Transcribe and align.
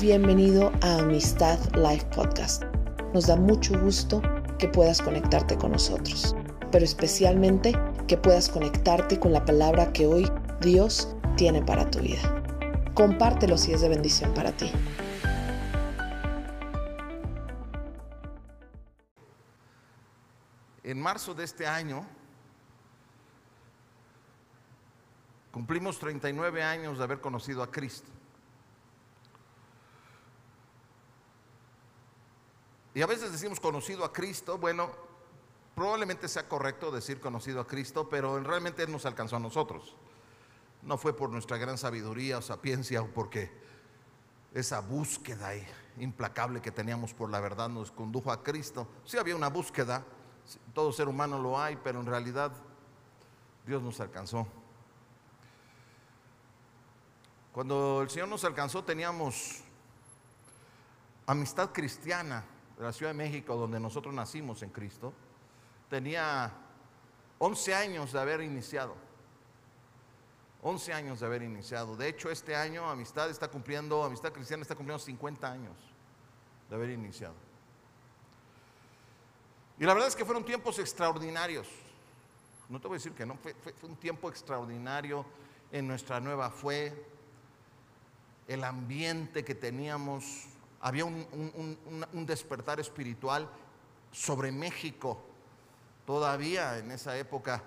Bienvenido 0.00 0.70
a 0.80 0.98
Amistad 0.98 1.58
Life 1.74 2.06
Podcast. 2.14 2.62
Nos 3.12 3.26
da 3.26 3.34
mucho 3.34 3.76
gusto 3.80 4.22
que 4.56 4.68
puedas 4.68 5.02
conectarte 5.02 5.58
con 5.58 5.72
nosotros, 5.72 6.36
pero 6.70 6.84
especialmente 6.84 7.74
que 8.06 8.16
puedas 8.16 8.48
conectarte 8.48 9.18
con 9.18 9.32
la 9.32 9.44
palabra 9.44 9.92
que 9.92 10.06
hoy 10.06 10.30
Dios 10.60 11.16
tiene 11.36 11.62
para 11.62 11.90
tu 11.90 11.98
vida. 11.98 12.44
Compártelo 12.94 13.58
si 13.58 13.72
es 13.72 13.80
de 13.80 13.88
bendición 13.88 14.32
para 14.34 14.52
ti. 14.52 14.70
En 20.84 21.02
marzo 21.02 21.34
de 21.34 21.42
este 21.42 21.66
año 21.66 22.06
cumplimos 25.50 25.98
39 25.98 26.62
años 26.62 26.98
de 26.98 27.02
haber 27.04 27.20
conocido 27.20 27.64
a 27.64 27.70
Cristo. 27.72 28.17
Y 32.98 33.02
a 33.02 33.06
veces 33.06 33.30
decimos 33.30 33.60
conocido 33.60 34.04
a 34.04 34.12
Cristo, 34.12 34.58
bueno, 34.58 34.90
probablemente 35.76 36.26
sea 36.26 36.48
correcto 36.48 36.90
decir 36.90 37.20
conocido 37.20 37.60
a 37.60 37.66
Cristo, 37.68 38.08
pero 38.08 38.40
realmente 38.40 38.82
Él 38.82 38.90
nos 38.90 39.06
alcanzó 39.06 39.36
a 39.36 39.38
nosotros. 39.38 39.94
No 40.82 40.98
fue 40.98 41.16
por 41.16 41.30
nuestra 41.30 41.58
gran 41.58 41.78
sabiduría 41.78 42.38
o 42.38 42.42
sapiencia 42.42 43.00
o 43.00 43.06
porque 43.06 43.52
esa 44.52 44.80
búsqueda 44.80 45.52
implacable 45.98 46.60
que 46.60 46.72
teníamos 46.72 47.14
por 47.14 47.30
la 47.30 47.38
verdad 47.38 47.68
nos 47.68 47.92
condujo 47.92 48.32
a 48.32 48.42
Cristo. 48.42 48.88
Sí 49.04 49.16
había 49.16 49.36
una 49.36 49.48
búsqueda, 49.48 50.02
todo 50.74 50.90
ser 50.90 51.06
humano 51.06 51.38
lo 51.38 51.56
hay, 51.56 51.76
pero 51.76 52.00
en 52.00 52.06
realidad 52.06 52.50
Dios 53.64 53.80
nos 53.80 54.00
alcanzó. 54.00 54.44
Cuando 57.52 58.02
el 58.02 58.10
Señor 58.10 58.28
nos 58.28 58.42
alcanzó 58.42 58.82
teníamos 58.82 59.60
amistad 61.28 61.70
cristiana 61.70 62.57
la 62.78 62.92
Ciudad 62.92 63.10
de 63.10 63.18
México, 63.18 63.56
donde 63.56 63.80
nosotros 63.80 64.14
nacimos 64.14 64.62
en 64.62 64.70
Cristo, 64.70 65.12
tenía 65.90 66.52
11 67.38 67.74
años 67.74 68.12
de 68.12 68.20
haber 68.20 68.40
iniciado. 68.40 68.94
11 70.62 70.92
años 70.92 71.20
de 71.20 71.26
haber 71.26 71.42
iniciado. 71.42 71.96
De 71.96 72.08
hecho, 72.08 72.30
este 72.30 72.54
año 72.56 72.88
Amistad 72.88 73.30
está 73.30 73.48
cumpliendo, 73.48 74.02
Amistad 74.02 74.32
Cristiana 74.32 74.62
está 74.62 74.74
cumpliendo 74.74 75.02
50 75.02 75.50
años 75.50 75.76
de 76.68 76.76
haber 76.76 76.90
iniciado. 76.90 77.34
Y 79.78 79.84
la 79.84 79.94
verdad 79.94 80.08
es 80.08 80.16
que 80.16 80.24
fueron 80.24 80.44
tiempos 80.44 80.78
extraordinarios. 80.78 81.68
No 82.68 82.80
te 82.80 82.88
voy 82.88 82.96
a 82.96 82.98
decir 82.98 83.12
que 83.12 83.24
no, 83.24 83.36
fue, 83.36 83.54
fue, 83.54 83.72
un 83.82 83.96
tiempo 83.96 84.28
extraordinario 84.28 85.24
en 85.70 85.86
nuestra 85.86 86.18
nueva 86.20 86.50
fe, 86.50 86.92
el 88.48 88.64
ambiente 88.64 89.44
que 89.44 89.54
teníamos 89.54 90.48
había 90.80 91.04
un, 91.04 92.24
despertar 92.26 92.80
espiritual 92.80 93.48
sobre 94.12 94.52
México, 94.52 95.18
todavía 96.06 96.78
en 96.78 96.90
esa 96.92 97.16
época 97.18 97.62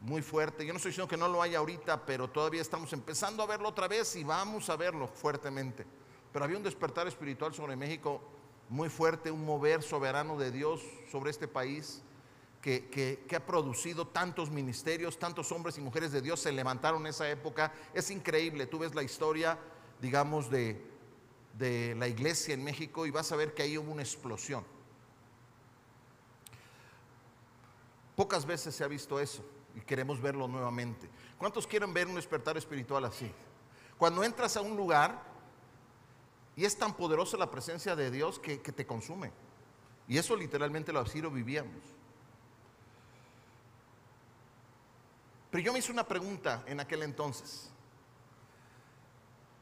muy 0.00 0.22
fuerte. 0.22 0.64
Yo 0.64 0.72
no 0.72 0.78
estoy 0.78 0.90
diciendo 0.90 1.08
que 1.08 1.16
no 1.16 1.28
lo 1.28 1.42
haya 1.42 1.58
ahorita, 1.58 2.04
pero 2.06 2.28
todavía 2.28 2.62
estamos 2.62 2.92
empezando 2.92 3.42
a 3.42 3.46
verlo 3.46 3.68
otra 3.68 3.86
vez 3.86 4.16
y 4.16 4.24
vamos 4.24 4.70
a 4.70 4.76
verlo 4.76 5.06
fuertemente. 5.06 5.84
Pero 6.32 6.44
había 6.44 6.56
un 6.56 6.62
despertar 6.62 7.06
espiritual 7.06 7.52
sobre 7.54 7.76
México 7.76 8.20
muy 8.68 8.88
fuerte, 8.88 9.30
un 9.30 9.44
mover 9.44 9.82
soberano 9.82 10.38
de 10.38 10.50
Dios 10.50 10.80
sobre 11.10 11.30
este 11.30 11.48
país 11.48 12.02
que, 12.62 12.88
que, 12.88 13.36
ha 13.36 13.44
producido 13.44 14.06
tantos 14.06 14.50
ministerios, 14.50 15.18
tantos 15.18 15.50
hombres 15.50 15.78
y 15.78 15.80
mujeres 15.80 16.12
de 16.12 16.20
Dios 16.20 16.40
se 16.40 16.52
levantaron 16.52 17.00
en 17.02 17.08
esa 17.08 17.28
época. 17.28 17.72
Es 17.94 18.10
increíble, 18.10 18.66
tú 18.66 18.78
ves 18.78 18.94
la 18.94 19.02
historia, 19.02 19.58
digamos, 20.00 20.50
de, 20.50 20.89
de 21.60 21.94
la 21.94 22.08
iglesia 22.08 22.54
en 22.54 22.64
México 22.64 23.06
y 23.06 23.10
vas 23.10 23.30
a 23.30 23.36
ver 23.36 23.54
que 23.54 23.62
ahí 23.62 23.76
hubo 23.76 23.92
una 23.92 24.02
explosión. 24.02 24.64
Pocas 28.16 28.46
veces 28.46 28.74
se 28.74 28.82
ha 28.82 28.88
visto 28.88 29.20
eso 29.20 29.44
y 29.76 29.80
queremos 29.82 30.20
verlo 30.20 30.48
nuevamente. 30.48 31.08
¿Cuántos 31.38 31.66
quieren 31.66 31.92
ver 31.92 32.06
un 32.08 32.14
despertar 32.14 32.56
espiritual 32.56 33.04
así? 33.04 33.30
Cuando 33.98 34.24
entras 34.24 34.56
a 34.56 34.62
un 34.62 34.74
lugar 34.74 35.22
y 36.56 36.64
es 36.64 36.76
tan 36.76 36.94
poderosa 36.94 37.36
la 37.36 37.50
presencia 37.50 37.94
de 37.94 38.10
Dios 38.10 38.38
que, 38.38 38.58
te 38.58 38.86
consume. 38.86 39.30
Y 40.08 40.16
eso 40.16 40.34
literalmente 40.34 40.92
lo 40.92 41.00
así 41.00 41.20
lo 41.20 41.30
vivíamos. 41.30 41.82
Pero 45.50 45.62
yo 45.62 45.72
me 45.74 45.78
hice 45.80 45.92
una 45.92 46.08
pregunta 46.08 46.64
en 46.66 46.80
aquel 46.80 47.02
entonces. 47.02 47.70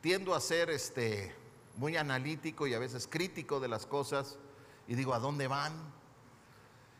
Tiendo 0.00 0.34
a 0.34 0.40
ser 0.40 0.70
este 0.70 1.34
muy 1.78 1.96
analítico 1.96 2.66
y 2.66 2.74
a 2.74 2.78
veces 2.78 3.06
crítico 3.06 3.60
de 3.60 3.68
las 3.68 3.86
cosas 3.86 4.36
y 4.88 4.94
digo, 4.96 5.14
¿a 5.14 5.20
dónde 5.20 5.46
van? 5.46 5.72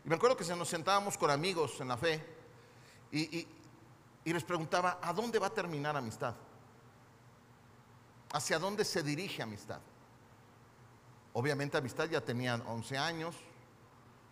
Y 0.04 0.08
me 0.08 0.14
acuerdo 0.14 0.36
que 0.36 0.44
nos 0.54 0.68
sentábamos 0.68 1.18
con 1.18 1.30
amigos 1.30 1.80
en 1.80 1.88
la 1.88 1.96
fe 1.96 2.24
y, 3.10 3.46
y 4.24 4.32
les 4.32 4.44
preguntaba, 4.44 5.00
¿a 5.02 5.12
dónde 5.12 5.38
va 5.40 5.48
a 5.48 5.54
terminar 5.54 5.96
amistad? 5.96 6.34
¿Hacia 8.32 8.58
dónde 8.58 8.84
se 8.84 9.02
dirige 9.02 9.42
amistad? 9.42 9.80
Obviamente 11.32 11.76
amistad 11.76 12.08
ya 12.08 12.20
tenía 12.20 12.54
11 12.54 12.98
años, 12.98 13.34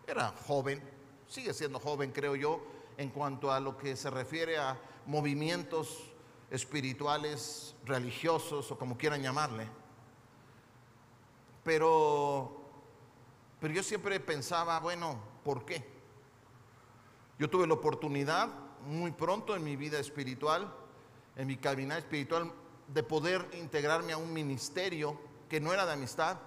era 0.07 0.33
joven, 0.47 0.81
sigue 1.27 1.53
siendo 1.53 1.79
joven 1.79 2.11
creo 2.11 2.35
yo, 2.35 2.61
en 2.95 3.09
cuanto 3.09 3.51
a 3.51 3.59
lo 3.59 3.77
que 3.77 3.97
se 3.97 4.09
refiere 4.09 4.57
a 4.57 4.79
movimientos 5.05 6.09
espirituales, 6.49 7.75
religiosos 7.85 8.71
o 8.71 8.77
como 8.77 8.97
quieran 8.97 9.21
llamarle. 9.21 9.67
Pero, 11.67 12.49
pero 13.59 13.73
yo 13.73 13.83
siempre 13.83 14.21
pensaba, 14.21 14.79
bueno, 14.79 15.19
¿por 15.43 15.65
qué? 15.65 15.85
Yo 17.37 17.49
tuve 17.49 17.67
la 17.67 17.73
oportunidad 17.73 18.47
muy 18.85 19.11
pronto 19.11 19.53
en 19.53 19.65
mi 19.65 19.75
vida 19.75 19.99
espiritual, 19.99 20.73
en 21.35 21.45
mi 21.45 21.57
caminar 21.57 21.97
espiritual, 21.97 22.53
de 22.87 23.03
poder 23.03 23.49
integrarme 23.51 24.13
a 24.13 24.17
un 24.17 24.31
ministerio 24.31 25.19
que 25.49 25.59
no 25.59 25.73
era 25.73 25.85
de 25.85 25.91
amistad, 25.91 26.37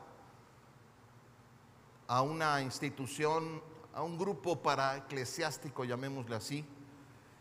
a 2.09 2.23
una 2.23 2.63
institución, 2.63 3.63
a 3.93 4.03
un 4.03 4.17
grupo 4.17 4.63
para 4.63 4.97
eclesiástico, 4.97 5.85
llamémosle 5.85 6.35
así, 6.35 6.65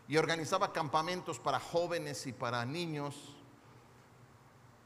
y 0.06 0.18
organizaba 0.18 0.74
campamentos 0.74 1.38
para 1.38 1.58
jóvenes 1.58 2.26
y 2.26 2.34
para 2.34 2.62
niños, 2.66 3.36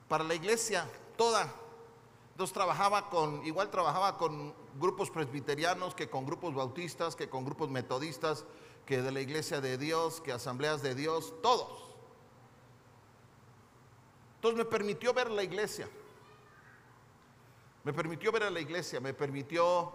para 0.07 0.23
la 0.23 0.37
iglesia 0.37 0.89
toda, 1.17 1.53
entonces 2.35 2.53
trabajaba 2.53 3.11
con, 3.11 3.47
igual 3.47 3.71
trabajaba 3.71 4.19
con 4.19 4.53
grupos 4.81 5.09
presbiterianos, 5.09 5.95
que 5.95 6.11
con 6.11 6.27
grupos 6.27 6.53
bautistas, 6.53 7.15
que 7.15 7.29
con 7.29 7.45
grupos 7.45 7.71
metodistas, 7.71 8.45
que 8.87 9.03
de 9.03 9.13
la 9.13 9.21
iglesia 9.21 9.61
de 9.61 9.79
Dios, 9.79 10.21
que 10.21 10.33
asambleas 10.33 10.83
de 10.83 10.97
Dios, 10.97 11.33
todos. 11.45 11.95
Entonces 14.35 14.59
me 14.59 14.65
permitió 14.65 15.15
ver 15.15 15.31
la 15.31 15.45
iglesia. 15.45 15.89
Me 17.85 17.93
permitió 17.93 18.33
ver 18.33 18.43
a 18.43 18.51
la 18.51 18.59
iglesia, 18.59 18.99
me 18.99 19.15
permitió 19.15 19.93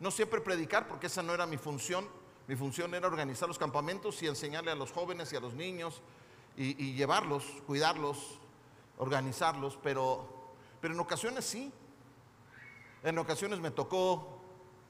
no 0.00 0.10
siempre 0.10 0.42
predicar, 0.42 0.86
porque 0.86 1.06
esa 1.06 1.22
no 1.22 1.32
era 1.32 1.46
mi 1.46 1.56
función. 1.56 2.06
Mi 2.46 2.56
función 2.56 2.94
era 2.94 3.06
organizar 3.06 3.48
los 3.48 3.58
campamentos 3.58 4.22
y 4.22 4.26
enseñarle 4.26 4.70
a 4.70 4.74
los 4.74 4.92
jóvenes 4.92 5.32
y 5.32 5.36
a 5.36 5.40
los 5.40 5.54
niños 5.54 6.02
y, 6.58 6.84
y 6.84 6.92
llevarlos, 6.92 7.46
cuidarlos, 7.66 8.38
organizarlos, 8.98 9.78
pero 9.82 10.33
pero 10.84 10.92
en 10.92 11.00
ocasiones 11.00 11.46
sí. 11.46 11.72
En 13.02 13.16
ocasiones 13.16 13.58
me 13.58 13.70
tocó 13.70 14.38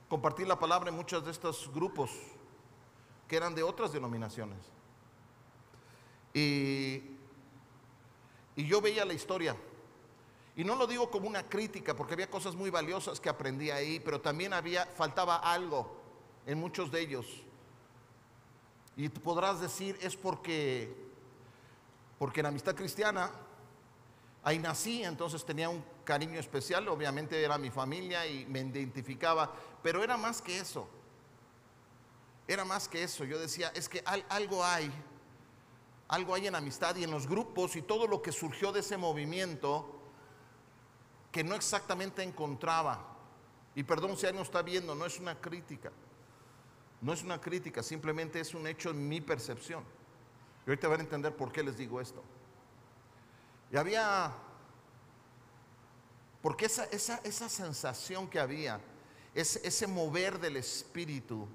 compartir 0.08 0.48
la 0.48 0.58
palabra 0.58 0.90
en 0.90 0.96
muchos 0.96 1.24
de 1.24 1.30
estos 1.30 1.72
grupos 1.72 2.10
que 3.28 3.36
eran 3.36 3.54
de 3.54 3.62
otras 3.62 3.92
denominaciones. 3.92 4.58
Y, 6.32 7.00
y 8.56 8.66
yo 8.66 8.80
veía 8.80 9.04
la 9.04 9.12
historia. 9.12 9.54
Y 10.56 10.64
no 10.64 10.74
lo 10.74 10.88
digo 10.88 11.12
como 11.12 11.28
una 11.28 11.44
crítica, 11.48 11.94
porque 11.94 12.14
había 12.14 12.28
cosas 12.28 12.56
muy 12.56 12.70
valiosas 12.70 13.20
que 13.20 13.28
aprendí 13.28 13.70
ahí, 13.70 14.00
pero 14.00 14.20
también 14.20 14.52
había, 14.52 14.86
faltaba 14.96 15.36
algo 15.36 15.96
en 16.44 16.58
muchos 16.58 16.90
de 16.90 17.02
ellos. 17.02 17.26
Y 18.96 19.10
podrás 19.10 19.60
decir, 19.60 19.96
es 20.02 20.16
porque, 20.16 20.92
porque 22.18 22.40
en 22.40 22.46
amistad 22.46 22.74
cristiana 22.74 23.30
Ahí 24.44 24.58
nací, 24.58 25.02
entonces 25.02 25.42
tenía 25.42 25.70
un 25.70 25.82
cariño 26.04 26.38
especial, 26.38 26.86
obviamente 26.88 27.42
era 27.42 27.56
mi 27.56 27.70
familia 27.70 28.26
y 28.26 28.44
me 28.44 28.60
identificaba, 28.60 29.50
pero 29.82 30.04
era 30.04 30.18
más 30.18 30.42
que 30.42 30.58
eso. 30.58 30.86
Era 32.46 32.66
más 32.66 32.86
que 32.86 33.02
eso. 33.02 33.24
Yo 33.24 33.38
decía, 33.38 33.72
es 33.74 33.88
que 33.88 34.04
algo 34.28 34.62
hay, 34.62 34.92
algo 36.08 36.34
hay 36.34 36.46
en 36.46 36.54
amistad 36.54 36.94
y 36.96 37.04
en 37.04 37.10
los 37.10 37.26
grupos 37.26 37.74
y 37.74 37.80
todo 37.80 38.06
lo 38.06 38.20
que 38.20 38.32
surgió 38.32 38.70
de 38.70 38.80
ese 38.80 38.98
movimiento 38.98 39.98
que 41.32 41.42
no 41.42 41.54
exactamente 41.54 42.22
encontraba. 42.22 43.16
Y 43.74 43.82
perdón 43.82 44.16
si 44.18 44.26
alguien 44.26 44.36
no 44.36 44.42
está 44.42 44.60
viendo, 44.60 44.94
no 44.94 45.06
es 45.06 45.18
una 45.18 45.40
crítica. 45.40 45.90
No 47.00 47.14
es 47.14 47.22
una 47.22 47.40
crítica, 47.40 47.82
simplemente 47.82 48.40
es 48.40 48.54
un 48.54 48.66
hecho 48.66 48.90
en 48.90 49.08
mi 49.08 49.22
percepción. 49.22 49.84
Y 50.66 50.70
ahorita 50.70 50.88
van 50.88 51.00
a 51.00 51.02
entender 51.04 51.34
por 51.34 51.50
qué 51.50 51.62
les 51.62 51.78
digo 51.78 51.98
esto. 51.98 52.22
Y 53.74 53.76
había 53.76 54.32
Porque 56.40 56.66
esa, 56.66 56.84
esa, 56.84 57.20
esa 57.24 57.48
sensación 57.48 58.30
que 58.30 58.38
había, 58.38 58.80
ese, 59.34 59.66
ese 59.66 59.88
mover 59.88 60.38
del 60.38 60.56
espíritu, 60.58 61.48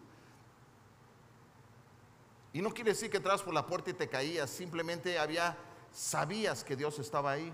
y 2.51 2.61
no 2.61 2.71
quiere 2.73 2.91
decir 2.91 3.09
que 3.09 3.17
entras 3.17 3.41
por 3.41 3.53
la 3.53 3.65
puerta 3.65 3.91
y 3.91 3.93
te 3.93 4.09
caías, 4.09 4.49
simplemente 4.49 5.17
había, 5.17 5.55
sabías 5.93 6.65
que 6.65 6.75
Dios 6.75 6.99
estaba 6.99 7.31
ahí. 7.31 7.53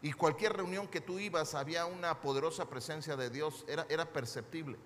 Y 0.00 0.12
cualquier 0.12 0.54
reunión 0.54 0.88
que 0.88 1.00
tú 1.00 1.20
ibas 1.20 1.54
había 1.54 1.86
una 1.86 2.20
poderosa 2.20 2.68
presencia 2.68 3.14
de 3.14 3.30
Dios, 3.30 3.64
era, 3.68 3.86
era 3.88 4.12
perceptible. 4.12 4.76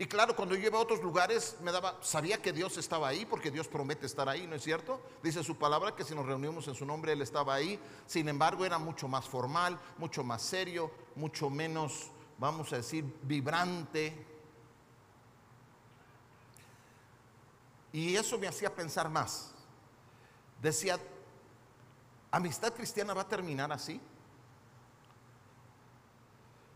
Y 0.00 0.06
claro, 0.06 0.36
cuando 0.36 0.54
yo 0.54 0.68
iba 0.68 0.78
a 0.78 0.82
otros 0.82 1.02
lugares, 1.02 1.56
me 1.60 1.72
daba, 1.72 1.98
sabía 2.02 2.40
que 2.40 2.52
Dios 2.52 2.76
estaba 2.76 3.08
ahí, 3.08 3.26
porque 3.26 3.50
Dios 3.50 3.66
promete 3.66 4.06
estar 4.06 4.28
ahí, 4.28 4.46
¿no 4.46 4.54
es 4.54 4.62
cierto? 4.62 5.00
Dice 5.24 5.42
su 5.42 5.56
palabra 5.56 5.96
que 5.96 6.04
si 6.04 6.14
nos 6.14 6.24
reunimos 6.24 6.68
en 6.68 6.76
su 6.76 6.86
nombre, 6.86 7.12
Él 7.12 7.20
estaba 7.20 7.54
ahí. 7.54 7.80
Sin 8.06 8.28
embargo, 8.28 8.64
era 8.64 8.78
mucho 8.78 9.08
más 9.08 9.28
formal, 9.28 9.76
mucho 9.96 10.22
más 10.22 10.42
serio, 10.42 10.92
mucho 11.16 11.50
menos, 11.50 12.12
vamos 12.38 12.72
a 12.72 12.76
decir, 12.76 13.04
vibrante. 13.22 14.24
Y 17.92 18.14
eso 18.14 18.38
me 18.38 18.46
hacía 18.46 18.72
pensar 18.72 19.08
más. 19.08 19.52
Decía, 20.62 20.96
¿amistad 22.30 22.72
cristiana 22.72 23.14
va 23.14 23.22
a 23.22 23.28
terminar 23.28 23.72
así? 23.72 24.00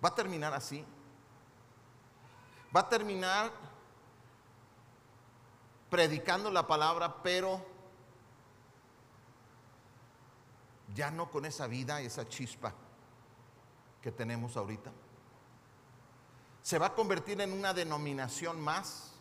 ¿Va 0.04 0.08
a 0.08 0.14
terminar 0.16 0.52
así? 0.54 0.84
Va 2.74 2.80
a 2.80 2.88
terminar 2.88 3.52
predicando 5.90 6.50
la 6.50 6.66
palabra, 6.66 7.22
pero 7.22 7.60
ya 10.94 11.10
no 11.10 11.30
con 11.30 11.44
esa 11.44 11.66
vida, 11.66 12.00
esa 12.00 12.26
chispa 12.26 12.72
que 14.00 14.10
tenemos 14.10 14.56
ahorita. 14.56 14.90
Se 16.62 16.78
va 16.78 16.86
a 16.86 16.94
convertir 16.94 17.40
en 17.40 17.52
una 17.52 17.74
denominación 17.74 18.60
más, 18.60 19.12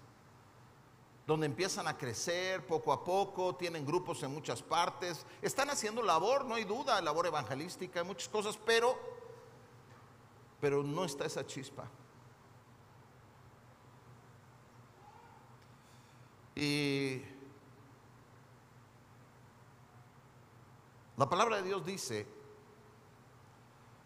donde 1.27 1.45
empiezan 1.45 1.87
a 1.87 1.97
crecer 1.97 2.65
poco 2.65 2.91
a 2.93 3.03
poco, 3.03 3.55
tienen 3.55 3.85
grupos 3.85 4.23
en 4.23 4.33
muchas 4.33 4.61
partes, 4.61 5.25
están 5.41 5.69
haciendo 5.69 6.01
labor, 6.01 6.45
no 6.45 6.55
hay 6.55 6.63
duda, 6.63 7.01
labor 7.01 7.27
evangelística, 7.27 8.03
muchas 8.03 8.27
cosas, 8.29 8.57
pero, 8.65 8.97
pero 10.59 10.83
no 10.83 11.05
está 11.05 11.25
esa 11.25 11.45
chispa. 11.45 11.85
Y 16.61 17.19
la 21.17 21.27
palabra 21.27 21.55
de 21.55 21.63
Dios 21.63 21.83
dice, 21.83 22.27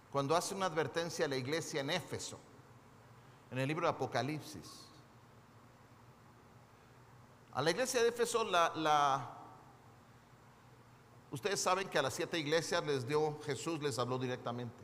cuando 0.09 0.37
hace 0.37 0.55
una 0.55 0.67
advertencia 0.67 1.25
a 1.25 1.27
la 1.27 1.35
iglesia 1.35 1.81
en 1.81 1.89
Éfeso, 1.89 2.39
en 3.51 3.59
el 3.59 3.67
libro 3.67 3.85
de 3.85 3.91
Apocalipsis, 3.91 4.87
a 7.51 7.61
la 7.61 7.71
iglesia 7.71 8.01
de 8.01 8.07
Éfeso, 8.07 8.45
la, 8.45 9.37
ustedes 11.31 11.59
saben 11.59 11.89
que 11.89 11.99
a 11.99 12.03
las 12.03 12.13
siete 12.13 12.39
iglesias 12.39 12.85
les 12.85 13.05
dio 13.05 13.37
Jesús, 13.41 13.81
les 13.81 13.99
habló 13.99 14.17
directamente. 14.17 14.81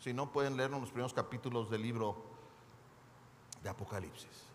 Si 0.00 0.12
no, 0.12 0.32
pueden 0.32 0.56
leer 0.56 0.72
los 0.72 0.88
primeros 0.90 1.14
capítulos 1.14 1.70
del 1.70 1.82
libro 1.82 2.16
de 3.62 3.68
Apocalipsis. 3.68 4.48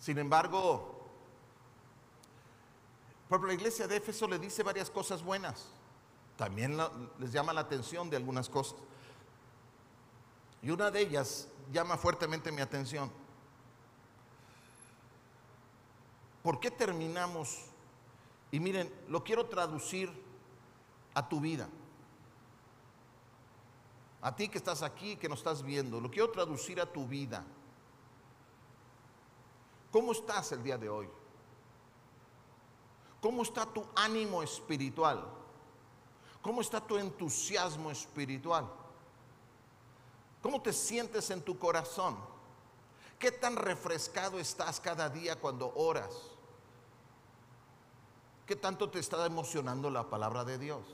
Sin 0.00 0.18
embargo, 0.18 0.95
por 3.28 3.46
la 3.46 3.54
iglesia 3.54 3.88
de 3.88 3.96
Éfeso 3.96 4.28
le 4.28 4.38
dice 4.38 4.62
varias 4.62 4.90
cosas 4.90 5.22
buenas. 5.22 5.66
También 6.36 6.78
les 7.18 7.32
llama 7.32 7.52
la 7.52 7.62
atención 7.62 8.08
de 8.10 8.16
algunas 8.16 8.48
cosas. 8.48 8.76
Y 10.62 10.70
una 10.70 10.90
de 10.90 11.00
ellas 11.00 11.48
llama 11.72 11.96
fuertemente 11.96 12.52
mi 12.52 12.60
atención. 12.60 13.10
¿Por 16.42 16.60
qué 16.60 16.70
terminamos? 16.70 17.64
Y 18.52 18.60
miren, 18.60 18.92
lo 19.08 19.24
quiero 19.24 19.46
traducir 19.46 20.10
a 21.14 21.28
tu 21.28 21.40
vida. 21.40 21.68
A 24.22 24.34
ti 24.34 24.48
que 24.48 24.58
estás 24.58 24.82
aquí, 24.82 25.16
que 25.16 25.28
nos 25.28 25.38
estás 25.38 25.62
viendo, 25.62 26.00
lo 26.00 26.10
quiero 26.10 26.30
traducir 26.30 26.80
a 26.80 26.86
tu 26.86 27.06
vida. 27.06 27.44
¿Cómo 29.90 30.12
estás 30.12 30.52
el 30.52 30.62
día 30.62 30.78
de 30.78 30.88
hoy? 30.88 31.08
¿Cómo 33.26 33.42
está 33.42 33.66
tu 33.66 33.84
ánimo 33.96 34.40
espiritual? 34.40 35.20
¿Cómo 36.40 36.60
está 36.60 36.80
tu 36.80 36.96
entusiasmo 36.96 37.90
espiritual? 37.90 38.70
¿Cómo 40.40 40.62
te 40.62 40.72
sientes 40.72 41.28
en 41.30 41.42
tu 41.42 41.58
corazón? 41.58 42.16
¿Qué 43.18 43.32
tan 43.32 43.56
refrescado 43.56 44.38
estás 44.38 44.78
cada 44.78 45.10
día 45.10 45.40
cuando 45.40 45.72
oras? 45.74 46.14
¿Qué 48.46 48.54
tanto 48.54 48.88
te 48.90 49.00
está 49.00 49.26
emocionando 49.26 49.90
la 49.90 50.08
palabra 50.08 50.44
de 50.44 50.58
Dios? 50.58 50.84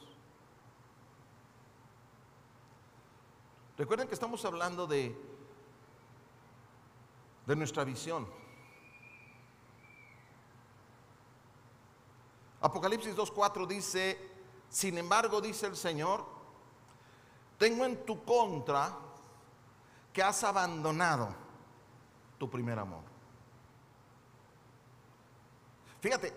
Recuerden 3.76 4.08
que 4.08 4.14
estamos 4.14 4.42
hablando 4.46 4.86
de, 4.86 5.14
de 7.44 7.56
nuestra 7.56 7.84
visión. 7.84 8.26
Apocalipsis 12.62 13.16
2.4 13.16 13.66
dice, 13.66 14.30
sin 14.68 14.96
embargo, 14.96 15.40
dice 15.40 15.66
el 15.66 15.76
Señor, 15.76 16.24
tengo 17.58 17.84
en 17.84 18.06
tu 18.06 18.24
contra 18.24 18.96
que 20.12 20.22
has 20.22 20.44
abandonado 20.44 21.34
tu 22.38 22.48
primer 22.48 22.78
amor. 22.78 23.02
Fíjate, 26.00 26.32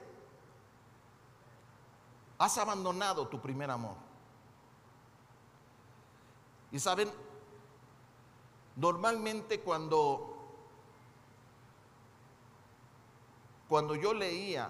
has 2.39 2.57
abandonado 2.57 3.27
tu 3.27 3.39
primer 3.39 3.69
amor. 3.69 3.95
Y 6.71 6.79
saben, 6.79 7.11
normalmente 8.75 9.59
cuando 9.61 10.31
cuando 13.67 13.95
yo 13.95 14.13
leía 14.13 14.69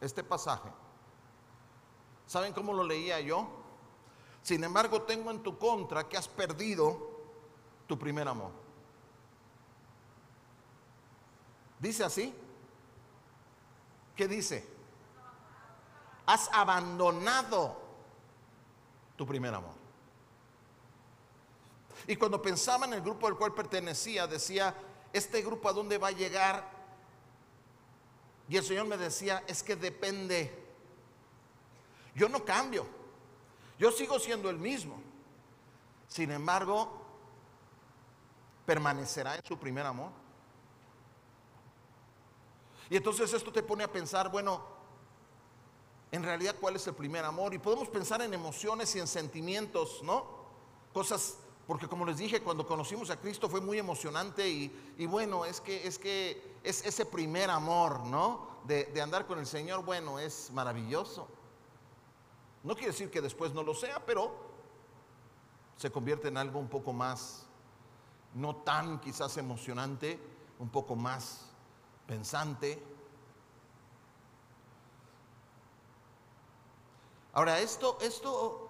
este 0.00 0.22
pasaje, 0.22 0.70
¿saben 2.26 2.52
cómo 2.52 2.72
lo 2.72 2.84
leía 2.84 3.20
yo? 3.20 3.48
Sin 4.42 4.62
embargo, 4.62 5.02
tengo 5.02 5.30
en 5.30 5.42
tu 5.42 5.58
contra 5.58 6.08
que 6.08 6.18
has 6.18 6.28
perdido 6.28 7.14
tu 7.86 7.98
primer 7.98 8.28
amor. 8.28 8.50
Dice 11.78 12.04
así. 12.04 12.34
¿Qué 14.16 14.28
dice? 14.28 14.66
Has 16.26 16.48
abandonado 16.52 17.76
tu 19.16 19.26
primer 19.26 19.54
amor. 19.54 19.74
Y 22.06 22.16
cuando 22.16 22.40
pensaba 22.40 22.86
en 22.86 22.94
el 22.94 23.00
grupo 23.00 23.26
al 23.26 23.36
cual 23.36 23.54
pertenecía, 23.54 24.26
decía, 24.26 24.74
este 25.12 25.42
grupo 25.42 25.68
a 25.68 25.72
dónde 25.72 25.98
va 25.98 26.08
a 26.08 26.12
llegar 26.12 26.70
y 28.48 28.56
el 28.56 28.64
Señor 28.64 28.86
me 28.86 28.96
decía, 28.96 29.42
es 29.46 29.62
que 29.62 29.76
depende. 29.76 30.52
Yo 32.14 32.28
no 32.28 32.44
cambio. 32.44 32.86
Yo 33.78 33.90
sigo 33.90 34.18
siendo 34.18 34.50
el 34.50 34.58
mismo. 34.58 35.00
Sin 36.08 36.30
embargo, 36.30 37.02
permanecerá 38.66 39.36
en 39.36 39.44
su 39.44 39.58
primer 39.58 39.86
amor. 39.86 40.10
Y 42.90 42.96
entonces 42.96 43.32
esto 43.32 43.50
te 43.50 43.62
pone 43.62 43.82
a 43.82 43.90
pensar, 43.90 44.30
bueno, 44.30 44.62
en 46.12 46.22
realidad 46.22 46.54
cuál 46.60 46.76
es 46.76 46.86
el 46.86 46.94
primer 46.94 47.24
amor. 47.24 47.54
Y 47.54 47.58
podemos 47.58 47.88
pensar 47.88 48.20
en 48.22 48.34
emociones 48.34 48.94
y 48.94 49.00
en 49.00 49.06
sentimientos, 49.06 50.02
¿no? 50.02 50.44
Cosas 50.92 51.38
porque 51.66 51.88
como 51.88 52.04
les 52.04 52.18
dije, 52.18 52.42
cuando 52.42 52.66
conocimos 52.66 53.08
a 53.10 53.18
Cristo 53.18 53.48
fue 53.48 53.60
muy 53.60 53.78
emocionante 53.78 54.46
y, 54.48 55.06
bueno, 55.06 55.44
es 55.44 55.60
que, 55.60 55.86
es 55.86 55.98
que 55.98 56.58
es 56.62 56.84
ese 56.84 57.06
primer 57.06 57.50
amor, 57.50 58.04
¿no? 58.04 58.54
De, 58.64 58.84
de, 58.86 59.00
andar 59.00 59.26
con 59.26 59.38
el 59.38 59.46
Señor, 59.46 59.84
bueno, 59.84 60.18
es 60.18 60.50
maravilloso. 60.52 61.26
No 62.62 62.74
quiere 62.74 62.92
decir 62.92 63.10
que 63.10 63.20
después 63.20 63.52
no 63.52 63.62
lo 63.62 63.74
sea, 63.74 64.04
pero 64.04 64.32
se 65.76 65.90
convierte 65.90 66.28
en 66.28 66.36
algo 66.36 66.58
un 66.58 66.68
poco 66.68 66.92
más, 66.92 67.46
no 68.34 68.56
tan 68.56 69.00
quizás 69.00 69.36
emocionante, 69.38 70.18
un 70.58 70.68
poco 70.68 70.96
más 70.96 71.50
pensante. 72.06 72.82
Ahora, 77.32 77.58
esto, 77.58 77.98
esto, 78.00 78.68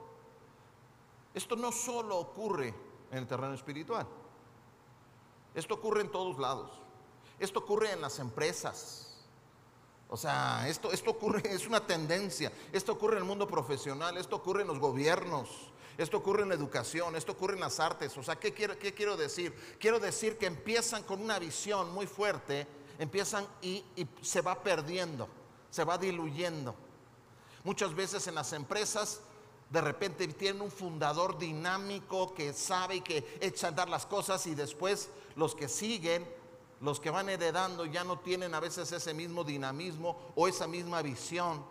esto 1.35 1.57
no 1.57 1.73
solo 1.73 2.19
ocurre 2.19 2.84
en 3.15 3.19
el 3.19 3.27
terreno 3.29 3.55
espiritual. 3.55 4.07
Esto 5.55 5.75
ocurre 5.75 6.01
en 6.01 6.11
todos 6.11 6.37
lados. 6.39 6.73
Esto 7.39 7.61
ocurre 7.61 7.93
en 7.93 8.01
las 8.01 8.19
empresas. 8.19 9.23
O 10.09 10.17
sea, 10.17 10.69
esto, 10.69 10.91
esto 10.91 11.13
ocurre, 11.13 11.43
es 11.55 11.67
una 11.67 11.87
tendencia. 11.87 12.53
Esto 12.73 12.93
ocurre 12.93 13.17
en 13.17 13.23
el 13.23 13.29
mundo 13.29 13.47
profesional, 13.47 14.17
esto 14.17 14.37
ocurre 14.37 14.63
en 14.63 14.69
los 14.69 14.81
gobiernos, 14.81 15.49
esto 15.97 16.17
ocurre 16.17 16.43
en 16.43 16.49
la 16.49 16.57
educación, 16.57 17.15
esto 17.15 17.33
ocurre 17.33 17.55
en 17.55 17.61
las 17.61 17.79
artes. 17.79 18.17
O 18.17 18.23
sea, 18.23 18.37
¿qué 18.37 18.53
quiero, 18.53 18.77
qué 18.79 18.93
quiero 18.93 19.17
decir? 19.17 19.55
Quiero 19.79 20.01
decir 20.01 20.37
que 20.37 20.47
empiezan 20.47 21.05
con 21.05 21.21
una 21.21 21.39
visión 21.39 21.95
muy 21.95 22.09
fuerte, 22.09 22.67
empiezan 22.99 23.47
y, 23.63 23.85
y 23.95 24.09
se 24.23 24.41
va 24.41 24.61
perdiendo, 24.61 25.29
se 25.71 25.85
va 25.85 25.99
diluyendo. 25.99 26.75
Muchas 27.63 27.95
veces 27.95 28.27
en 28.27 28.35
las 28.35 28.53
empresas 28.53 29.21
de 29.75 29.81
repente 29.81 30.29
tienen 30.29 30.63
un 30.63 30.71
fundador 30.71 31.37
dinámico 31.37 32.33
que 32.33 32.53
sabe 32.53 32.97
y 32.97 33.01
que 33.01 33.39
echa 33.41 33.67
a 33.67 33.71
andar 33.71 33.89
las 33.89 34.07
cosas 34.07 34.47
y 34.47 34.55
después 34.55 35.11
los 35.35 35.57
que 35.57 35.69
siguen, 35.69 36.25
los 36.81 37.01
que 37.01 37.11
van 37.11 37.29
heredando 37.29 37.85
ya 37.85 38.05
no 38.05 38.21
tienen 38.21 38.55
a 38.55 38.61
veces 38.61 38.93
ese 38.93 39.13
mismo 39.13 39.43
dinamismo 39.43 40.17
o 40.37 40.47
esa 40.47 40.69
misma 40.69 41.03
visión. 41.03 41.65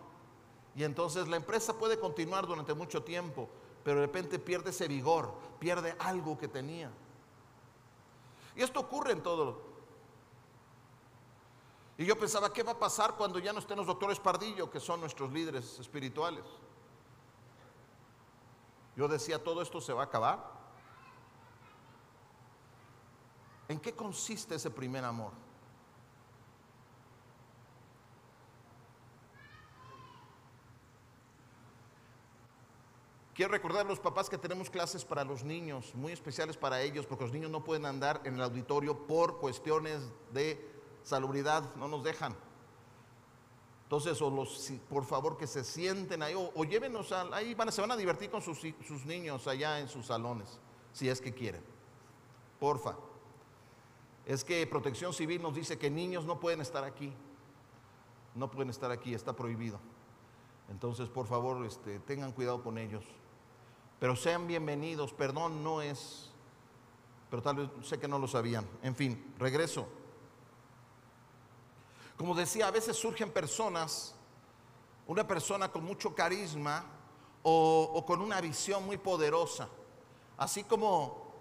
Y 0.76 0.84
entonces 0.84 1.28
la 1.28 1.36
empresa 1.36 1.78
puede 1.78 1.98
continuar 1.98 2.46
durante 2.46 2.74
mucho 2.74 3.02
tiempo, 3.02 3.48
pero 3.82 4.00
de 4.00 4.06
repente 4.06 4.38
pierde 4.38 4.68
ese 4.68 4.86
vigor, 4.86 5.32
pierde 5.58 5.96
algo 5.98 6.36
que 6.36 6.48
tenía. 6.48 6.90
Y 8.54 8.60
esto 8.60 8.80
ocurre 8.80 9.12
en 9.12 9.22
todo. 9.22 9.62
Y 11.96 12.04
yo 12.04 12.18
pensaba, 12.18 12.52
¿qué 12.52 12.62
va 12.62 12.72
a 12.72 12.78
pasar 12.78 13.14
cuando 13.16 13.38
ya 13.38 13.54
no 13.54 13.60
estén 13.60 13.78
los 13.78 13.86
doctores 13.86 14.20
Pardillo, 14.20 14.70
que 14.70 14.78
son 14.78 15.00
nuestros 15.00 15.32
líderes 15.32 15.78
espirituales? 15.78 16.44
Yo 18.96 19.08
decía, 19.08 19.42
todo 19.42 19.60
esto 19.62 19.80
se 19.80 19.92
va 19.92 20.02
a 20.02 20.06
acabar. 20.06 20.52
¿En 23.68 23.80
qué 23.80 23.92
consiste 23.94 24.54
ese 24.54 24.70
primer 24.70 25.04
amor? 25.04 25.32
Quiero 33.34 33.50
recordar 33.50 33.84
a 33.84 33.88
los 33.88 33.98
papás 33.98 34.30
que 34.30 34.38
tenemos 34.38 34.70
clases 34.70 35.04
para 35.04 35.24
los 35.24 35.42
niños, 35.42 35.92
muy 35.96 36.12
especiales 36.12 36.56
para 36.56 36.80
ellos, 36.82 37.04
porque 37.04 37.24
los 37.24 37.32
niños 37.32 37.50
no 37.50 37.64
pueden 37.64 37.84
andar 37.84 38.20
en 38.22 38.36
el 38.36 38.42
auditorio 38.42 39.08
por 39.08 39.40
cuestiones 39.40 40.00
de 40.32 40.72
salubridad, 41.02 41.74
no 41.74 41.88
nos 41.88 42.04
dejan. 42.04 42.36
Entonces, 43.84 44.18
por 44.88 45.04
favor, 45.04 45.36
que 45.36 45.46
se 45.46 45.62
sienten 45.62 46.22
ahí, 46.22 46.34
o, 46.34 46.64
llévenos 46.64 47.12
ahí, 47.12 47.54
van, 47.54 47.70
se 47.70 47.80
van 47.80 47.92
a 47.92 47.96
divertir 47.96 48.30
con 48.30 48.42
sus, 48.42 48.58
sus 48.86 49.04
niños 49.04 49.46
allá 49.46 49.78
en 49.78 49.88
sus 49.88 50.06
salones, 50.06 50.58
si 50.92 51.08
es 51.08 51.20
que 51.20 51.32
quieren. 51.32 51.62
Porfa. 52.58 52.96
Es 54.26 54.42
que 54.42 54.66
Protección 54.66 55.12
Civil 55.12 55.42
nos 55.42 55.54
dice 55.54 55.78
que 55.78 55.90
niños 55.90 56.24
no 56.24 56.40
pueden 56.40 56.62
estar 56.62 56.82
aquí. 56.82 57.12
No 58.34 58.50
pueden 58.50 58.70
estar 58.70 58.90
aquí, 58.90 59.14
está 59.14 59.34
prohibido. 59.34 59.78
Entonces, 60.70 61.08
por 61.08 61.26
favor, 61.26 61.64
este, 61.66 61.98
tengan 62.00 62.32
cuidado 62.32 62.62
con 62.62 62.78
ellos. 62.78 63.04
Pero 64.00 64.16
sean 64.16 64.46
bienvenidos, 64.46 65.12
perdón 65.12 65.62
no 65.62 65.82
es, 65.82 66.30
pero 67.30 67.42
tal 67.42 67.56
vez 67.56 67.68
sé 67.82 67.98
que 67.98 68.08
no 68.08 68.18
lo 68.18 68.26
sabían. 68.26 68.66
En 68.82 68.94
fin, 68.94 69.34
regreso. 69.38 69.86
Como 72.16 72.34
decía, 72.34 72.68
a 72.68 72.70
veces 72.70 72.96
surgen 72.96 73.30
personas, 73.30 74.14
una 75.06 75.26
persona 75.26 75.70
con 75.70 75.84
mucho 75.84 76.14
carisma 76.14 76.84
o, 77.42 78.04
con 78.06 78.20
una 78.20 78.40
visión 78.40 78.86
muy 78.86 78.96
poderosa, 78.96 79.68
así 80.36 80.64
como, 80.64 81.32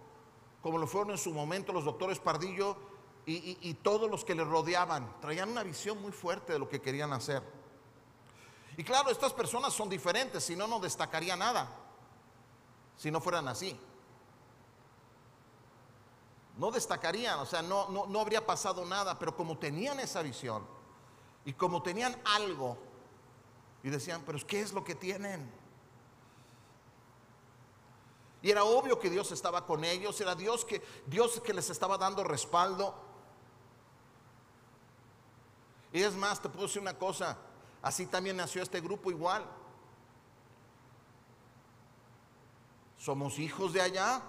como 0.62 0.78
lo 0.78 0.88
fueron 0.88 1.12
en 1.12 1.18
su 1.18 1.34
momento 1.34 1.72
los 1.72 1.86
doctores 1.86 2.20
Pardillo 2.20 2.76
y, 3.26 3.58
y 3.62 3.74
todos 3.76 4.10
los 4.10 4.26
que 4.26 4.36
le 4.36 4.44
rodeaban, 4.44 5.20
traían 5.22 5.50
una 5.50 5.64
visión 5.64 6.02
muy 6.02 6.12
fuerte 6.12 6.54
de 6.54 6.60
lo 6.60 6.68
que 6.68 6.82
querían 6.82 7.14
hacer. 7.14 7.42
Y 8.76 8.84
claro, 8.84 9.12
estas 9.12 9.32
personas 9.32 9.74
son 9.74 9.88
diferentes, 9.88 10.44
si 10.44 10.56
no, 10.56 10.68
no 10.68 10.80
destacaría 10.80 11.36
nada 11.36 11.84
si 12.98 13.12
no 13.12 13.20
fueran 13.20 13.48
así. 13.48 13.78
No 16.58 16.72
destacarían, 16.72 17.40
o 17.40 17.46
sea, 17.46 17.62
no, 17.62 17.90
no, 17.90 18.06
no 18.06 18.20
habría 18.20 18.46
pasado 18.46 18.86
nada, 18.86 19.18
pero 19.18 19.36
como 19.36 19.58
tenían 19.58 20.00
esa 20.00 20.22
visión 20.22 20.64
y 21.46 21.54
como 21.54 21.82
tenían 21.82 22.16
algo, 22.26 22.78
y 23.84 23.90
decían, 23.90 24.24
pero 24.26 24.40
¿qué 24.48 24.62
es 24.62 24.72
lo 24.72 24.84
que 24.84 24.96
tienen? 24.96 25.52
Y 28.42 28.52
era 28.52 28.64
obvio 28.64 29.00
que 29.00 29.10
Dios 29.10 29.32
estaba 29.32 29.66
con 29.66 29.84
ellos, 29.84 30.20
era 30.22 30.36
Dios 30.36 30.66
que, 30.66 30.82
Dios 31.06 31.40
que 31.42 31.54
les 31.54 31.70
estaba 31.70 31.98
dando 31.98 32.24
respaldo. 32.24 32.94
Y 35.92 36.02
es 36.02 36.14
más, 36.16 36.42
te 36.42 36.50
puedo 36.50 36.68
decir 36.68 36.82
una 36.82 36.98
cosa, 36.98 37.38
así 37.82 38.06
también 38.06 38.38
nació 38.38 38.62
este 38.62 38.82
grupo 38.82 39.12
igual. 39.12 39.46
Somos 42.98 43.38
hijos 43.40 43.74
de 43.74 43.82
allá, 43.82 44.22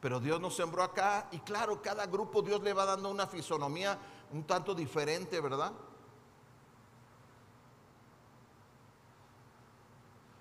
pero 0.00 0.18
Dios 0.18 0.40
nos 0.40 0.56
sembró 0.56 0.82
acá. 0.82 1.28
Y 1.30 1.40
claro, 1.40 1.80
cada 1.82 2.06
grupo 2.06 2.42
Dios 2.42 2.62
le 2.62 2.72
va 2.72 2.86
dando 2.86 3.10
una 3.10 3.26
fisonomía 3.26 3.98
un 4.32 4.44
tanto 4.44 4.74
diferente, 4.74 5.40
¿verdad? 5.40 5.72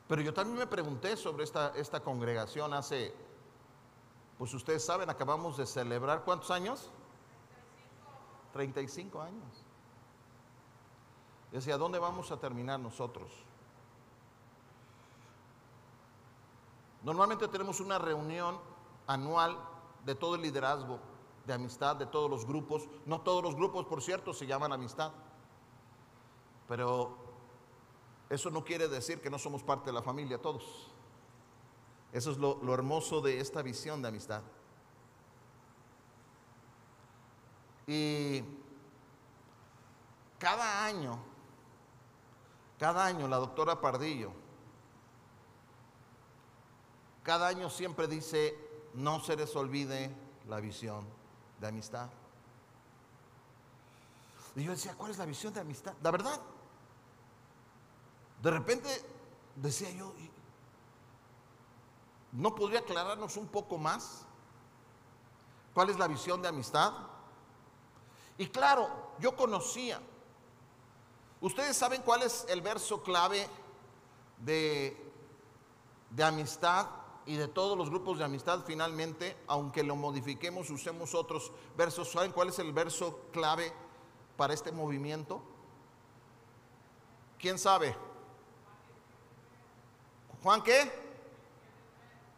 Pero 0.07 0.21
yo 0.21 0.33
también 0.33 0.57
me 0.57 0.67
pregunté 0.67 1.15
sobre 1.17 1.43
esta, 1.43 1.73
esta 1.75 1.99
congregación 1.99 2.73
hace, 2.73 3.13
pues 4.37 4.53
ustedes 4.53 4.83
saben, 4.83 5.09
acabamos 5.09 5.57
de 5.57 5.67
celebrar 5.67 6.23
cuántos 6.23 6.49
años? 6.49 6.89
35 8.53 9.21
años. 9.21 9.65
Decía, 11.51 11.77
¿dónde 11.77 11.99
vamos 11.99 12.31
a 12.31 12.39
terminar 12.39 12.79
nosotros? 12.79 13.31
Normalmente 17.03 17.47
tenemos 17.47 17.79
una 17.79 17.97
reunión 17.97 18.59
anual 19.09 19.57
de 20.05 20.13
todo 20.13 20.35
el 20.35 20.41
liderazgo, 20.41 20.99
de 21.45 21.53
amistad, 21.53 21.95
de 21.95 22.05
todos 22.05 22.29
los 22.29 22.45
grupos. 22.45 22.87
No 23.07 23.21
todos 23.21 23.43
los 23.43 23.55
grupos, 23.55 23.85
por 23.87 24.03
cierto, 24.03 24.33
se 24.33 24.45
llaman 24.45 24.71
amistad. 24.71 25.11
Pero 26.67 27.17
eso 28.29 28.51
no 28.51 28.63
quiere 28.63 28.87
decir 28.87 29.19
que 29.19 29.31
no 29.31 29.39
somos 29.39 29.63
parte 29.63 29.87
de 29.87 29.93
la 29.93 30.03
familia 30.03 30.39
todos. 30.39 30.91
Eso 32.13 32.31
es 32.31 32.37
lo, 32.37 32.73
hermoso 32.73 33.19
de 33.19 33.39
esta 33.39 33.63
visión 33.63 34.01
de 34.03 34.07
amistad. 34.09 34.43
Y 37.87 38.43
cada 40.37 40.85
año, 40.85 41.17
cada 42.77 43.05
año 43.05 43.27
la 43.27 43.37
doctora 43.37 43.81
Pardillo 43.81 44.31
cada 47.29 47.47
año 47.47 47.69
siempre 47.69 48.07
dice, 48.07 48.57
no 48.93 49.19
se 49.19 49.35
les 49.35 49.55
olvide 49.55 50.11
la 50.47 50.59
visión 50.59 51.05
de 51.59 51.67
amistad. 51.67 52.09
Y 54.55 54.63
yo 54.63 54.71
decía, 54.71 54.95
¿cuál 54.95 55.11
es 55.11 55.17
la 55.17 55.25
visión 55.25 55.53
de 55.53 55.61
amistad? 55.61 55.93
La 56.01 56.11
verdad. 56.11 56.39
De 58.41 58.51
repente 58.51 58.89
decía 59.55 59.91
yo, 59.91 60.13
¿no 62.31 62.55
podría 62.55 62.79
aclararnos 62.79 63.37
un 63.37 63.47
poco 63.47 63.77
más 63.77 64.25
cuál 65.73 65.89
es 65.89 65.97
la 65.97 66.07
visión 66.07 66.41
de 66.41 66.47
amistad? 66.47 66.93
Y 68.37 68.47
claro, 68.47 69.13
yo 69.19 69.35
conocía. 69.35 70.01
Ustedes 71.41 71.77
saben 71.77 72.01
cuál 72.01 72.23
es 72.23 72.45
el 72.49 72.61
verso 72.61 73.01
clave 73.03 73.47
de, 74.39 75.11
de 76.09 76.23
amistad 76.23 76.98
y 77.29 77.37
de 77.37 77.47
todos 77.47 77.77
los 77.77 77.91
grupos 77.91 78.17
de 78.17 78.23
amistad 78.23 78.61
finalmente, 78.65 79.37
aunque 79.45 79.83
lo 79.83 79.95
modifiquemos, 79.95 80.71
usemos 80.71 81.13
otros 81.13 81.51
versos. 81.77 82.09
¿Saben 82.11 82.31
cuál 82.31 82.49
es 82.49 82.57
el 82.57 82.73
verso 82.73 83.19
clave 83.31 83.71
para 84.35 84.51
este 84.51 84.71
movimiento? 84.71 85.39
¿Quién 87.37 87.59
sabe? 87.59 87.95
¿Juan 90.41 90.63
qué? 90.63 90.91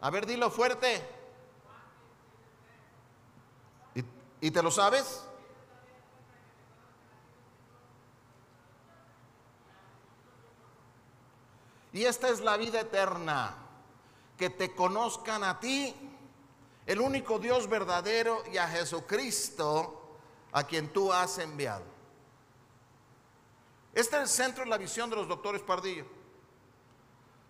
A 0.01 0.10
ver, 0.10 0.25
dilo 0.25 0.51
fuerte. 0.51 1.01
¿Y, 3.95 4.03
y 4.41 4.51
te 4.51 4.62
lo 4.62 4.71
sabes? 4.71 5.25
Y 11.93 12.03
esta 12.03 12.27
es 12.27 12.41
la 12.41 12.57
vida 12.57 12.81
eterna 12.81 13.55
que 14.41 14.50
te 14.50 14.74
conozcan 14.74 15.43
a 15.43 15.60
ti, 15.60 15.95
el 16.88 17.00
único 17.00 17.38
Dios 17.38 17.69
verdadero, 17.69 18.41
y 18.51 18.57
a 18.57 18.67
Jesucristo, 18.67 20.17
a 20.51 20.63
quien 20.63 20.91
tú 20.91 21.13
has 21.13 21.38
enviado. 21.38 21.83
Este 23.93 24.15
es 24.15 24.21
el 24.24 24.27
centro 24.27 24.63
de 24.63 24.71
la 24.71 24.79
visión 24.79 25.12
de 25.12 25.17
los 25.17 25.27
doctores 25.27 25.62
Pardillo. 25.62 26.07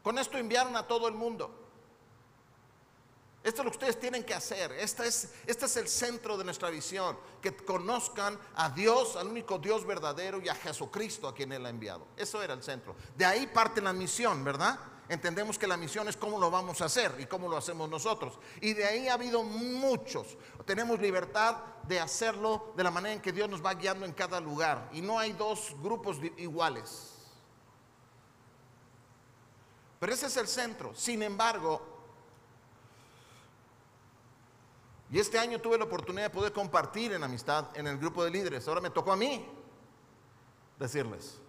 Con 0.04 0.18
esto 0.18 0.38
enviaron 0.38 0.76
a 0.76 0.86
todo 0.86 1.08
el 1.08 1.14
mundo. 1.14 1.50
Esto 3.42 3.62
es 3.62 3.66
lo 3.66 3.72
que 3.72 3.78
ustedes 3.78 3.98
tienen 3.98 4.26
que 4.26 4.34
hacer. 4.34 4.74
Este 4.74 5.08
es, 5.08 5.34
es 5.48 5.78
el 5.78 5.88
centro 5.88 6.38
de 6.38 6.44
nuestra 6.44 6.70
visión. 6.70 7.18
Que 7.42 7.56
conozcan 7.56 8.38
a 8.56 8.70
Dios, 8.70 9.16
al 9.16 9.28
único 9.28 9.60
Dios 9.60 9.86
verdadero 9.86 10.42
y 10.42 10.50
a 10.50 10.56
Jesucristo 10.56 11.30
a 11.30 11.34
quien 11.34 11.54
Él 11.54 11.66
ha 11.66 11.70
enviado. 11.70 12.06
Eso 12.18 12.44
era 12.44 12.54
el 12.54 12.62
centro. 12.62 12.98
De 13.16 13.24
ahí 13.24 13.48
parte 13.48 13.80
la 13.80 13.94
misión, 13.94 14.44
¿verdad? 14.44 14.78
Entendemos 15.10 15.60
que 15.60 15.68
la 15.68 15.76
misión 15.76 16.08
es 16.08 16.16
cómo 16.16 16.40
lo 16.40 16.50
vamos 16.50 16.82
a 16.82 16.86
hacer 16.86 17.14
y 17.20 17.26
cómo 17.26 17.50
lo 17.50 17.58
hacemos 17.58 17.90
nosotros. 17.90 18.40
Y 18.62 18.74
de 18.74 18.86
ahí 18.86 19.08
ha 19.10 19.16
habido 19.16 19.44
muchos. 19.44 20.38
Tenemos 20.66 21.00
libertad 21.02 21.58
de 21.84 22.00
hacerlo 22.00 22.74
de 22.78 22.84
la 22.84 22.92
manera 22.92 23.14
en 23.16 23.22
que 23.22 23.34
Dios 23.34 23.50
nos 23.50 23.66
va 23.66 23.74
guiando 23.74 24.06
en 24.06 24.14
cada 24.14 24.40
lugar. 24.40 24.90
Y 24.94 25.02
no 25.02 25.20
hay 25.20 25.34
dos 25.34 25.76
grupos 25.82 26.18
iguales. 26.38 27.10
Pero 30.00 30.14
ese 30.14 30.28
es 30.28 30.38
el 30.38 30.48
centro. 30.48 30.96
Sin 30.96 31.22
embargo, 31.22 31.92
y 35.12 35.20
este 35.20 35.38
año 35.38 35.60
tuve 35.60 35.78
la 35.78 35.84
oportunidad 35.84 36.28
de 36.28 36.30
poder 36.30 36.54
compartir 36.54 37.12
en 37.12 37.24
amistad 37.24 37.68
en 37.78 37.86
el 37.86 37.98
grupo 37.98 38.24
de 38.24 38.32
líderes. 38.32 38.66
Ahora 38.68 38.80
me 38.80 38.90
tocó 38.90 39.12
a 39.12 39.18
mí 39.18 39.46
decirles. 40.80 41.41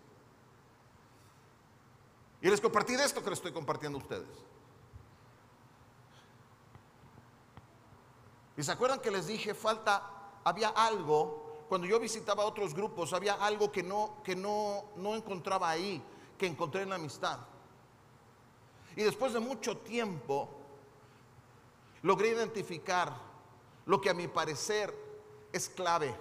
Y 2.43 2.51
les 2.51 2.61
compartí 2.61 2.97
de 2.97 3.05
esto 3.05 3.23
que 3.23 3.31
les 3.31 3.39
estoy 3.39 3.53
compartiendo 3.53 3.99
a 3.99 4.03
ustedes. 4.03 4.29
¿Y 8.57 8.63
se 8.63 8.73
acuerdan 8.73 9.01
que 9.01 9.13
les 9.13 9.29
dije, 9.29 9.55
falta, 9.55 10.03
había 10.45 10.71
algo, 10.71 11.65
cuando 11.69 11.87
yo 11.87 12.01
visitaba 12.01 12.45
otros 12.45 12.75
grupos, 12.75 13.13
había 13.13 13.35
algo 13.35 13.71
que 13.71 13.85
no, 13.85 14.17
que 14.25 14.35
no, 14.35 14.85
no 14.97 15.15
encontraba 15.15 15.71
ahí, 15.71 16.03
que 16.37 16.47
encontré 16.47 16.83
en 16.83 16.91
la 16.91 16.97
amistad. 16.97 17.39
Y 18.97 19.03
después 19.05 19.33
de 19.33 19.41
mucho 19.41 19.79
tiempo, 19.79 20.49
logré 22.03 22.31
identificar 22.31 23.15
lo 23.87 24.01
que 24.01 24.11
a 24.11 24.15
mi 24.15 24.27
parecer 24.27 24.93
es 25.53 25.69
clave 25.69 26.15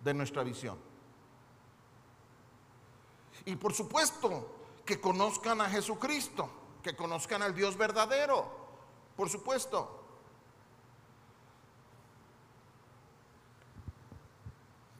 de 0.00 0.14
nuestra 0.14 0.42
visión. 0.42 0.91
Y 3.44 3.56
por 3.56 3.74
supuesto, 3.74 4.48
que 4.84 5.00
conozcan 5.00 5.60
a 5.60 5.68
Jesucristo, 5.68 6.48
que 6.82 6.96
conozcan 6.96 7.42
al 7.42 7.54
Dios 7.54 7.76
verdadero, 7.76 8.50
por 9.16 9.28
supuesto. 9.28 10.00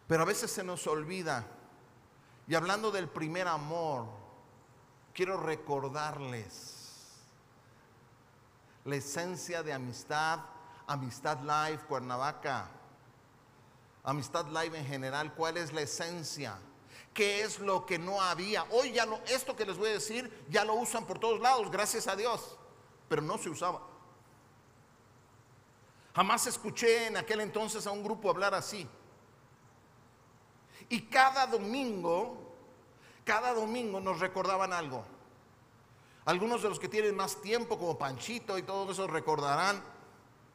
Pero 0.06 0.22
a 0.22 0.26
veces 0.26 0.50
se 0.50 0.62
nos 0.62 0.87
olvida. 0.87 1.46
Y 2.46 2.54
hablando 2.54 2.90
del 2.90 3.08
primer 3.08 3.49
amor, 3.49 4.06
quiero 5.14 5.37
recordarles 5.37 6.82
la 8.84 8.96
esencia 8.96 9.62
de 9.62 9.72
amistad, 9.72 10.40
Amistad 10.87 11.38
Live 11.40 11.84
Cuernavaca, 11.87 12.68
Amistad 14.04 14.46
Live 14.46 14.76
en 14.78 14.84
general, 14.84 15.32
cuál 15.34 15.56
es 15.56 15.72
la 15.72 15.82
esencia, 15.82 16.58
qué 17.14 17.42
es 17.42 17.59
lo 17.59 17.87
que 17.87 17.99
no 17.99 18.21
había. 18.21 18.64
Hoy 18.71 18.92
ya 18.92 19.07
lo, 19.07 19.21
esto 19.26 19.57
que 19.57 19.66
les 19.66 19.76
voy 19.76 19.90
a 19.90 19.95
decir, 19.95 20.45
ya 20.49 20.64
lo 20.64 20.75
usan 20.75 21.07
por 21.07 21.19
todos 21.19 21.40
lados, 21.40 21.71
gracias 21.71 22.07
a 22.07 22.16
Dios, 22.16 22.57
pero 23.09 23.23
no 23.23 23.38
se 23.38 23.50
usaba. 23.50 23.83
Jamás 26.14 26.47
escuché 26.47 27.07
en 27.07 27.16
aquel 27.16 27.40
entonces 27.40 27.87
a 27.87 27.90
un 27.90 28.02
grupo 28.02 28.31
hablar 28.31 28.54
así. 28.54 28.87
Y 30.88 31.02
cada 31.02 31.47
domingo, 31.47 32.54
cada 33.25 33.54
domingo 33.54 34.00
nos 34.00 34.21
recordaban 34.21 34.73
algo. 34.73 35.04
Algunos 36.25 36.62
de 36.62 36.69
los 36.69 36.78
que 36.78 36.88
tienen 36.88 37.16
más 37.16 37.40
tiempo, 37.40 37.78
como 37.78 37.99
Panchito 37.99 38.59
y 38.59 38.62
todos 38.62 38.90
esos, 38.90 39.11
recordarán 39.11 39.83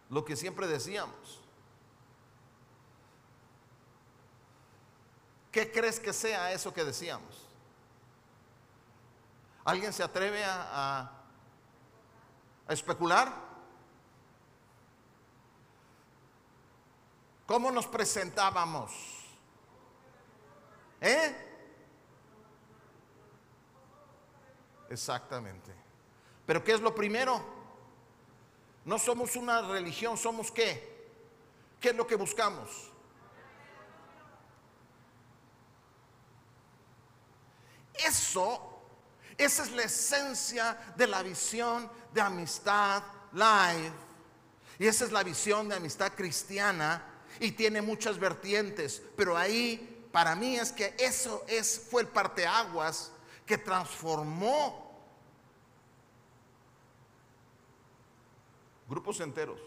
lo 0.10 0.24
que 0.24 0.36
siempre 0.36 0.68
decíamos. 0.68 1.42
¿Qué 5.58 5.72
crees 5.72 6.00
que 6.00 6.14
sea 6.14 6.52
eso 6.52 6.72
que 6.72 6.84
decíamos? 6.84 7.48
¿Alguien 9.66 9.92
se 9.92 10.04
atreve 10.04 10.44
a, 10.46 11.10
a, 12.68 12.72
especular? 12.72 13.34
¿Cómo 17.48 17.72
nos 17.72 17.88
presentábamos? 17.88 18.92
¿Eh? 21.02 21.36
Exactamente. 24.92 25.74
Pero 26.46 26.64
¿qué 26.64 26.74
es 26.74 26.82
lo 26.82 26.94
primero? 26.94 27.44
No 28.86 29.00
somos 29.00 29.36
una 29.36 29.64
religión, 29.64 30.18
somos 30.18 30.52
qué? 30.52 31.10
¿Qué 31.82 31.90
es 31.90 31.96
lo 31.96 32.06
que 32.06 32.16
buscamos? 32.16 32.92
Eso, 38.06 38.82
esa 39.38 39.64
es 39.64 39.72
la 39.72 39.84
esencia 39.84 40.94
de 40.96 41.08
la 41.08 41.24
visión 41.24 41.90
de 42.14 42.22
amistad 42.22 43.04
live. 43.34 43.94
Y 44.80 44.88
esa 44.88 45.06
es 45.06 45.12
la 45.12 45.24
visión 45.24 45.70
de 45.70 45.76
amistad 45.76 46.12
cristiana 46.14 47.04
y 47.40 47.52
tiene 47.52 47.82
muchas 47.82 48.20
vertientes, 48.20 49.02
pero 49.16 49.38
ahí 49.38 50.08
para 50.12 50.36
mí 50.36 50.58
es 50.58 50.72
que 50.72 50.96
eso 50.98 51.44
es 51.48 51.88
fue 51.90 52.02
el 52.04 52.08
parteaguas 52.08 53.12
que 53.46 53.58
transformó 53.58 54.88
grupos 58.88 59.20
enteros. 59.20 59.60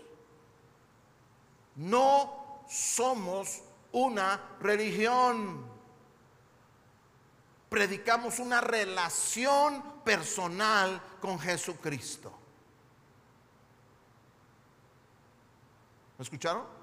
No 1.77 2.65
somos 2.69 3.63
una 3.93 4.57
religión. 4.61 5.70
Predicamos 7.71 8.41
una 8.41 8.61
relación 8.61 10.03
personal 10.05 11.01
con 11.21 11.39
Jesucristo. 11.39 12.33
¿Me 16.19 16.25
escucharon? 16.25 16.81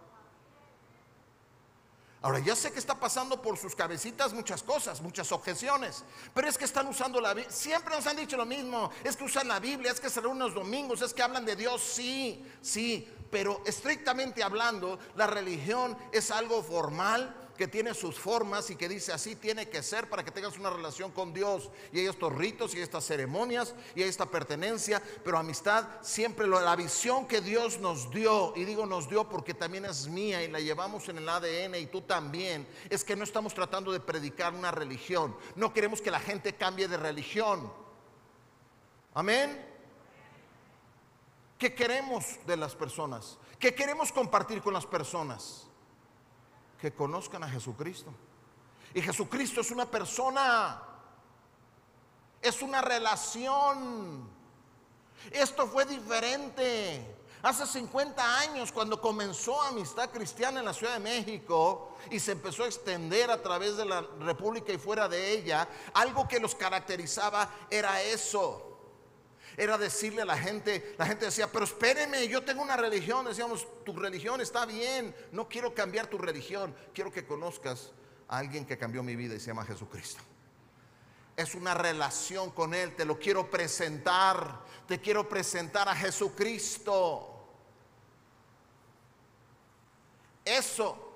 Ahora, 2.22 2.40
ya 2.40 2.56
sé 2.56 2.72
que 2.72 2.80
está 2.80 2.96
pasando 2.96 3.42
por 3.42 3.58
sus 3.58 3.76
cabecitas 3.76 4.34
muchas 4.34 4.64
cosas, 4.64 5.02
muchas 5.02 5.32
objeciones, 5.32 6.04
pero 6.34 6.48
es 6.48 6.58
que 6.58 6.66
están 6.66 6.88
usando 6.88 7.22
la 7.22 7.34
Biblia. 7.34 7.52
Siempre 7.54 7.96
nos 7.96 8.08
han 8.08 8.18
dicho 8.18 8.36
lo 8.38 8.46
mismo, 8.46 8.90
es 9.04 9.16
que 9.16 9.26
usan 9.26 9.48
la 9.48 9.60
Biblia, 9.60 9.92
es 9.92 10.00
que 10.00 10.10
se 10.10 10.22
reúnen 10.22 10.40
los 10.40 10.56
domingos, 10.56 11.02
es 11.02 11.14
que 11.14 11.22
hablan 11.22 11.46
de 11.46 11.56
Dios, 11.56 11.82
sí, 11.82 12.44
sí, 12.62 13.08
pero 13.30 13.62
estrictamente 13.66 14.42
hablando, 14.42 14.98
la 15.16 15.28
religión 15.28 15.98
es 16.12 16.32
algo 16.32 16.64
formal, 16.64 17.47
que 17.58 17.68
tiene 17.68 17.94
sus 17.94 18.18
formas 18.18 18.70
y 18.70 18.76
que 18.76 18.88
dice 18.88 19.12
así 19.12 19.36
tiene 19.36 19.68
que 19.68 19.84
ser 19.84 20.10
para 20.10 20.24
que 20.24 20.32
tengas 20.32 20.58
una 20.58 20.70
relación 20.70 21.12
con 21.12 21.34
Dios. 21.34 21.70
Y 21.92 22.00
hay 22.00 22.06
estos 22.06 22.34
ritos 22.34 22.76
y 22.76 22.80
estas 22.80 23.06
ceremonias 23.06 23.74
y 23.96 24.04
hay 24.04 24.10
esta 24.10 24.28
pertenencia, 24.28 25.02
pero 25.24 25.38
amistad 25.38 25.86
siempre 26.02 26.48
la 26.48 26.76
visión 26.76 27.28
que 27.28 27.42
Dios 27.42 27.80
nos 27.80 28.12
dio, 28.12 28.54
y 28.56 28.64
digo 28.64 28.86
nos 28.86 29.10
dio 29.10 29.28
porque 29.28 29.54
también 29.54 29.86
es 29.86 30.08
mía 30.08 30.44
y 30.44 30.50
la 30.50 30.60
llevamos 30.60 31.10
en 31.10 31.18
el 31.18 31.28
ADN 31.28 31.76
y 31.76 31.88
tú 31.88 32.02
también, 32.02 32.68
es 32.90 33.04
que 33.04 33.16
no 33.16 33.24
estamos 33.24 33.54
tratando 33.54 33.92
de 33.92 34.00
predicar 34.00 34.54
una 34.54 34.72
religión. 34.72 35.36
No 35.56 35.74
queremos 35.74 36.02
que 36.02 36.12
la 36.12 36.20
gente 36.20 36.56
cambie 36.56 36.88
de 36.88 36.98
religión. 36.98 37.72
Amén. 39.14 39.66
¿Qué 41.58 41.74
queremos 41.74 42.24
de 42.46 42.56
las 42.56 42.76
personas? 42.76 43.38
¿Qué 43.60 43.74
queremos 43.74 44.12
compartir 44.12 44.62
con 44.62 44.74
las 44.74 44.86
personas? 44.86 45.68
Que 46.80 46.94
conozcan 46.94 47.44
a 47.44 47.50
Jesucristo. 47.50 48.12
Y 48.94 49.02
Jesucristo 49.02 49.62
es 49.62 49.72
una 49.72 49.86
persona, 49.86 50.82
es 52.42 52.62
una 52.62 52.82
relación. 52.82 54.30
Esto 55.32 55.68
fue 55.68 55.86
diferente. 55.86 57.16
Hace 57.44 57.66
50 57.66 58.40
años, 58.40 58.72
cuando 58.72 59.00
comenzó 59.00 59.62
Amistad 59.62 60.10
Cristiana 60.10 60.60
en 60.60 60.66
la 60.66 60.74
Ciudad 60.74 60.94
de 60.94 61.00
México 61.00 61.96
y 62.10 62.20
se 62.20 62.32
empezó 62.32 62.64
a 62.64 62.68
extender 62.68 63.30
a 63.30 63.42
través 63.42 63.78
de 63.78 63.86
la 63.86 64.02
República 64.20 64.74
y 64.74 64.78
fuera 64.78 65.08
de 65.08 65.32
ella, 65.32 65.68
algo 65.94 66.28
que 66.28 66.40
los 66.40 66.56
caracterizaba 66.56 67.50
era 67.70 68.02
eso 68.02 68.67
era 69.58 69.76
decirle 69.76 70.22
a 70.22 70.26
la 70.26 70.38
gente, 70.38 70.96
la 71.00 71.08
gente 71.08 71.26
decía, 71.26 71.52
pero 71.52 71.66
espéreme, 71.66 72.28
yo 72.28 72.44
tengo 72.44 72.62
una 72.62 72.78
religión, 72.78 73.26
decíamos, 73.26 73.68
tu 73.84 73.94
religión 73.94 74.40
está 74.40 74.68
bien, 74.68 75.16
no 75.32 75.50
quiero 75.50 75.74
cambiar 75.74 76.06
tu 76.06 76.20
religión, 76.20 76.76
quiero 76.94 77.12
que 77.12 77.26
conozcas 77.26 77.92
a 78.28 78.38
alguien 78.38 78.68
que 78.68 78.78
cambió 78.78 79.02
mi 79.02 79.16
vida 79.16 79.34
y 79.34 79.40
se 79.40 79.48
llama 79.48 79.66
Jesucristo. 79.66 80.22
Es 81.36 81.56
una 81.56 81.74
relación 81.74 82.52
con 82.52 82.76
Él, 82.76 82.96
te 82.96 83.04
lo 83.04 83.18
quiero 83.18 83.50
presentar, 83.50 84.64
te 84.88 85.02
quiero 85.02 85.28
presentar 85.28 85.90
a 85.90 85.96
Jesucristo. 85.96 87.34
Eso, 90.46 91.14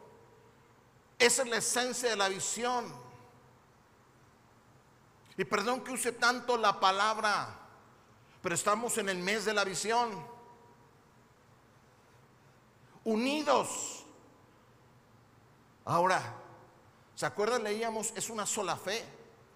esa 1.20 1.44
es 1.44 1.48
la 1.48 1.58
esencia 1.58 2.10
de 2.10 2.16
la 2.16 2.28
visión. 2.28 2.92
Y 5.38 5.46
perdón 5.46 5.84
que 5.84 5.92
use 5.92 6.12
tanto 6.14 6.58
la 6.58 6.80
palabra 6.80 7.61
pero 8.42 8.56
estamos 8.56 8.98
en 8.98 9.10
el 9.10 9.18
mes 9.18 9.46
de 9.46 9.54
la 9.54 9.64
visión. 9.64 10.10
unidos. 13.04 14.06
Ahora, 15.86 16.36
¿se 17.16 17.26
acuerdan? 17.26 17.64
Leíamos, 17.64 18.14
es 18.16 18.30
una 18.30 18.46
sola 18.46 18.76
fe, 18.76 19.04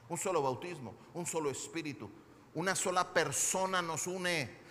un 0.10 0.18
solo 0.18 0.42
bautismo, 0.42 0.96
un 1.14 1.26
solo 1.26 1.50
espíritu, 1.50 2.10
una 2.54 2.76
sola 2.76 3.14
persona 3.14 3.82
nos 3.82 4.08
une 4.08 4.66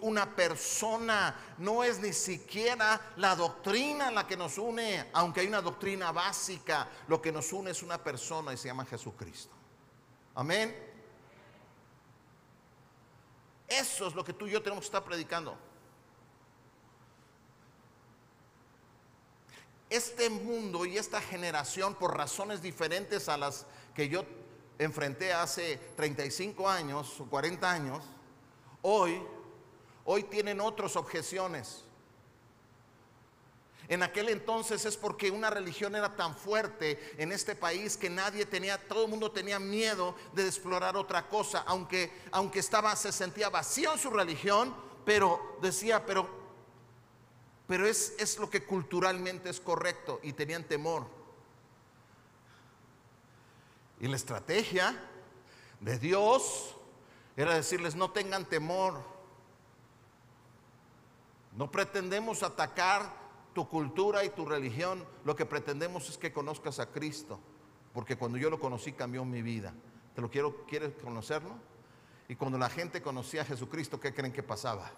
una 0.00 0.34
persona, 0.34 1.54
no 1.58 1.84
es 1.84 2.00
ni 2.00 2.14
siquiera 2.14 3.12
la 3.16 3.36
doctrina 3.36 4.10
la 4.10 4.26
que 4.26 4.34
nos 4.34 4.56
une, 4.56 5.10
aunque 5.12 5.40
hay 5.40 5.46
una 5.46 5.60
doctrina 5.60 6.10
básica, 6.10 6.88
lo 7.06 7.20
que 7.20 7.30
nos 7.30 7.52
une 7.52 7.72
es 7.72 7.82
una 7.82 8.02
persona 8.02 8.54
y 8.54 8.56
se 8.56 8.68
llama 8.68 8.86
Jesucristo. 8.86 9.54
Amén. 10.34 10.87
Eso 13.68 14.06
es 14.08 14.14
lo 14.14 14.24
que 14.24 14.32
tú 14.32 14.46
y 14.46 14.52
yo 14.52 14.62
tenemos 14.62 14.82
que 14.82 14.86
estar 14.86 15.04
predicando. 15.04 15.56
Este 19.90 20.28
mundo 20.28 20.84
y 20.84 20.98
esta 20.98 21.20
generación, 21.20 21.94
por 21.94 22.16
razones 22.16 22.60
diferentes 22.60 23.28
a 23.28 23.36
las 23.36 23.66
que 23.94 24.08
yo 24.08 24.24
enfrenté 24.78 25.32
hace 25.32 25.76
35 25.96 26.68
años 26.68 27.20
o 27.20 27.26
40 27.26 27.70
años, 27.70 28.04
hoy 28.82 29.20
Hoy 30.10 30.22
tienen 30.22 30.58
otras 30.58 30.96
objeciones. 30.96 31.84
En 33.88 34.02
aquel 34.02 34.28
entonces 34.28 34.84
es 34.84 34.96
porque 34.96 35.30
una 35.30 35.48
religión 35.48 35.94
era 35.96 36.14
tan 36.14 36.36
fuerte 36.36 37.14
en 37.16 37.32
este 37.32 37.54
país 37.54 37.96
que 37.96 38.10
nadie 38.10 38.44
tenía, 38.44 38.76
todo 38.86 39.04
el 39.04 39.10
mundo 39.10 39.30
tenía 39.30 39.58
miedo 39.58 40.14
de 40.34 40.46
explorar 40.46 40.96
otra 40.96 41.26
cosa, 41.28 41.64
aunque, 41.66 42.12
aunque 42.30 42.58
estaba, 42.58 42.94
se 42.96 43.12
sentía 43.12 43.48
vacío 43.48 43.92
en 43.92 43.98
su 43.98 44.10
religión, 44.10 44.74
pero 45.06 45.58
decía, 45.62 46.04
pero, 46.04 46.28
pero 47.66 47.86
es, 47.86 48.14
es 48.18 48.38
lo 48.38 48.50
que 48.50 48.64
culturalmente 48.64 49.48
es 49.48 49.58
correcto 49.58 50.20
y 50.22 50.34
tenían 50.34 50.64
temor. 50.64 51.06
Y 54.00 54.06
la 54.06 54.16
estrategia 54.16 55.02
de 55.80 55.98
Dios 55.98 56.76
era 57.36 57.54
decirles, 57.54 57.94
no 57.94 58.10
tengan 58.10 58.44
temor 58.44 59.18
no 61.58 61.68
pretendemos 61.72 62.44
atacar 62.44 63.12
tu 63.58 63.68
cultura 63.68 64.22
y 64.24 64.28
tu 64.28 64.46
religión, 64.46 65.04
lo 65.24 65.34
que 65.34 65.44
pretendemos 65.44 66.08
es 66.08 66.16
que 66.16 66.32
conozcas 66.32 66.78
a 66.78 66.92
Cristo, 66.92 67.40
porque 67.92 68.14
cuando 68.14 68.38
yo 68.38 68.50
lo 68.50 68.60
conocí 68.60 68.92
cambió 68.92 69.24
mi 69.24 69.42
vida. 69.42 69.74
¿Te 70.14 70.20
lo 70.20 70.30
quiero, 70.30 70.64
quieres 70.64 70.92
conocerlo? 71.02 71.56
Y 72.28 72.36
cuando 72.36 72.56
la 72.56 72.70
gente 72.70 73.02
conocía 73.02 73.42
a 73.42 73.44
Jesucristo, 73.44 73.98
¿qué 73.98 74.14
creen 74.14 74.32
que 74.32 74.44
pasaba? 74.44 74.88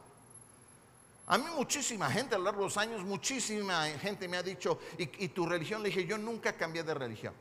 A 1.27 1.38
mí 1.38 1.44
muchísima 1.57 2.11
gente 2.11 2.35
a 2.35 2.38
lo 2.38 2.44
largo 2.44 2.61
de 2.61 2.66
los 2.66 2.77
años, 2.77 3.03
muchísima 3.03 3.87
gente 3.99 4.29
me 4.29 4.37
ha 4.37 4.42
dicho, 4.42 4.79
¿y, 4.99 5.29
tu 5.29 5.46
religión? 5.46 5.83
Le 5.83 5.88
dije, 5.88 6.05
yo 6.05 6.18
nunca 6.18 6.53
cambié 6.53 6.83
de 6.83 6.92
religión. 6.92 7.33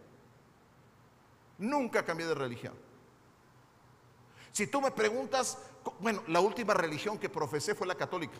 Nunca 1.58 2.06
cambié 2.06 2.28
de 2.28 2.36
religión. 2.36 2.76
Si 4.54 4.68
tú 4.68 4.80
me 4.80 4.92
preguntas, 4.92 5.58
bueno, 6.00 6.24
la 6.28 6.40
última 6.40 6.74
religión 6.74 7.20
que 7.20 7.28
profesé 7.28 7.76
fue 7.76 7.88
la 7.88 7.96
católica 7.96 8.38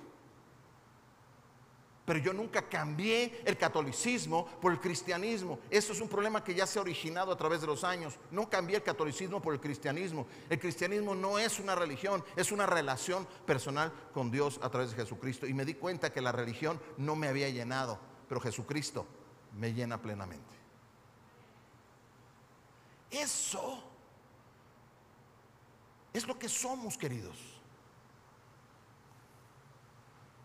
pero 2.10 2.22
yo 2.22 2.34
nunca 2.34 2.68
cambié 2.68 3.40
el 3.46 3.56
catolicismo 3.56 4.44
por 4.60 4.72
el 4.72 4.80
cristianismo. 4.80 5.60
Eso 5.70 5.94
es 5.94 6.02
un 6.02 6.10
problema 6.10 6.44
que 6.44 6.56
ya 6.56 6.66
se 6.66 6.80
ha 6.80 6.82
originado 6.82 7.32
a 7.32 7.38
través 7.38 7.62
de 7.62 7.68
los 7.68 7.84
años. 7.84 8.18
No 8.32 8.50
cambié 8.50 8.78
el 8.78 8.82
catolicismo 8.82 9.40
por 9.40 9.54
el 9.54 9.60
cristianismo. 9.60 10.26
El 10.50 10.58
cristianismo 10.58 11.14
no 11.14 11.38
es 11.38 11.60
una 11.60 11.76
religión, 11.76 12.26
es 12.36 12.52
una 12.52 12.66
relación 12.66 13.28
personal 13.46 13.94
con 14.12 14.32
Dios 14.32 14.60
a 14.64 14.72
través 14.72 14.90
de 14.90 14.96
Jesucristo. 14.96 15.46
Y 15.46 15.54
me 15.54 15.66
di 15.66 15.76
cuenta 15.76 16.12
que 16.12 16.20
la 16.20 16.32
religión 16.32 16.82
no 16.98 17.16
me 17.16 17.28
había 17.28 17.48
llenado, 17.50 18.00
pero 18.28 18.42
Jesucristo 18.42 19.06
me 19.56 19.72
llena 19.72 20.02
plenamente. 20.02 20.56
Eso 23.12 23.84
es 26.12 26.26
lo 26.26 26.40
que 26.40 26.50
somos, 26.50 26.98
queridos. 26.98 27.59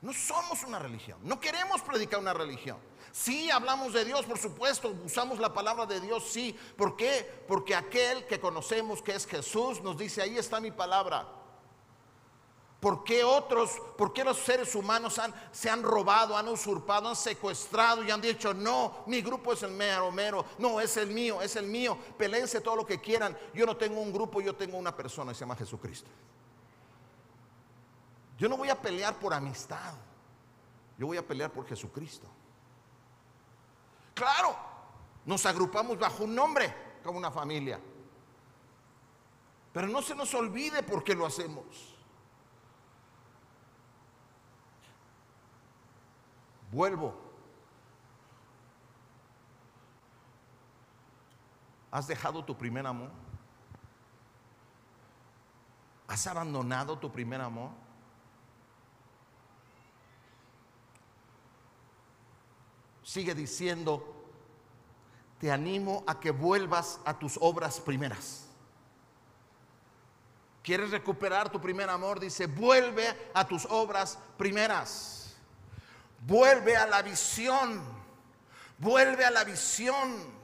No 0.04 0.12
somos 0.12 0.62
una 0.64 0.78
religión. 0.78 1.18
No 1.22 1.40
queremos 1.40 1.80
predicar 1.80 2.20
una 2.20 2.34
religión. 2.34 2.76
Sí, 3.10 3.50
hablamos 3.50 3.94
de 3.94 4.04
Dios, 4.04 4.26
por 4.26 4.36
supuesto, 4.36 4.94
usamos 5.02 5.38
la 5.38 5.54
palabra 5.54 5.86
de 5.86 5.98
Dios, 5.98 6.24
sí. 6.28 6.54
¿Por 6.76 6.94
qué? 6.94 7.26
Porque 7.48 7.74
aquel 7.74 8.26
que 8.26 8.38
conocemos 8.38 9.00
que 9.00 9.14
es 9.14 9.26
Jesús 9.26 9.80
nos 9.80 9.96
dice, 9.96 10.20
ahí 10.20 10.36
está 10.36 10.60
mi 10.60 10.70
palabra. 10.70 11.26
¿Por 12.80 13.02
qué 13.02 13.24
otros, 13.24 13.70
por 13.96 14.12
qué 14.12 14.24
los 14.24 14.36
seres 14.36 14.74
humanos 14.74 15.18
se 15.52 15.70
han 15.70 15.82
robado, 15.82 16.36
han 16.36 16.48
usurpado, 16.48 17.08
han 17.08 17.16
secuestrado 17.16 18.04
y 18.04 18.10
han 18.10 18.20
dicho, 18.20 18.52
no, 18.52 19.04
mi 19.06 19.22
grupo 19.22 19.54
es 19.54 19.62
el 19.62 19.70
mero, 19.70 20.12
mero, 20.12 20.44
no, 20.58 20.82
es 20.82 20.98
el 20.98 21.06
mío, 21.06 21.40
es 21.40 21.56
el 21.56 21.64
mío, 21.64 21.96
peleense 22.18 22.60
todo 22.60 22.76
lo 22.76 22.84
que 22.84 23.00
quieran. 23.00 23.34
Yo 23.54 23.64
no 23.64 23.74
tengo 23.74 24.02
un 24.02 24.12
grupo, 24.12 24.42
yo 24.42 24.54
tengo 24.54 24.76
una 24.76 24.94
persona, 24.94 25.32
se 25.32 25.40
llama 25.40 25.56
Jesucristo. 25.56 26.10
Yo 28.36 28.48
no 28.48 28.56
voy 28.56 28.68
a 28.68 28.80
pelear 28.80 29.14
por 29.18 29.32
amistad. 29.32 29.94
Yo 30.98 31.06
voy 31.06 31.16
a 31.16 31.26
pelear 31.26 31.50
por 31.50 31.66
Jesucristo. 31.66 32.28
Claro, 34.14 34.56
nos 35.24 35.44
agrupamos 35.46 35.98
bajo 35.98 36.24
un 36.24 36.34
nombre, 36.34 36.74
como 37.02 37.18
una 37.18 37.30
familia. 37.30 37.80
Pero 39.72 39.88
no 39.88 40.02
se 40.02 40.14
nos 40.14 40.32
olvide 40.34 40.82
por 40.82 41.02
qué 41.02 41.14
lo 41.14 41.26
hacemos. 41.26 41.96
Vuelvo. 46.70 47.14
¿Has 51.90 52.08
dejado 52.08 52.44
tu 52.44 52.56
primer 52.56 52.86
amor? 52.86 53.10
¿Has 56.08 56.26
abandonado 56.26 56.98
tu 56.98 57.10
primer 57.10 57.40
amor? 57.40 57.83
Sigue 63.14 63.32
diciendo, 63.32 64.12
te 65.38 65.52
animo 65.52 66.02
a 66.04 66.18
que 66.18 66.32
vuelvas 66.32 66.98
a 67.04 67.16
tus 67.16 67.38
obras 67.40 67.78
primeras. 67.78 68.46
¿Quieres 70.64 70.90
recuperar 70.90 71.48
tu 71.48 71.60
primer 71.60 71.88
amor? 71.90 72.18
Dice, 72.18 72.48
vuelve 72.48 73.06
a 73.32 73.46
tus 73.46 73.66
obras 73.66 74.18
primeras. 74.36 75.36
Vuelve 76.26 76.76
a 76.76 76.88
la 76.88 77.02
visión. 77.02 77.84
Vuelve 78.78 79.24
a 79.24 79.30
la 79.30 79.44
visión. 79.44 80.34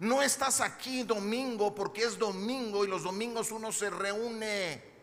No 0.00 0.20
estás 0.20 0.60
aquí 0.60 1.04
domingo 1.04 1.74
porque 1.74 2.02
es 2.02 2.18
domingo 2.18 2.84
y 2.84 2.88
los 2.88 3.02
domingos 3.02 3.50
uno 3.50 3.72
se 3.72 3.88
reúne 3.88 4.95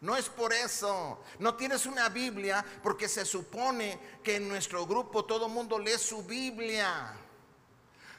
no 0.00 0.16
es 0.16 0.28
por 0.28 0.52
eso. 0.52 1.22
No 1.38 1.54
tienes 1.54 1.84
una 1.84 2.08
Biblia 2.08 2.64
porque 2.82 3.08
se 3.08 3.24
supone 3.24 4.18
que 4.22 4.36
en 4.36 4.48
nuestro 4.48 4.86
grupo 4.86 5.24
todo 5.24 5.48
mundo 5.48 5.78
lee 5.78 5.98
su 5.98 6.22
Biblia. 6.22 7.14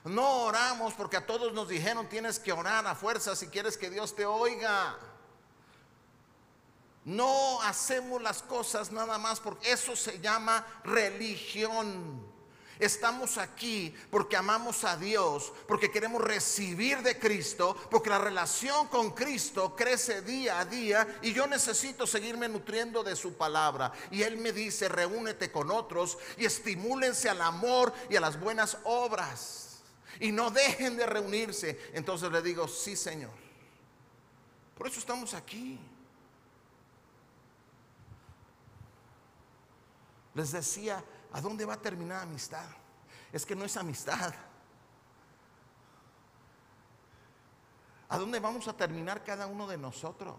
No 0.04 0.44
oramos 0.46 0.94
porque 0.94 1.18
a 1.18 1.26
todos 1.26 1.54
nos 1.54 1.68
dijeron 1.68 2.08
tienes 2.08 2.40
que 2.40 2.52
orar 2.52 2.86
a 2.86 2.96
fuerza 2.96 3.36
si 3.36 3.48
quieres 3.48 3.78
que 3.78 3.90
Dios 3.90 4.16
te 4.16 4.26
oiga. 4.26 4.98
No 7.04 7.62
hacemos 7.64 8.22
las 8.22 8.44
cosas 8.44 8.92
nada 8.92 9.18
más 9.18 9.40
porque 9.40 9.72
eso 9.72 9.96
se 9.96 10.20
llama 10.20 10.66
religión. 10.84 12.31
Estamos 12.82 13.38
aquí 13.38 13.96
porque 14.10 14.36
amamos 14.36 14.84
a 14.86 14.98
Dios, 14.98 15.54
porque 15.68 15.92
queremos 15.92 16.20
recibir 16.20 17.04
de 17.04 17.20
Cristo, 17.20 17.78
porque 17.92 18.10
la 18.10 18.18
relación 18.18 18.88
con 18.88 19.12
Cristo 19.12 19.76
crece 19.76 20.24
día 20.24 20.60
a 20.60 20.66
día 20.66 21.20
y 21.22 21.32
yo 21.32 21.46
necesito 21.46 22.08
seguirme 22.08 22.50
nutriendo 22.50 23.04
de 23.04 23.16
su 23.16 23.36
palabra. 23.36 23.92
Y 24.10 24.24
Él 24.24 24.38
me 24.38 24.52
dice, 24.52 24.90
reúnete 24.90 25.52
con 25.52 25.70
otros 25.70 26.18
y 26.38 26.46
estimúlense 26.46 27.30
al 27.30 27.44
amor 27.44 27.94
y 28.10 28.16
a 28.16 28.20
las 28.20 28.40
buenas 28.40 28.76
obras. 28.84 29.84
Y 30.20 30.32
no 30.32 30.50
dejen 30.50 30.98
de 30.98 31.06
reunirse. 31.06 31.92
Entonces 31.94 32.32
le 32.32 32.42
digo, 32.42 32.68
sí 32.68 32.96
Señor. 32.96 33.30
Por 34.76 34.88
eso 34.88 35.00
estamos 35.00 35.36
aquí. 35.36 35.80
Les 40.34 40.52
decía, 40.52 41.04
¿A 41.34 41.42
dónde 41.42 41.66
va 41.66 41.76
a 41.76 41.82
terminar 41.82 42.24
amistad? 42.24 42.70
Es 43.32 43.46
que 43.46 43.56
no 43.56 43.64
es 43.64 43.78
amistad. 43.78 44.34
¿A 48.10 48.18
dónde 48.18 48.40
vamos 48.40 48.68
a 48.68 48.74
terminar 48.74 49.24
cada 49.24 49.48
uno 49.48 49.68
de 49.68 49.78
nosotros? 49.78 50.36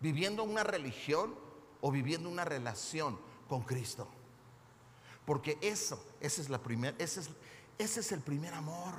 ¿Viviendo 0.00 0.44
una 0.44 0.62
religión 0.62 1.34
o 1.80 1.90
viviendo 1.90 2.28
una 2.28 2.44
relación 2.44 3.18
con 3.48 3.62
Cristo? 3.62 4.06
Porque 5.26 5.58
eso, 5.60 6.04
ese 6.20 6.42
es, 6.42 6.48
la 6.48 6.58
primer, 6.58 6.94
es, 6.98 7.16
ese 7.78 8.00
es 8.00 8.12
el 8.12 8.20
primer 8.20 8.54
amor. 8.54 8.94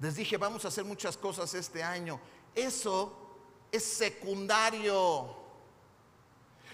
Les 0.00 0.16
dije, 0.16 0.36
vamos 0.36 0.64
a 0.64 0.68
hacer 0.68 0.84
muchas 0.84 1.16
cosas 1.16 1.54
este 1.54 1.82
año. 1.82 2.20
Eso 2.54 3.21
es 3.72 3.82
secundario. 3.82 5.34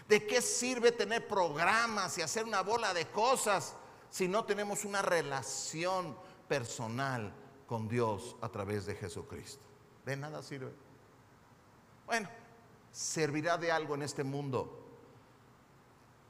¿De 0.08 0.26
qué 0.26 0.42
sirve 0.42 0.90
tener 0.90 1.28
programas 1.28 2.18
y 2.18 2.22
hacer 2.22 2.44
una 2.44 2.62
bola 2.62 2.92
de 2.92 3.06
cosas 3.06 3.76
si 4.10 4.26
no 4.26 4.44
tenemos 4.44 4.84
una 4.84 5.00
relación 5.00 6.16
personal 6.48 7.32
con 7.66 7.88
Dios 7.88 8.36
a 8.40 8.48
través 8.48 8.84
de 8.86 8.96
Jesucristo? 8.96 9.62
De 10.04 10.16
nada 10.16 10.42
sirve. 10.42 10.72
Bueno, 12.04 12.28
servirá 12.90 13.58
de 13.58 13.70
algo 13.70 13.94
en 13.94 14.02
este 14.02 14.24
mundo, 14.24 14.82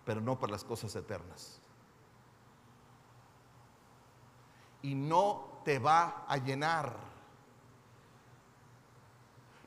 pero 0.04 0.20
no 0.20 0.38
para 0.38 0.52
las 0.52 0.64
cosas 0.64 0.94
eternas. 0.96 1.60
Y 4.82 4.94
no 4.94 5.62
te 5.64 5.78
va 5.78 6.24
a 6.26 6.36
llenar. 6.36 7.17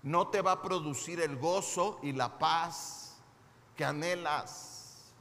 No 0.03 0.27
te 0.27 0.41
va 0.41 0.53
a 0.53 0.61
producir 0.61 1.19
el 1.21 1.37
gozo 1.37 1.99
y 2.01 2.11
la 2.11 2.39
paz 2.39 3.17
que 3.75 3.85
anhelas. 3.85 5.11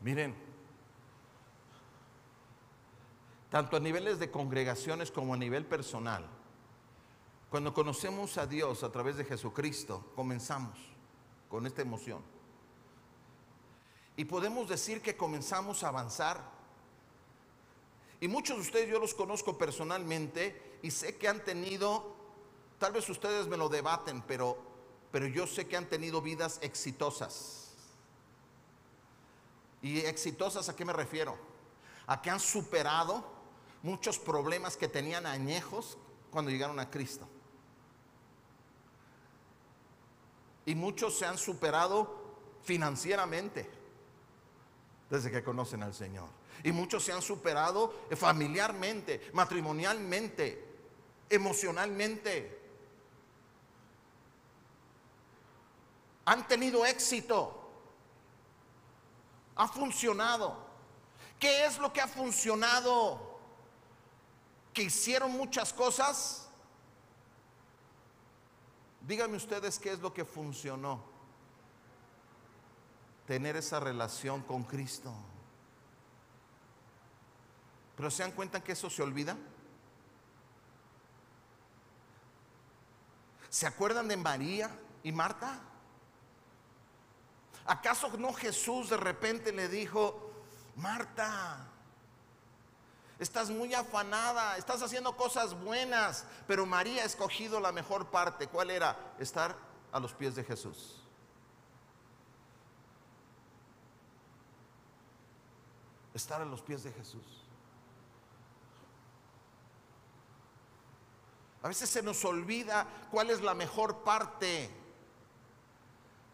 Miren, 0.00 0.34
tanto 3.50 3.76
a 3.76 3.80
niveles 3.80 4.18
de 4.18 4.30
congregaciones 4.30 5.10
como 5.10 5.32
a 5.32 5.36
nivel 5.36 5.64
personal. 5.64 6.26
Cuando 7.48 7.72
conocemos 7.72 8.36
a 8.36 8.46
Dios 8.46 8.82
a 8.82 8.90
través 8.90 9.16
de 9.16 9.24
Jesucristo, 9.24 10.10
comenzamos 10.16 10.76
con 11.48 11.66
esta 11.66 11.82
emoción. 11.82 12.20
Y 14.16 14.24
podemos 14.24 14.68
decir 14.68 15.00
que 15.02 15.16
comenzamos 15.16 15.84
a 15.84 15.88
avanzar. 15.88 16.53
Y 18.24 18.28
muchos 18.28 18.56
de 18.56 18.62
ustedes 18.62 18.88
yo 18.88 18.98
los 18.98 19.12
conozco 19.12 19.58
personalmente 19.58 20.78
y 20.80 20.90
sé 20.90 21.18
que 21.18 21.28
han 21.28 21.44
tenido, 21.44 22.16
tal 22.78 22.94
vez 22.94 23.06
ustedes 23.10 23.48
me 23.48 23.58
lo 23.58 23.68
debaten, 23.68 24.22
pero, 24.22 24.56
pero 25.12 25.26
yo 25.26 25.46
sé 25.46 25.68
que 25.68 25.76
han 25.76 25.90
tenido 25.90 26.22
vidas 26.22 26.58
exitosas. 26.62 27.74
¿Y 29.82 29.98
exitosas 29.98 30.70
a 30.70 30.74
qué 30.74 30.86
me 30.86 30.94
refiero? 30.94 31.36
A 32.06 32.22
que 32.22 32.30
han 32.30 32.40
superado 32.40 33.26
muchos 33.82 34.18
problemas 34.18 34.78
que 34.78 34.88
tenían 34.88 35.26
añejos 35.26 35.98
cuando 36.30 36.50
llegaron 36.50 36.80
a 36.80 36.90
Cristo. 36.90 37.28
Y 40.64 40.74
muchos 40.74 41.18
se 41.18 41.26
han 41.26 41.36
superado 41.36 42.24
financieramente 42.62 43.68
desde 45.10 45.30
que 45.30 45.44
conocen 45.44 45.82
al 45.82 45.94
Señor. 45.94 46.28
Y 46.62 46.72
muchos 46.72 47.04
se 47.04 47.12
han 47.12 47.22
superado 47.22 48.06
familiarmente, 48.16 49.30
matrimonialmente, 49.32 50.64
emocionalmente. 51.28 52.60
Han 56.24 56.46
tenido 56.48 56.86
éxito. 56.86 57.60
Ha 59.56 59.68
funcionado. 59.68 60.64
¿Qué 61.38 61.66
es 61.66 61.78
lo 61.78 61.92
que 61.92 62.00
ha 62.00 62.08
funcionado? 62.08 63.34
que 64.74 64.82
hicieron 64.82 65.30
muchas 65.32 65.72
cosas, 65.72 66.48
díganme 69.00 69.36
ustedes 69.36 69.78
qué 69.78 69.92
es 69.92 70.00
lo 70.00 70.12
que 70.12 70.24
funcionó. 70.24 71.13
Tener 73.26 73.56
esa 73.56 73.80
relación 73.80 74.42
con 74.42 74.64
Cristo. 74.64 75.12
Pero 77.96 78.10
se 78.10 78.22
dan 78.22 78.32
cuenta 78.32 78.62
que 78.62 78.72
eso 78.72 78.90
se 78.90 79.02
olvida. 79.02 79.36
¿Se 83.48 83.66
acuerdan 83.66 84.08
de 84.08 84.16
María 84.16 84.70
y 85.02 85.12
Marta? 85.12 85.60
¿Acaso 87.66 88.10
no 88.18 88.32
Jesús 88.32 88.90
de 88.90 88.96
repente 88.96 89.52
le 89.52 89.68
dijo, 89.68 90.32
Marta, 90.76 91.70
Estás 93.18 93.48
muy 93.48 93.72
afanada, 93.74 94.56
estás 94.56 94.82
haciendo 94.82 95.16
cosas 95.16 95.54
buenas, 95.54 96.24
pero 96.46 96.66
María 96.66 97.02
ha 97.02 97.06
escogido 97.06 97.60
la 97.60 97.70
mejor 97.70 98.10
parte. 98.10 98.48
¿Cuál 98.48 98.70
era? 98.70 99.14
Estar 99.18 99.56
a 99.92 100.00
los 100.00 100.12
pies 100.12 100.34
de 100.34 100.42
Jesús. 100.42 101.03
Estar 106.14 106.40
a 106.40 106.44
los 106.44 106.62
pies 106.62 106.84
de 106.84 106.92
Jesús. 106.92 107.44
A 111.62 111.68
veces 111.68 111.90
se 111.90 112.02
nos 112.02 112.24
olvida 112.24 112.86
cuál 113.10 113.30
es 113.30 113.40
la 113.40 113.54
mejor 113.54 114.04
parte. 114.04 114.70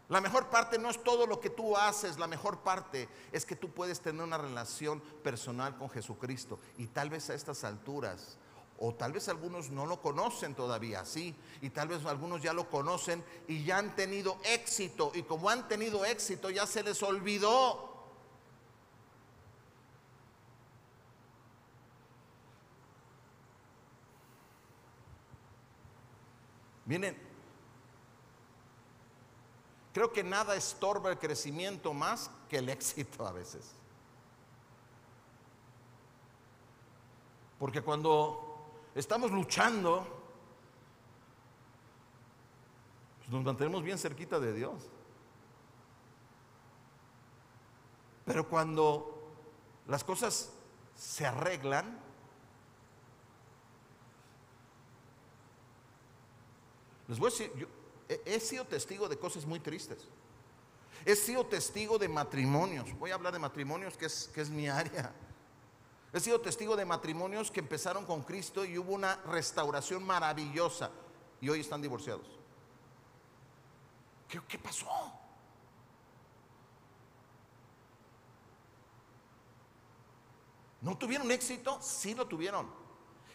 La 0.08 0.20
mejor 0.20 0.48
parte 0.48 0.76
no 0.76 0.90
es 0.90 1.02
todo 1.04 1.24
lo 1.24 1.38
que 1.38 1.50
tú 1.50 1.76
haces, 1.76 2.18
la 2.18 2.26
mejor 2.26 2.58
parte 2.58 3.08
es 3.30 3.46
que 3.46 3.54
tú 3.54 3.70
puedes 3.70 4.00
tener 4.00 4.24
una 4.24 4.38
relación 4.38 5.00
personal 5.22 5.78
con 5.78 5.88
Jesucristo. 5.88 6.58
Y 6.78 6.88
tal 6.88 7.10
vez 7.10 7.30
a 7.30 7.34
estas 7.34 7.62
alturas, 7.62 8.36
o 8.76 8.92
tal 8.92 9.12
vez 9.12 9.28
algunos 9.28 9.70
no 9.70 9.86
lo 9.86 10.02
conocen 10.02 10.56
todavía, 10.56 11.04
sí, 11.04 11.36
y 11.60 11.70
tal 11.70 11.86
vez 11.86 12.04
algunos 12.06 12.42
ya 12.42 12.52
lo 12.52 12.68
conocen 12.68 13.24
y 13.46 13.62
ya 13.62 13.78
han 13.78 13.94
tenido 13.94 14.38
éxito. 14.42 15.12
Y 15.14 15.22
como 15.22 15.48
han 15.48 15.68
tenido 15.68 16.04
éxito, 16.04 16.50
ya 16.50 16.66
se 16.66 16.82
les 16.82 17.00
olvidó. 17.04 17.89
Miren, 26.90 27.30
Creo 29.92 30.12
que 30.12 30.22
nada 30.22 30.54
estorba 30.54 31.10
el 31.10 31.18
crecimiento 31.18 31.92
más 31.92 32.30
que 32.48 32.58
el 32.58 32.68
éxito 32.68 33.26
a 33.26 33.32
veces. 33.32 33.72
Porque 37.58 37.82
cuando 37.82 38.70
estamos 38.94 39.32
luchando, 39.32 40.06
pues 43.18 43.30
nos 43.30 43.44
mantenemos 43.44 43.82
bien 43.82 43.98
cerquita 43.98 44.38
de 44.38 44.52
Dios. 44.52 44.88
Pero 48.24 48.48
cuando 48.48 49.32
las 49.88 50.04
cosas 50.04 50.52
se 50.94 51.26
arreglan, 51.26 51.98
les 57.10 57.18
voy 57.18 57.26
a 57.26 57.30
decir, 57.32 57.52
yo, 57.56 57.66
he 58.24 58.38
sido 58.38 58.64
testigo 58.64 59.08
de 59.08 59.18
cosas 59.18 59.44
muy 59.44 59.58
tristes. 59.58 60.06
He 61.04 61.16
sido 61.16 61.44
testigo 61.44 61.98
de 61.98 62.08
matrimonios. 62.08 62.96
Voy 63.00 63.10
a 63.10 63.14
hablar 63.14 63.32
de 63.32 63.40
matrimonios, 63.40 63.96
que 63.96 64.06
es, 64.06 64.30
que 64.32 64.40
es 64.40 64.48
mi 64.48 64.68
área. 64.68 65.12
He 66.12 66.20
sido 66.20 66.40
testigo 66.40 66.76
de 66.76 66.84
matrimonios 66.84 67.50
que 67.50 67.58
empezaron 67.58 68.06
con 68.06 68.22
Cristo 68.22 68.64
y 68.64 68.78
hubo 68.78 68.92
una 68.92 69.16
restauración 69.26 70.04
maravillosa 70.04 70.92
y 71.40 71.48
hoy 71.48 71.60
están 71.60 71.82
divorciados. 71.82 72.28
¿Qué, 74.28 74.40
qué 74.46 74.58
pasó? 74.60 74.86
¿No 80.80 80.96
tuvieron 80.96 81.28
éxito? 81.32 81.82
Sí 81.82 82.14
lo 82.14 82.28
tuvieron. 82.28 82.70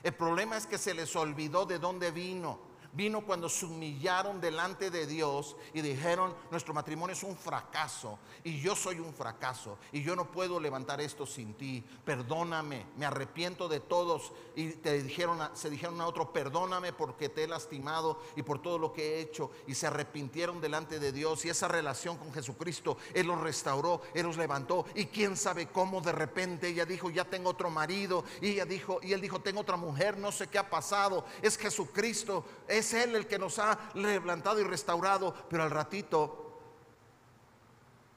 El 0.01 0.13
problema 0.13 0.55
es 0.55 0.65
que 0.65 0.77
se 0.77 0.93
les 0.93 1.13
olvidó 1.17 1.65
de 1.65 1.77
dónde 1.77 2.11
vino 2.11 2.73
vino 2.95 3.25
cuando 3.25 3.49
se 3.49 3.65
humillaron 3.65 4.39
delante 4.39 4.89
de 4.89 5.05
Dios 5.05 5.55
y 5.73 5.81
dijeron, 5.81 6.33
nuestro 6.51 6.73
matrimonio 6.73 7.13
es 7.13 7.23
un 7.23 7.35
fracaso 7.35 8.17
y 8.43 8.59
yo 8.59 8.75
soy 8.75 8.99
un 8.99 9.13
fracaso 9.13 9.77
y 9.91 10.01
yo 10.01 10.15
no 10.15 10.31
puedo 10.31 10.59
levantar 10.59 11.01
esto 11.01 11.25
sin 11.25 11.53
ti. 11.55 11.83
Perdóname, 12.05 12.85
me 12.97 13.05
arrepiento 13.05 13.67
de 13.67 13.79
todos. 13.79 14.31
Y 14.55 14.69
te 14.69 15.03
dijeron, 15.03 15.39
se 15.53 15.69
dijeron 15.69 15.99
a 16.01 16.07
otro, 16.07 16.31
perdóname 16.31 16.93
porque 16.93 17.29
te 17.29 17.43
he 17.43 17.47
lastimado 17.47 18.21
y 18.35 18.43
por 18.43 18.61
todo 18.61 18.77
lo 18.77 18.93
que 18.93 19.15
he 19.15 19.21
hecho. 19.21 19.51
Y 19.67 19.75
se 19.75 19.87
arrepintieron 19.87 20.61
delante 20.61 20.99
de 20.99 21.11
Dios 21.11 21.43
y 21.45 21.49
esa 21.49 21.67
relación 21.67 22.17
con 22.17 22.33
Jesucristo, 22.33 22.97
Él 23.13 23.27
los 23.27 23.41
restauró, 23.41 24.01
Él 24.13 24.25
los 24.25 24.37
levantó. 24.37 24.85
Y 24.95 25.05
quién 25.07 25.35
sabe 25.35 25.67
cómo 25.67 26.01
de 26.01 26.11
repente 26.11 26.69
ella 26.69 26.85
dijo, 26.85 27.09
ya 27.09 27.25
tengo 27.25 27.49
otro 27.49 27.69
marido. 27.69 28.23
Y 28.41 28.51
ella 28.51 28.65
dijo, 28.65 28.99
y 29.01 29.13
él 29.13 29.21
dijo, 29.21 29.41
tengo 29.41 29.61
otra 29.61 29.77
mujer, 29.77 30.17
no 30.17 30.31
sé 30.31 30.47
qué 30.47 30.57
ha 30.57 30.69
pasado, 30.69 31.25
es 31.41 31.57
Jesucristo, 31.57 32.45
es 32.67 32.84
es 32.85 32.93
Él 32.93 33.15
el 33.15 33.27
que 33.27 33.39
nos 33.39 33.57
ha 33.57 33.77
levantado 33.95 34.61
y 34.61 34.63
restaurado, 34.63 35.33
pero 35.49 35.63
al 35.63 35.71
ratito 35.71 36.59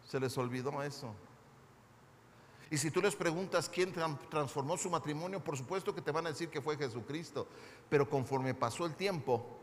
se 0.07 0.21
les 0.21 0.37
olvidó 0.37 0.83
eso. 0.83 1.15
Y 2.71 2.77
si 2.77 2.91
tú 2.91 3.01
les 3.01 3.17
preguntas 3.17 3.69
quién 3.69 3.95
transformó 4.29 4.77
su 4.77 4.91
matrimonio, 4.91 5.43
por 5.43 5.57
supuesto 5.57 5.95
que 5.95 6.03
te 6.03 6.13
van 6.13 6.27
a 6.27 6.31
decir 6.31 6.51
que 6.51 6.61
fue 6.61 6.77
Jesucristo, 6.77 7.47
pero 7.89 8.09
conforme 8.09 8.53
pasó 8.55 8.85
el 8.85 8.95
tiempo, 8.95 9.59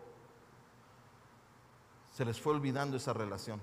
se 2.12 2.26
les 2.26 2.41
fue 2.41 2.54
olvidando 2.54 2.98
esa 2.98 3.13
relación. 3.13 3.62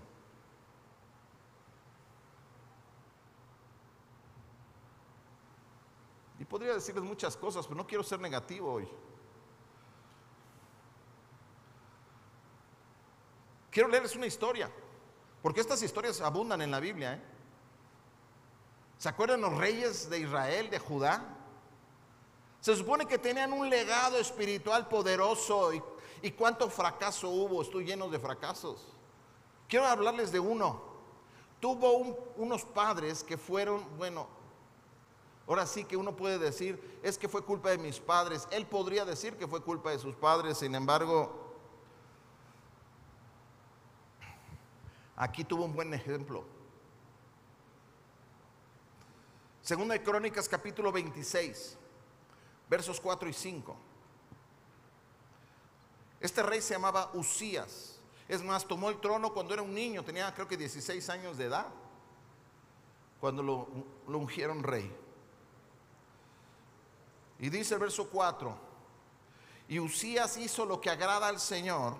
Y 6.39 6.45
podría 6.45 6.75
decirles 6.75 7.03
muchas 7.03 7.37
cosas, 7.37 7.67
pero 7.67 7.79
no 7.79 7.87
quiero 7.87 8.05
ser 8.05 8.21
negativo 8.21 8.73
hoy. 8.73 8.89
Quiero 13.73 13.89
leerles 13.89 14.15
una 14.15 14.27
historia, 14.27 14.71
porque 15.41 15.61
estas 15.61 15.83
historias 15.83 16.21
abundan 16.21 16.61
en 16.61 16.71
la 16.71 16.79
Biblia. 16.79 17.15
¿eh? 17.15 17.23
¿Se 18.99 19.09
acuerdan 19.09 19.41
los 19.41 19.57
reyes 19.57 20.11
de 20.11 20.19
Israel, 20.19 20.69
de 20.69 20.79
Judá? 20.79 21.25
Se 22.61 22.77
supone 22.77 23.07
que 23.07 23.19
tenían 23.19 23.51
un 23.55 23.71
legado 23.71 24.19
espiritual 24.19 24.89
poderoso 24.89 25.73
y, 25.73 25.83
y 26.21 26.33
cuánto 26.33 26.69
fracaso 26.69 27.31
hubo. 27.31 27.63
Estoy 27.63 27.87
lleno 27.87 28.11
de 28.11 28.19
fracasos. 28.19 28.87
Quiero 29.69 29.87
hablarles 29.87 30.31
de 30.31 30.39
uno. 30.39 30.83
Tuvo 31.59 31.97
unos 32.37 32.67
padres 32.67 33.25
que 33.25 33.39
fueron, 33.39 33.87
bueno, 33.97 34.27
ahora 35.49 35.67
sí 35.67 35.85
que 35.85 35.97
uno 35.97 36.15
puede 36.15 36.39
decir, 36.39 37.01
es 37.03 37.17
que 37.17 37.27
fue 37.27 37.43
culpa 37.43 37.71
de 37.71 37.79
mis 37.79 37.99
padres. 37.99 38.47
Él 38.51 38.67
podría 38.67 39.07
decir 39.07 39.39
que 39.39 39.49
fue 39.49 39.63
culpa 39.63 39.93
de 39.93 39.99
sus 39.99 40.15
padres, 40.15 40.59
sin 40.59 40.75
embargo, 40.75 41.42
aquí 45.17 45.45
tuvo 45.45 45.65
un 45.65 45.75
buen 45.75 45.93
ejemplo. 45.95 46.45
Segunda 49.63 49.95
de 49.95 50.03
Crónicas 50.03 50.49
capítulo 50.49 50.91
26, 50.91 51.77
versos 52.69 53.01
4 53.01 53.29
y 53.29 53.33
5. 53.33 53.77
Este 56.21 56.43
rey 56.43 56.61
se 56.61 56.75
llamaba 56.75 57.11
Usías. 57.15 57.99
Es 58.29 58.43
más, 58.43 58.67
tomó 58.67 58.89
el 58.89 59.01
trono 59.01 59.33
cuando 59.33 59.55
era 59.55 59.63
un 59.63 59.75
niño, 59.75 60.05
tenía 60.05 60.33
creo 60.35 60.49
que 60.49 60.57
16 60.57 61.09
años 61.11 61.37
de 61.37 61.45
edad, 61.45 61.67
cuando 63.21 63.43
lo, 63.43 63.69
ungieron 64.07 64.63
rey. 64.63 64.91
Y 67.39 67.51
dice 67.51 67.75
el 67.75 67.81
verso 67.81 68.09
4, 68.09 68.57
y 69.69 69.79
Usías 69.79 70.37
hizo 70.37 70.65
lo 70.65 70.81
que 70.81 70.91
agrada 70.91 71.27
al 71.27 71.41
Señor, 71.41 71.97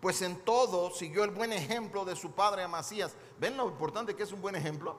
pues 0.00 0.22
en 0.22 0.36
todo 0.44 0.90
siguió 0.90 1.24
el 1.24 1.30
buen 1.30 1.52
ejemplo 1.52 2.04
de 2.04 2.16
su 2.16 2.32
padre 2.32 2.62
Amasías. 2.62 3.14
¿Ven 3.38 3.56
lo 3.56 3.66
importante 3.68 4.14
que 4.14 4.22
es 4.22 4.32
un 4.32 4.42
buen 4.42 4.54
ejemplo? 4.54 4.96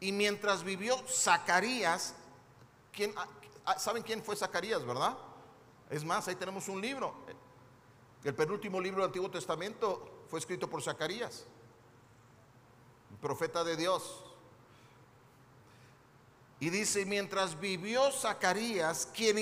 Y 0.00 0.12
mientras 0.12 0.62
vivió 0.62 0.96
Zacarías, 1.08 2.14
ah, 3.16 3.26
ah, 3.64 3.78
¿saben 3.78 4.02
quién 4.02 4.22
fue 4.22 4.36
Zacarías, 4.36 4.84
verdad? 4.84 5.16
Es 5.90 6.04
más, 6.04 6.28
ahí 6.28 6.36
tenemos 6.36 6.68
un 6.68 6.80
libro. 6.80 7.14
El 8.22 8.34
penúltimo 8.34 8.80
libro 8.80 9.02
del 9.02 9.08
Antiguo 9.08 9.30
Testamento 9.30 10.24
fue 10.28 10.40
escrito 10.40 10.68
por 10.68 10.82
Zacarías, 10.82 11.46
profeta 13.20 13.64
de 13.64 13.76
Dios. 13.76 14.25
Y 16.58 16.70
dice, 16.70 17.04
mientras 17.04 17.58
vivió 17.60 18.10
Zacarías, 18.10 19.06
quien 19.14 19.36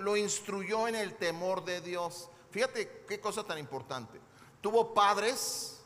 lo 0.00 0.16
instruyó 0.16 0.86
en 0.86 0.94
el 0.94 1.16
temor 1.16 1.64
de 1.64 1.80
Dios. 1.80 2.28
Fíjate 2.50 3.04
qué 3.08 3.20
cosa 3.20 3.42
tan 3.42 3.58
importante. 3.58 4.20
Tuvo 4.60 4.94
padres 4.94 5.80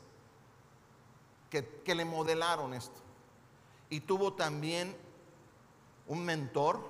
que, 1.49 1.67
que 1.83 1.95
le 1.95 2.05
modelaron 2.05 2.75
esto. 2.75 3.01
Y 3.89 4.01
tuvo 4.01 4.35
también 4.35 4.95
un 6.07 6.25
mentor, 6.25 6.81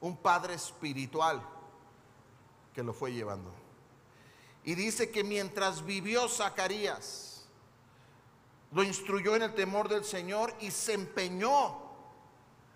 un 0.00 0.16
padre 0.16 0.54
espiritual 0.54 1.42
que 2.72 2.82
lo 2.82 2.94
fue 2.94 3.12
llevando. 3.12 3.52
Y 4.64 4.74
dice 4.74 5.10
que 5.10 5.24
mientras 5.24 5.84
vivió 5.84 6.28
Zacarías, 6.28 7.44
lo 8.72 8.82
instruyó 8.82 9.36
en 9.36 9.42
el 9.42 9.54
temor 9.54 9.88
del 9.88 10.04
Señor 10.04 10.54
y 10.60 10.70
se 10.70 10.94
empeñó. 10.94 11.79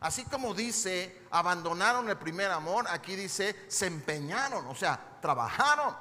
Así 0.05 0.23
como 0.27 0.53
dice, 0.53 1.23
abandonaron 1.31 2.11
el 2.11 2.19
primer 2.19 2.51
amor, 2.51 2.85
aquí 2.91 3.17
dice, 3.17 3.57
se 3.69 3.87
empeñaron, 3.87 4.67
o 4.67 4.75
sea, 4.75 5.19
trabajaron 5.23 5.97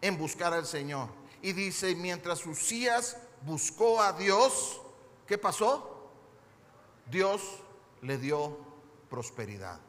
en 0.00 0.16
buscar 0.16 0.54
al 0.54 0.64
Señor. 0.64 1.08
Y 1.42 1.52
dice, 1.52 1.96
mientras 1.96 2.46
Usías 2.46 3.16
buscó 3.42 4.00
a 4.00 4.12
Dios, 4.12 4.80
¿qué 5.26 5.36
pasó? 5.36 6.12
Dios 7.06 7.42
le 8.02 8.18
dio 8.18 8.56
prosperidad. 9.08 9.80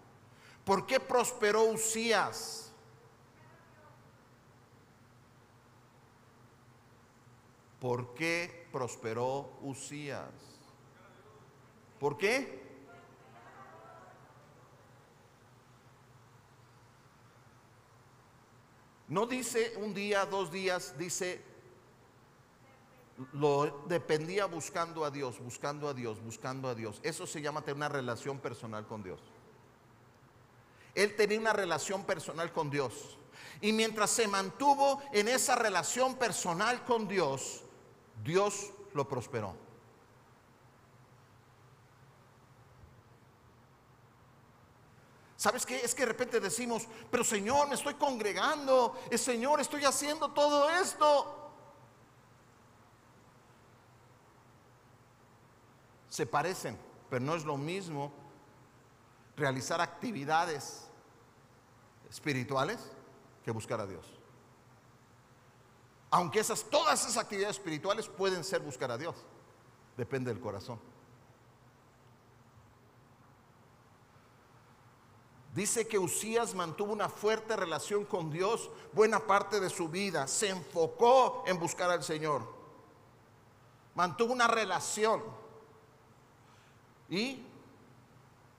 ¿Por 0.66 0.88
qué 0.88 1.00
prosperó 1.00 1.66
Usías? 1.66 2.72
¿Por 7.80 8.16
qué 8.16 8.68
prosperó 8.72 9.52
Usías? 9.62 10.32
¿Por 12.00 12.18
qué? 12.18 12.71
No 19.12 19.26
dice 19.26 19.74
un 19.76 19.94
día, 19.94 20.26
dos 20.26 20.54
días, 20.54 20.98
dice, 20.98 21.42
lo 23.34 23.84
dependía 23.90 24.46
buscando 24.46 25.04
a 25.04 25.12
Dios, 25.12 25.38
buscando 25.38 25.90
a 25.90 25.94
Dios, 25.94 26.24
buscando 26.24 26.70
a 26.70 26.76
Dios. 26.76 27.02
Eso 27.04 27.28
se 27.28 27.42
llama 27.42 27.60
tener 27.60 27.76
una 27.76 27.90
relación 27.90 28.40
personal 28.40 28.88
con 28.88 29.04
Dios. 29.04 29.20
Él 30.96 31.14
tenía 31.18 31.42
una 31.42 31.52
relación 31.52 32.06
personal 32.06 32.54
con 32.54 32.70
Dios. 32.70 33.18
Y 33.60 33.74
mientras 33.74 34.12
se 34.12 34.30
mantuvo 34.30 35.02
en 35.12 35.28
esa 35.28 35.56
relación 35.58 36.16
personal 36.16 36.86
con 36.86 37.10
Dios, 37.10 37.64
Dios 38.24 38.72
lo 38.94 39.10
prosperó. 39.10 39.58
¿Sabes 45.42 45.66
qué? 45.66 45.84
Es 45.84 45.96
que 45.96 46.04
de 46.04 46.10
repente 46.10 46.40
decimos, 46.40 46.88
pero 47.10 47.24
Señor, 47.24 47.68
me 47.68 47.74
estoy 47.74 47.96
congregando, 47.96 48.96
el 49.10 49.18
Señor, 49.18 49.60
estoy 49.60 49.84
haciendo 49.84 50.30
todo 50.30 50.70
esto. 50.70 51.52
Se 56.08 56.28
parecen, 56.28 56.78
pero 57.10 57.26
no 57.26 57.34
es 57.34 57.44
lo 57.44 57.58
mismo 57.58 58.14
realizar 59.36 59.82
actividades 59.82 60.84
espirituales 62.08 62.92
que 63.44 63.50
buscar 63.50 63.82
a 63.82 63.88
Dios. 63.88 64.06
Aunque 66.12 66.40
esas, 66.40 66.64
todas 66.66 67.02
esas 67.02 67.18
actividades 67.18 67.58
espirituales 67.58 68.08
pueden 68.08 68.44
ser 68.44 68.60
buscar 68.60 68.92
a 68.92 68.98
Dios. 69.00 69.16
Depende 69.98 70.32
del 70.32 70.40
corazón. 70.40 70.91
Dice 75.54 75.86
que 75.86 76.00
Usías 76.00 76.56
mantuvo 76.56 76.94
una 76.94 77.10
fuerte 77.10 77.58
relación 77.58 78.06
con 78.06 78.32
Dios 78.32 78.70
buena 78.94 79.20
parte 79.20 79.60
de 79.60 79.70
su 79.70 79.90
vida. 79.90 80.28
Se 80.28 80.50
enfocó 80.50 81.44
en 81.46 81.60
buscar 81.60 81.92
al 81.92 82.04
Señor. 82.04 82.44
Mantuvo 83.94 84.32
una 84.32 84.48
relación. 84.48 85.22
Y 87.10 87.44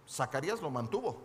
Zacarías 0.06 0.60
lo 0.60 0.70
mantuvo. 0.70 1.16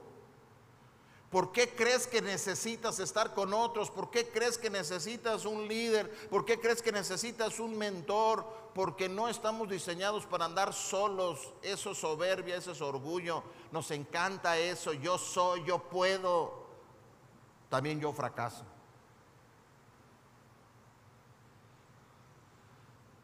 ¿Por 1.30 1.52
qué 1.52 1.76
crees 1.76 2.08
que 2.08 2.22
necesitas 2.22 3.00
estar 3.00 3.34
con 3.34 3.54
otros? 3.54 3.92
¿Por 3.92 4.10
qué 4.10 4.30
crees 4.30 4.58
que 4.58 4.70
necesitas 4.70 5.44
un 5.44 5.68
líder? 5.68 6.10
¿Por 6.30 6.46
qué 6.46 6.58
crees 6.58 6.82
que 6.82 6.94
necesitas 6.94 7.60
un 7.60 7.78
mentor? 7.78 8.46
Porque 8.78 9.10
no 9.10 9.28
estamos 9.28 9.68
diseñados 9.68 10.28
para 10.28 10.46
andar 10.46 10.72
solos. 10.72 11.52
Eso 11.64 11.90
es 11.90 11.98
soberbia, 11.98 12.58
eso 12.58 12.74
es 12.74 12.80
orgullo. 12.80 13.42
Nos 13.72 13.90
encanta 13.90 14.56
eso. 14.60 14.94
Yo 14.94 15.18
soy, 15.18 15.66
yo 15.66 15.80
puedo. 15.80 16.68
También 17.70 18.00
yo 18.00 18.14
fracaso. 18.14 18.64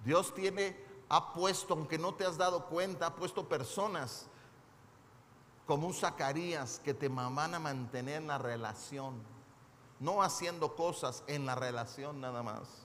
Dios 0.03 0.33
tiene, 0.33 0.75
ha 1.07 1.33
puesto, 1.33 1.75
aunque 1.75 1.99
no 1.99 2.15
te 2.15 2.25
has 2.25 2.35
dado 2.35 2.65
cuenta, 2.65 3.05
ha 3.05 3.15
puesto 3.15 3.47
personas 3.47 4.25
como 5.67 5.85
un 5.85 5.93
Zacarías 5.93 6.79
que 6.79 6.95
te 6.95 7.09
van 7.09 7.53
a 7.53 7.59
mantener 7.59 8.23
en 8.23 8.27
la 8.27 8.39
relación, 8.39 9.21
no 9.99 10.23
haciendo 10.23 10.75
cosas 10.75 11.23
en 11.27 11.45
la 11.45 11.53
relación 11.53 12.21
nada 12.21 12.41
más. 12.41 12.82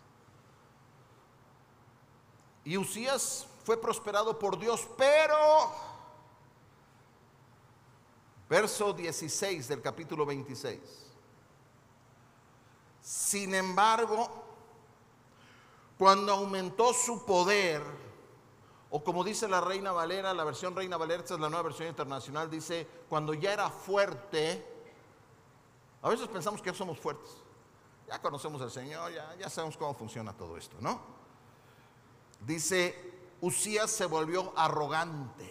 Y 2.69 2.77
Usías 2.77 3.47
fue 3.65 3.81
prosperado 3.81 4.39
por 4.39 4.59
Dios, 4.59 4.87
pero, 4.99 5.73
verso 8.47 8.93
16 8.93 9.69
del 9.69 9.81
capítulo 9.81 10.27
26, 10.27 10.79
sin 13.01 13.55
embargo, 13.55 14.29
cuando 15.97 16.35
aumentó 16.35 16.93
su 16.93 17.25
poder, 17.25 17.83
o 18.91 19.03
como 19.03 19.25
dice 19.25 19.49
la 19.49 19.63
Reina 19.63 19.93
Valera, 19.93 20.35
la 20.35 20.45
versión 20.45 20.77
Reina 20.77 20.99
Valera, 20.99 21.23
esta 21.23 21.37
es 21.37 21.41
la 21.41 21.49
nueva 21.49 21.63
versión 21.63 21.89
internacional, 21.89 22.51
dice, 22.51 22.87
cuando 23.09 23.33
ya 23.33 23.55
era 23.55 23.71
fuerte, 23.71 24.63
a 26.03 26.11
veces 26.11 26.29
pensamos 26.29 26.61
que 26.61 26.71
ya 26.71 26.77
somos 26.77 26.99
fuertes. 26.99 27.31
Ya 28.09 28.21
conocemos 28.21 28.61
al 28.61 28.71
Señor, 28.71 29.11
ya, 29.11 29.35
ya 29.37 29.49
sabemos 29.49 29.79
cómo 29.79 29.95
funciona 29.95 30.35
todo 30.35 30.59
esto, 30.59 30.77
¿no? 30.81 31.18
Dice, 32.41 33.09
Usías 33.41 33.91
se 33.91 34.07
volvió 34.07 34.53
arrogante, 34.57 35.51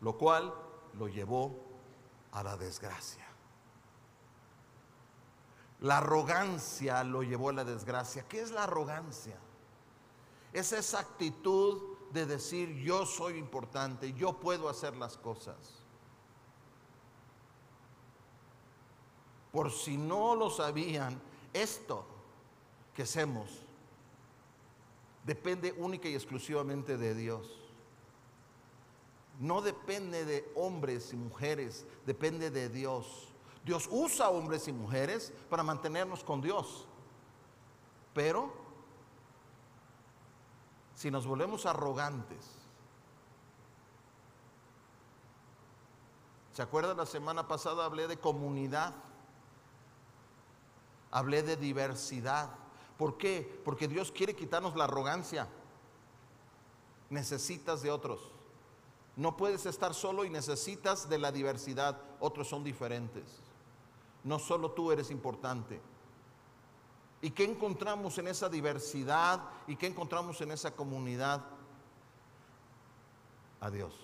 lo 0.00 0.16
cual 0.16 0.54
lo 0.94 1.08
llevó 1.08 1.58
a 2.32 2.42
la 2.42 2.56
desgracia. 2.56 3.26
La 5.80 5.98
arrogancia 5.98 7.02
lo 7.04 7.22
llevó 7.22 7.50
a 7.50 7.54
la 7.54 7.64
desgracia. 7.64 8.26
¿Qué 8.28 8.40
es 8.40 8.50
la 8.50 8.64
arrogancia? 8.64 9.36
Es 10.52 10.72
esa 10.72 11.00
actitud 11.00 11.96
de 12.12 12.26
decir 12.26 12.70
yo 12.76 13.04
soy 13.04 13.36
importante, 13.36 14.12
yo 14.12 14.34
puedo 14.34 14.68
hacer 14.68 14.96
las 14.96 15.16
cosas. 15.16 15.56
Por 19.52 19.72
si 19.72 19.96
no 19.96 20.34
lo 20.34 20.48
sabían, 20.48 21.20
esto 21.52 22.06
que 22.94 23.02
hacemos 23.02 23.65
depende 25.26 25.74
única 25.76 26.08
y 26.08 26.14
exclusivamente 26.14 26.96
de 26.96 27.14
Dios. 27.14 27.48
No 29.40 29.60
depende 29.60 30.24
de 30.24 30.50
hombres 30.54 31.12
y 31.12 31.16
mujeres, 31.16 31.84
depende 32.06 32.50
de 32.50 32.68
Dios. 32.68 33.28
Dios 33.64 33.88
usa 33.90 34.30
hombres 34.30 34.68
y 34.68 34.72
mujeres 34.72 35.32
para 35.50 35.64
mantenernos 35.64 36.22
con 36.22 36.40
Dios. 36.40 36.86
Pero 38.14 38.54
si 40.94 41.10
nos 41.10 41.26
volvemos 41.26 41.66
arrogantes, 41.66 42.46
¿se 46.54 46.62
acuerdan 46.62 46.96
la 46.96 47.04
semana 47.04 47.48
pasada 47.48 47.84
hablé 47.84 48.06
de 48.06 48.18
comunidad? 48.18 48.94
Hablé 51.10 51.42
de 51.42 51.56
diversidad. 51.56 52.50
¿Por 52.98 53.18
qué? 53.18 53.60
Porque 53.64 53.88
Dios 53.88 54.10
quiere 54.10 54.34
quitarnos 54.34 54.76
la 54.76 54.84
arrogancia. 54.84 55.48
Necesitas 57.10 57.82
de 57.82 57.90
otros. 57.90 58.30
No 59.16 59.36
puedes 59.36 59.66
estar 59.66 59.94
solo 59.94 60.24
y 60.24 60.30
necesitas 60.30 61.08
de 61.08 61.18
la 61.18 61.32
diversidad. 61.32 62.00
Otros 62.20 62.48
son 62.48 62.64
diferentes. 62.64 63.24
No 64.24 64.38
solo 64.38 64.72
tú 64.72 64.92
eres 64.92 65.10
importante. 65.10 65.80
¿Y 67.22 67.30
qué 67.30 67.44
encontramos 67.44 68.18
en 68.18 68.28
esa 68.28 68.48
diversidad? 68.48 69.40
¿Y 69.66 69.76
qué 69.76 69.86
encontramos 69.86 70.40
en 70.40 70.52
esa 70.52 70.70
comunidad? 70.72 71.44
A 73.60 73.70
Dios. 73.70 73.94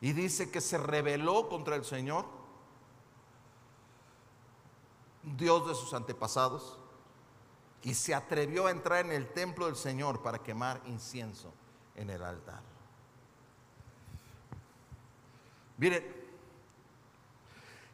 Y 0.00 0.12
dice 0.12 0.50
que 0.50 0.60
se 0.60 0.76
rebeló 0.76 1.48
contra 1.48 1.74
el 1.74 1.84
Señor, 1.84 2.26
Dios 5.36 5.66
de 5.66 5.74
sus 5.74 5.92
antepasados, 5.92 6.78
y 7.82 7.94
se 7.94 8.14
atrevió 8.14 8.66
a 8.66 8.70
entrar 8.70 9.04
en 9.04 9.12
el 9.12 9.28
templo 9.28 9.66
del 9.66 9.76
Señor 9.76 10.22
para 10.22 10.38
quemar 10.38 10.80
incienso 10.86 11.52
en 11.94 12.10
el 12.10 12.22
altar. 12.22 12.62
Miren, 15.78 16.04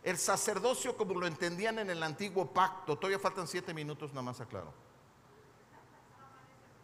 el 0.02 0.18
sacerdocio 0.18 0.96
como 0.96 1.18
lo 1.18 1.26
entendían 1.26 1.78
en 1.78 1.90
el 1.90 2.02
antiguo 2.02 2.46
pacto, 2.46 2.96
todavía 2.96 3.18
faltan 3.18 3.46
siete 3.46 3.74
minutos, 3.74 4.10
nada 4.10 4.22
más 4.22 4.40
aclaro. 4.40 4.72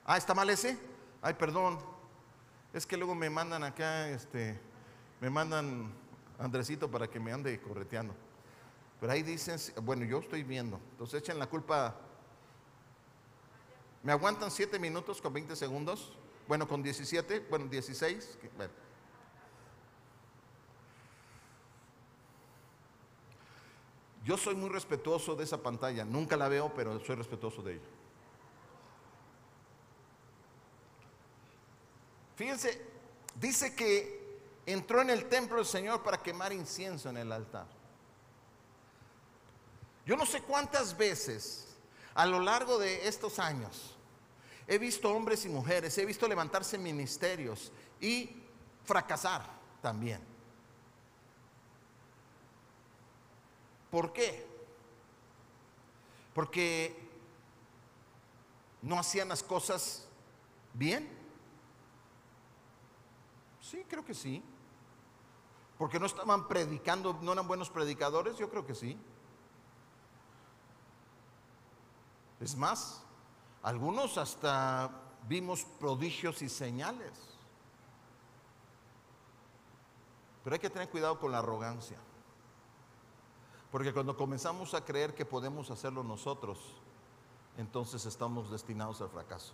Ah, 0.04 0.16
¿está 0.16 0.34
mal 0.34 0.50
ese? 0.50 0.78
Ay, 1.22 1.34
perdón. 1.34 1.78
Es 2.72 2.86
que 2.86 2.96
luego 2.96 3.14
me 3.14 3.30
mandan 3.30 3.64
acá, 3.64 4.08
este, 4.08 4.60
me 5.20 5.30
mandan 5.30 5.92
Andresito 6.38 6.88
para 6.88 7.08
que 7.08 7.18
me 7.18 7.32
ande 7.32 7.60
correteando. 7.60 8.14
Pero 9.00 9.12
ahí 9.12 9.22
dicen, 9.22 9.58
bueno, 9.82 10.04
yo 10.04 10.18
estoy 10.18 10.42
viendo. 10.42 10.80
Entonces 10.90 11.22
echen 11.22 11.38
la 11.38 11.46
culpa. 11.46 11.94
¿Me 14.02 14.12
aguantan 14.12 14.50
siete 14.50 14.78
minutos 14.78 15.20
con 15.20 15.32
20 15.32 15.54
segundos? 15.54 16.16
Bueno, 16.48 16.66
con 16.66 16.82
17, 16.82 17.46
bueno, 17.50 17.66
16. 17.66 18.38
Bueno. 18.56 18.72
Yo 24.24 24.36
soy 24.36 24.54
muy 24.54 24.68
respetuoso 24.68 25.34
de 25.36 25.44
esa 25.44 25.62
pantalla, 25.62 26.04
nunca 26.04 26.36
la 26.36 26.48
veo, 26.48 26.72
pero 26.74 27.02
soy 27.04 27.16
respetuoso 27.16 27.62
de 27.62 27.74
ella. 27.74 27.88
Fíjense, 32.36 32.80
dice 33.34 33.74
que 33.74 34.38
entró 34.66 35.00
en 35.00 35.10
el 35.10 35.30
templo 35.30 35.56
del 35.56 35.66
Señor 35.66 36.02
para 36.02 36.22
quemar 36.22 36.52
incienso 36.52 37.08
en 37.08 37.16
el 37.16 37.32
altar. 37.32 37.77
Yo 40.08 40.16
no 40.16 40.24
sé 40.24 40.40
cuántas 40.40 40.96
veces 40.96 41.66
a 42.14 42.24
lo 42.24 42.40
largo 42.40 42.78
de 42.78 43.06
estos 43.06 43.38
años 43.38 43.94
he 44.66 44.78
visto 44.78 45.10
hombres 45.10 45.44
y 45.44 45.50
mujeres, 45.50 45.98
he 45.98 46.06
visto 46.06 46.26
levantarse 46.26 46.78
ministerios 46.78 47.70
y 48.00 48.42
fracasar 48.86 49.42
también. 49.82 50.22
¿Por 53.90 54.14
qué? 54.14 54.46
Porque 56.32 56.96
no 58.80 58.98
hacían 58.98 59.28
las 59.28 59.42
cosas 59.42 60.08
bien. 60.72 61.06
Sí, 63.60 63.84
creo 63.86 64.06
que 64.06 64.14
sí. 64.14 64.42
Porque 65.76 66.00
no 66.00 66.06
estaban 66.06 66.48
predicando, 66.48 67.18
no 67.20 67.34
eran 67.34 67.46
buenos 67.46 67.68
predicadores, 67.68 68.38
yo 68.38 68.48
creo 68.48 68.64
que 68.64 68.74
sí. 68.74 68.98
Es 72.40 72.56
más, 72.56 73.02
algunos 73.62 74.16
hasta 74.18 74.90
vimos 75.28 75.64
prodigios 75.78 76.42
y 76.42 76.48
señales. 76.48 77.12
Pero 80.44 80.54
hay 80.54 80.60
que 80.60 80.70
tener 80.70 80.88
cuidado 80.88 81.18
con 81.18 81.32
la 81.32 81.40
arrogancia. 81.40 81.98
Porque 83.70 83.92
cuando 83.92 84.16
comenzamos 84.16 84.72
a 84.74 84.84
creer 84.84 85.14
que 85.14 85.26
podemos 85.26 85.70
hacerlo 85.70 86.02
nosotros, 86.02 86.58
entonces 87.58 88.06
estamos 88.06 88.50
destinados 88.50 89.00
al 89.02 89.10
fracaso. 89.10 89.52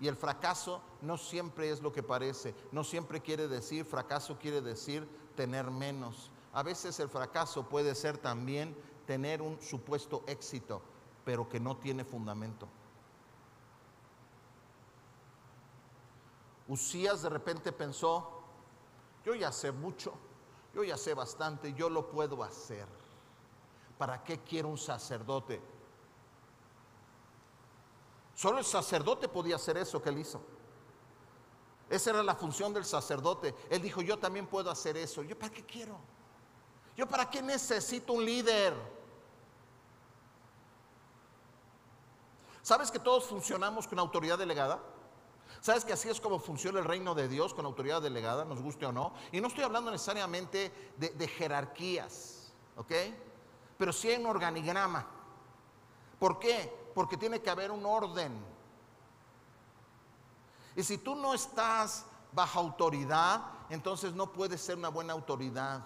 Y 0.00 0.08
el 0.08 0.16
fracaso 0.16 0.82
no 1.00 1.16
siempre 1.16 1.70
es 1.70 1.80
lo 1.80 1.92
que 1.92 2.02
parece, 2.02 2.54
no 2.72 2.84
siempre 2.84 3.20
quiere 3.22 3.48
decir, 3.48 3.84
fracaso 3.84 4.38
quiere 4.38 4.60
decir 4.60 5.08
tener 5.36 5.70
menos. 5.70 6.30
A 6.52 6.62
veces 6.62 6.98
el 7.00 7.08
fracaso 7.08 7.68
puede 7.68 7.94
ser 7.94 8.18
también 8.18 8.76
tener 9.06 9.40
un 9.40 9.60
supuesto 9.62 10.22
éxito, 10.26 10.82
pero 11.24 11.48
que 11.48 11.60
no 11.60 11.76
tiene 11.76 12.04
fundamento. 12.04 12.68
Usías 16.68 17.22
de 17.22 17.28
repente 17.28 17.72
pensó, 17.72 18.42
yo 19.24 19.34
ya 19.34 19.52
sé 19.52 19.72
mucho, 19.72 20.14
yo 20.74 20.82
ya 20.82 20.96
sé 20.96 21.14
bastante, 21.14 21.72
yo 21.74 21.90
lo 21.90 22.08
puedo 22.08 22.42
hacer. 22.42 22.86
¿Para 23.98 24.22
qué 24.24 24.40
quiero 24.40 24.68
un 24.68 24.78
sacerdote? 24.78 25.60
Solo 28.34 28.58
el 28.58 28.64
sacerdote 28.64 29.28
podía 29.28 29.56
hacer 29.56 29.76
eso 29.76 30.02
que 30.02 30.08
él 30.08 30.18
hizo. 30.18 30.40
Esa 31.88 32.10
era 32.10 32.22
la 32.22 32.34
función 32.34 32.72
del 32.72 32.84
sacerdote. 32.84 33.54
Él 33.70 33.80
dijo, 33.80 34.02
yo 34.02 34.18
también 34.18 34.46
puedo 34.46 34.70
hacer 34.70 34.96
eso. 34.96 35.22
¿Yo 35.22 35.38
para 35.38 35.52
qué 35.52 35.64
quiero? 35.64 35.98
¿Yo 36.96 37.06
para 37.06 37.28
qué 37.30 37.42
necesito 37.42 38.14
un 38.14 38.24
líder? 38.24 38.74
¿Sabes 42.64 42.90
que 42.90 42.98
todos 42.98 43.26
funcionamos 43.26 43.86
con 43.86 43.98
autoridad 43.98 44.38
delegada? 44.38 44.80
¿Sabes 45.60 45.84
que 45.84 45.92
así 45.92 46.08
es 46.08 46.18
como 46.18 46.38
funciona 46.38 46.78
el 46.78 46.86
reino 46.86 47.14
de 47.14 47.28
Dios 47.28 47.52
con 47.52 47.66
autoridad 47.66 48.00
delegada, 48.00 48.46
nos 48.46 48.62
guste 48.62 48.86
o 48.86 48.92
no? 48.92 49.12
Y 49.32 49.40
no 49.42 49.48
estoy 49.48 49.64
hablando 49.64 49.90
necesariamente 49.90 50.72
de, 50.96 51.28
jerarquías, 51.28 52.54
¿ok? 52.76 52.92
pero 53.76 53.92
sí 53.92 54.08
hay 54.08 54.16
un 54.16 54.30
organigrama. 54.30 55.06
¿Por 56.18 56.38
qué? 56.38 56.90
Porque 56.94 57.18
tiene 57.18 57.42
que 57.42 57.50
haber 57.50 57.70
un 57.70 57.84
orden. 57.84 58.32
Y 60.74 60.82
si 60.82 60.96
tú 60.96 61.16
no 61.16 61.34
estás 61.34 62.06
bajo 62.32 62.60
autoridad, 62.60 63.42
entonces 63.68 64.14
no 64.14 64.32
puedes 64.32 64.62
ser 64.62 64.78
una 64.78 64.88
buena 64.88 65.12
autoridad. 65.12 65.82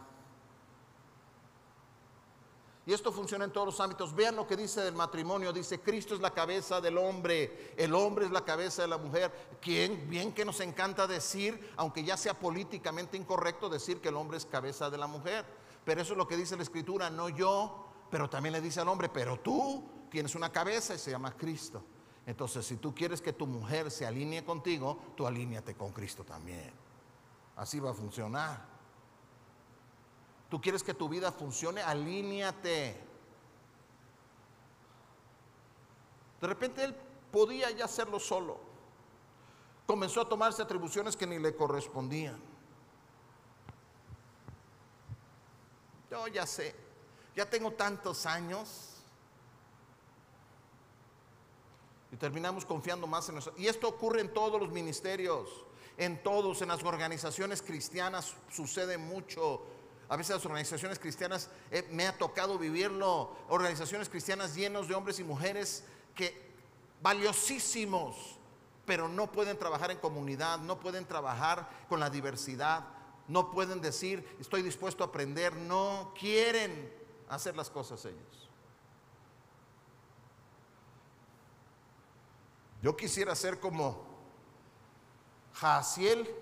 Y 2.88 2.92
esto 2.94 3.12
funciona 3.12 3.44
en 3.44 3.52
todos 3.52 3.66
los 3.66 3.80
ámbitos. 3.80 4.14
Vean 4.14 4.34
lo 4.34 4.46
que 4.46 4.56
dice 4.56 4.80
del 4.80 4.94
matrimonio. 4.94 5.52
Dice, 5.52 5.78
Cristo 5.78 6.14
es 6.14 6.22
la 6.22 6.30
cabeza 6.30 6.80
del 6.80 6.96
hombre, 6.96 7.74
el 7.76 7.94
hombre 7.94 8.24
es 8.24 8.30
la 8.30 8.46
cabeza 8.46 8.80
de 8.80 8.88
la 8.88 8.96
mujer. 8.96 9.30
Bien 10.06 10.32
que 10.32 10.42
nos 10.42 10.58
encanta 10.60 11.06
decir, 11.06 11.70
aunque 11.76 12.02
ya 12.02 12.16
sea 12.16 12.32
políticamente 12.32 13.18
incorrecto, 13.18 13.68
decir 13.68 14.00
que 14.00 14.08
el 14.08 14.16
hombre 14.16 14.38
es 14.38 14.46
cabeza 14.46 14.88
de 14.88 14.96
la 14.96 15.06
mujer. 15.06 15.44
Pero 15.84 16.00
eso 16.00 16.14
es 16.14 16.16
lo 16.16 16.26
que 16.26 16.38
dice 16.38 16.56
la 16.56 16.62
escritura, 16.62 17.10
no 17.10 17.28
yo, 17.28 17.88
pero 18.10 18.30
también 18.30 18.54
le 18.54 18.62
dice 18.62 18.80
al 18.80 18.88
hombre, 18.88 19.10
pero 19.10 19.38
tú 19.38 19.86
tienes 20.10 20.34
una 20.34 20.50
cabeza 20.50 20.94
y 20.94 20.98
se 20.98 21.10
llama 21.10 21.36
Cristo. 21.36 21.82
Entonces, 22.24 22.64
si 22.64 22.78
tú 22.78 22.94
quieres 22.94 23.20
que 23.20 23.34
tu 23.34 23.46
mujer 23.46 23.90
se 23.90 24.06
alinee 24.06 24.46
contigo, 24.46 24.98
tú 25.14 25.26
alíñate 25.26 25.74
con 25.74 25.92
Cristo 25.92 26.24
también. 26.24 26.72
Así 27.54 27.80
va 27.80 27.90
a 27.90 27.94
funcionar. 27.94 28.77
Tú 30.48 30.60
quieres 30.60 30.82
que 30.82 30.94
tu 30.94 31.08
vida 31.08 31.30
funcione, 31.30 31.82
alíñate. 31.82 33.08
De 36.40 36.46
repente 36.46 36.84
él 36.84 36.94
podía 37.30 37.70
ya 37.70 37.84
hacerlo 37.84 38.18
solo. 38.18 38.58
Comenzó 39.86 40.20
a 40.20 40.28
tomarse 40.28 40.62
atribuciones 40.62 41.16
que 41.16 41.26
ni 41.26 41.38
le 41.38 41.54
correspondían. 41.54 42.40
Yo 46.10 46.26
ya 46.28 46.46
sé, 46.46 46.74
ya 47.36 47.48
tengo 47.48 47.72
tantos 47.72 48.24
años. 48.24 48.94
Y 52.10 52.16
terminamos 52.16 52.64
confiando 52.64 53.06
más 53.06 53.28
en 53.28 53.34
nosotros. 53.34 53.60
Y 53.60 53.66
esto 53.66 53.88
ocurre 53.88 54.22
en 54.22 54.32
todos 54.32 54.58
los 54.58 54.70
ministerios, 54.70 55.50
en 55.98 56.22
todos, 56.22 56.62
en 56.62 56.68
las 56.68 56.82
organizaciones 56.82 57.60
cristianas 57.60 58.34
sucede 58.50 58.96
mucho. 58.96 59.62
A 60.08 60.16
veces 60.16 60.36
las 60.36 60.46
organizaciones 60.46 60.98
cristianas, 60.98 61.50
eh, 61.70 61.86
me 61.90 62.06
ha 62.06 62.16
tocado 62.16 62.58
vivirlo, 62.58 63.36
organizaciones 63.48 64.08
cristianas 64.08 64.54
llenos 64.54 64.88
de 64.88 64.94
hombres 64.94 65.18
y 65.18 65.24
mujeres 65.24 65.84
que 66.14 66.48
valiosísimos, 67.02 68.38
pero 68.86 69.08
no 69.08 69.30
pueden 69.30 69.58
trabajar 69.58 69.90
en 69.90 69.98
comunidad, 69.98 70.58
no 70.60 70.80
pueden 70.80 71.04
trabajar 71.04 71.68
con 71.90 72.00
la 72.00 72.08
diversidad, 72.08 72.84
no 73.28 73.50
pueden 73.50 73.82
decir, 73.82 74.26
estoy 74.40 74.62
dispuesto 74.62 75.04
a 75.04 75.08
aprender, 75.08 75.54
no 75.54 76.14
quieren 76.18 76.90
hacer 77.28 77.54
las 77.54 77.68
cosas 77.68 78.02
ellos. 78.06 78.48
Yo 82.80 82.96
quisiera 82.96 83.34
ser 83.34 83.60
como 83.60 84.06
Jaciel, 85.52 86.34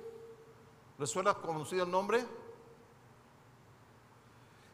¿les 0.98 1.10
suena 1.10 1.34
conocido 1.34 1.84
el 1.84 1.90
nombre? 1.90 2.24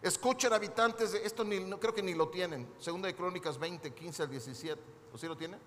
Escuchen 0.03 0.53
habitantes 0.53 1.13
de 1.13 1.25
esto, 1.25 1.45
ni, 1.45 1.61
no, 1.61 1.79
creo 1.79 1.95
que 1.95 2.03
ni 2.03 2.15
lo 2.15 2.29
tienen. 2.29 2.69
Segunda 2.81 3.07
de 3.07 3.15
Crónicas 3.15 3.57
20, 3.57 3.95
15 3.95 4.23
al 4.25 4.31
17. 4.31 4.83
¿O 5.13 5.19
sí 5.19 5.29
lo 5.29 5.37
tienen? 5.37 5.61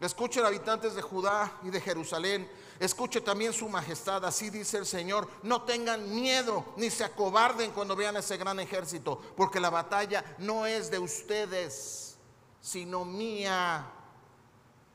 Escuchen 0.00 0.44
habitantes 0.44 0.94
de 0.94 1.02
Judá 1.02 1.58
y 1.62 1.70
de 1.70 1.80
Jerusalén. 1.80 2.48
Escuche 2.78 3.20
también 3.20 3.52
su 3.52 3.68
majestad. 3.68 4.24
Así 4.24 4.50
dice 4.50 4.78
el 4.78 4.86
Señor. 4.86 5.28
No 5.42 5.62
tengan 5.62 6.12
miedo 6.14 6.64
ni 6.76 6.90
se 6.90 7.04
acobarden 7.04 7.72
cuando 7.72 7.96
vean 7.96 8.16
ese 8.16 8.36
gran 8.36 8.58
ejército. 8.60 9.20
Porque 9.36 9.60
la 9.60 9.70
batalla 9.70 10.24
no 10.38 10.64
es 10.66 10.90
de 10.90 10.98
ustedes, 10.98 12.16
sino 12.60 13.04
mía. 13.04 13.90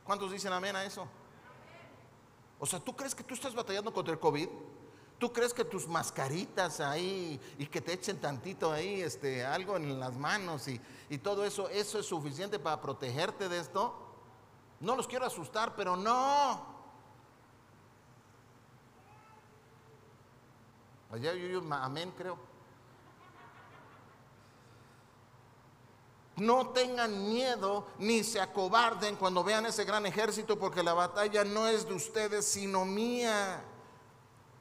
¿Cuántos 0.05 0.31
dicen 0.31 0.53
amén 0.53 0.75
a 0.75 0.85
eso? 0.85 1.07
O 2.59 2.65
sea, 2.65 2.79
¿tú 2.79 2.95
crees 2.95 3.13
que 3.13 3.23
tú 3.23 3.33
estás 3.33 3.53
batallando 3.53 3.93
contra 3.93 4.13
el 4.13 4.19
COVID? 4.19 4.47
¿Tú 5.17 5.33
crees 5.33 5.53
que 5.53 5.65
tus 5.65 5.87
mascaritas 5.87 6.79
ahí 6.79 7.39
y 7.57 7.65
que 7.65 7.81
te 7.81 7.93
echen 7.93 8.19
tantito 8.19 8.71
ahí, 8.71 9.01
este, 9.01 9.43
algo 9.43 9.75
en 9.75 9.99
las 9.99 10.15
manos 10.15 10.67
y, 10.67 10.79
y 11.09 11.17
todo 11.17 11.43
eso, 11.43 11.69
eso 11.69 11.99
es 11.99 12.05
suficiente 12.05 12.59
para 12.59 12.79
protegerte 12.79 13.49
de 13.49 13.59
esto? 13.59 13.95
No 14.79 14.95
los 14.95 15.07
quiero 15.07 15.25
asustar, 15.25 15.75
pero 15.75 15.95
no. 15.95 16.77
Allá 21.11 21.33
yo, 21.33 21.47
yo 21.47 21.73
amén, 21.73 22.13
creo. 22.15 22.37
No 26.35 26.67
tengan 26.67 27.33
miedo 27.33 27.87
ni 27.97 28.23
se 28.23 28.39
acobarden 28.39 29.15
cuando 29.15 29.43
vean 29.43 29.65
ese 29.65 29.83
gran 29.83 30.05
ejército, 30.05 30.59
porque 30.59 30.83
la 30.83 30.93
batalla 30.93 31.43
no 31.43 31.67
es 31.67 31.87
de 31.87 31.95
ustedes, 31.95 32.45
sino 32.45 32.85
mía. 32.85 33.63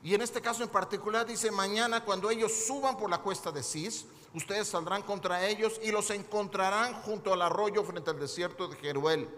Y 0.07 0.15
en 0.15 0.23
este 0.23 0.41
caso 0.41 0.63
en 0.63 0.69
particular 0.69 1.27
dice, 1.27 1.51
mañana 1.51 2.05
cuando 2.05 2.31
ellos 2.31 2.53
suban 2.53 2.97
por 2.97 3.11
la 3.11 3.19
cuesta 3.19 3.51
de 3.51 3.61
Cis, 3.61 4.07
ustedes 4.35 4.69
saldrán 4.69 5.03
contra 5.03 5.45
ellos 5.49 5.81
y 5.83 5.91
los 5.91 6.11
encontrarán 6.11 6.95
junto 7.03 7.33
al 7.33 7.43
arroyo 7.43 7.83
frente 7.83 8.11
al 8.11 8.21
desierto 8.21 8.69
de 8.69 8.77
Jeruel. 8.77 9.29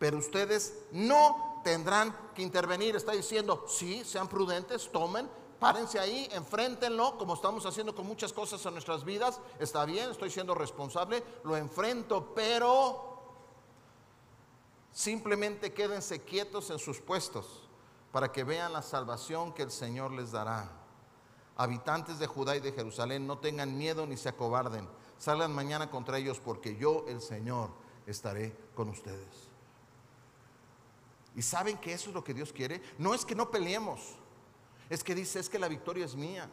Pero 0.00 0.18
ustedes 0.18 0.74
no 0.90 1.60
tendrán 1.62 2.12
que 2.34 2.42
intervenir. 2.42 2.96
Está 2.96 3.12
diciendo, 3.12 3.64
sí, 3.68 4.02
sean 4.04 4.26
prudentes, 4.26 4.90
tomen, 4.90 5.30
párense 5.60 6.00
ahí, 6.00 6.28
enfréntenlo, 6.32 7.16
como 7.16 7.34
estamos 7.34 7.64
haciendo 7.64 7.94
con 7.94 8.04
muchas 8.04 8.32
cosas 8.32 8.66
en 8.66 8.72
nuestras 8.72 9.04
vidas. 9.04 9.38
Está 9.60 9.84
bien, 9.84 10.10
estoy 10.10 10.30
siendo 10.32 10.56
responsable, 10.56 11.22
lo 11.44 11.56
enfrento, 11.56 12.32
pero 12.34 13.22
simplemente 14.90 15.72
quédense 15.72 16.24
quietos 16.24 16.68
en 16.70 16.80
sus 16.80 16.98
puestos 16.98 17.61
para 18.12 18.30
que 18.30 18.44
vean 18.44 18.72
la 18.72 18.82
salvación 18.82 19.52
que 19.52 19.62
el 19.62 19.70
Señor 19.70 20.12
les 20.12 20.30
dará. 20.30 20.70
Habitantes 21.56 22.18
de 22.18 22.26
Judá 22.26 22.56
y 22.56 22.60
de 22.60 22.72
Jerusalén, 22.72 23.26
no 23.26 23.38
tengan 23.38 23.76
miedo 23.76 24.06
ni 24.06 24.16
se 24.16 24.28
acobarden. 24.28 24.88
Salgan 25.18 25.54
mañana 25.54 25.90
contra 25.90 26.18
ellos 26.18 26.38
porque 26.38 26.76
yo, 26.76 27.04
el 27.08 27.20
Señor, 27.20 27.70
estaré 28.06 28.54
con 28.74 28.90
ustedes. 28.90 29.48
¿Y 31.34 31.42
saben 31.42 31.78
que 31.78 31.94
eso 31.94 32.10
es 32.10 32.14
lo 32.14 32.22
que 32.22 32.34
Dios 32.34 32.52
quiere? 32.52 32.82
No 32.98 33.14
es 33.14 33.24
que 33.24 33.34
no 33.34 33.50
peleemos. 33.50 34.16
Es 34.90 35.02
que 35.02 35.14
dice, 35.14 35.40
es 35.40 35.48
que 35.48 35.58
la 35.58 35.68
victoria 35.68 36.04
es 36.04 36.14
mía. 36.14 36.50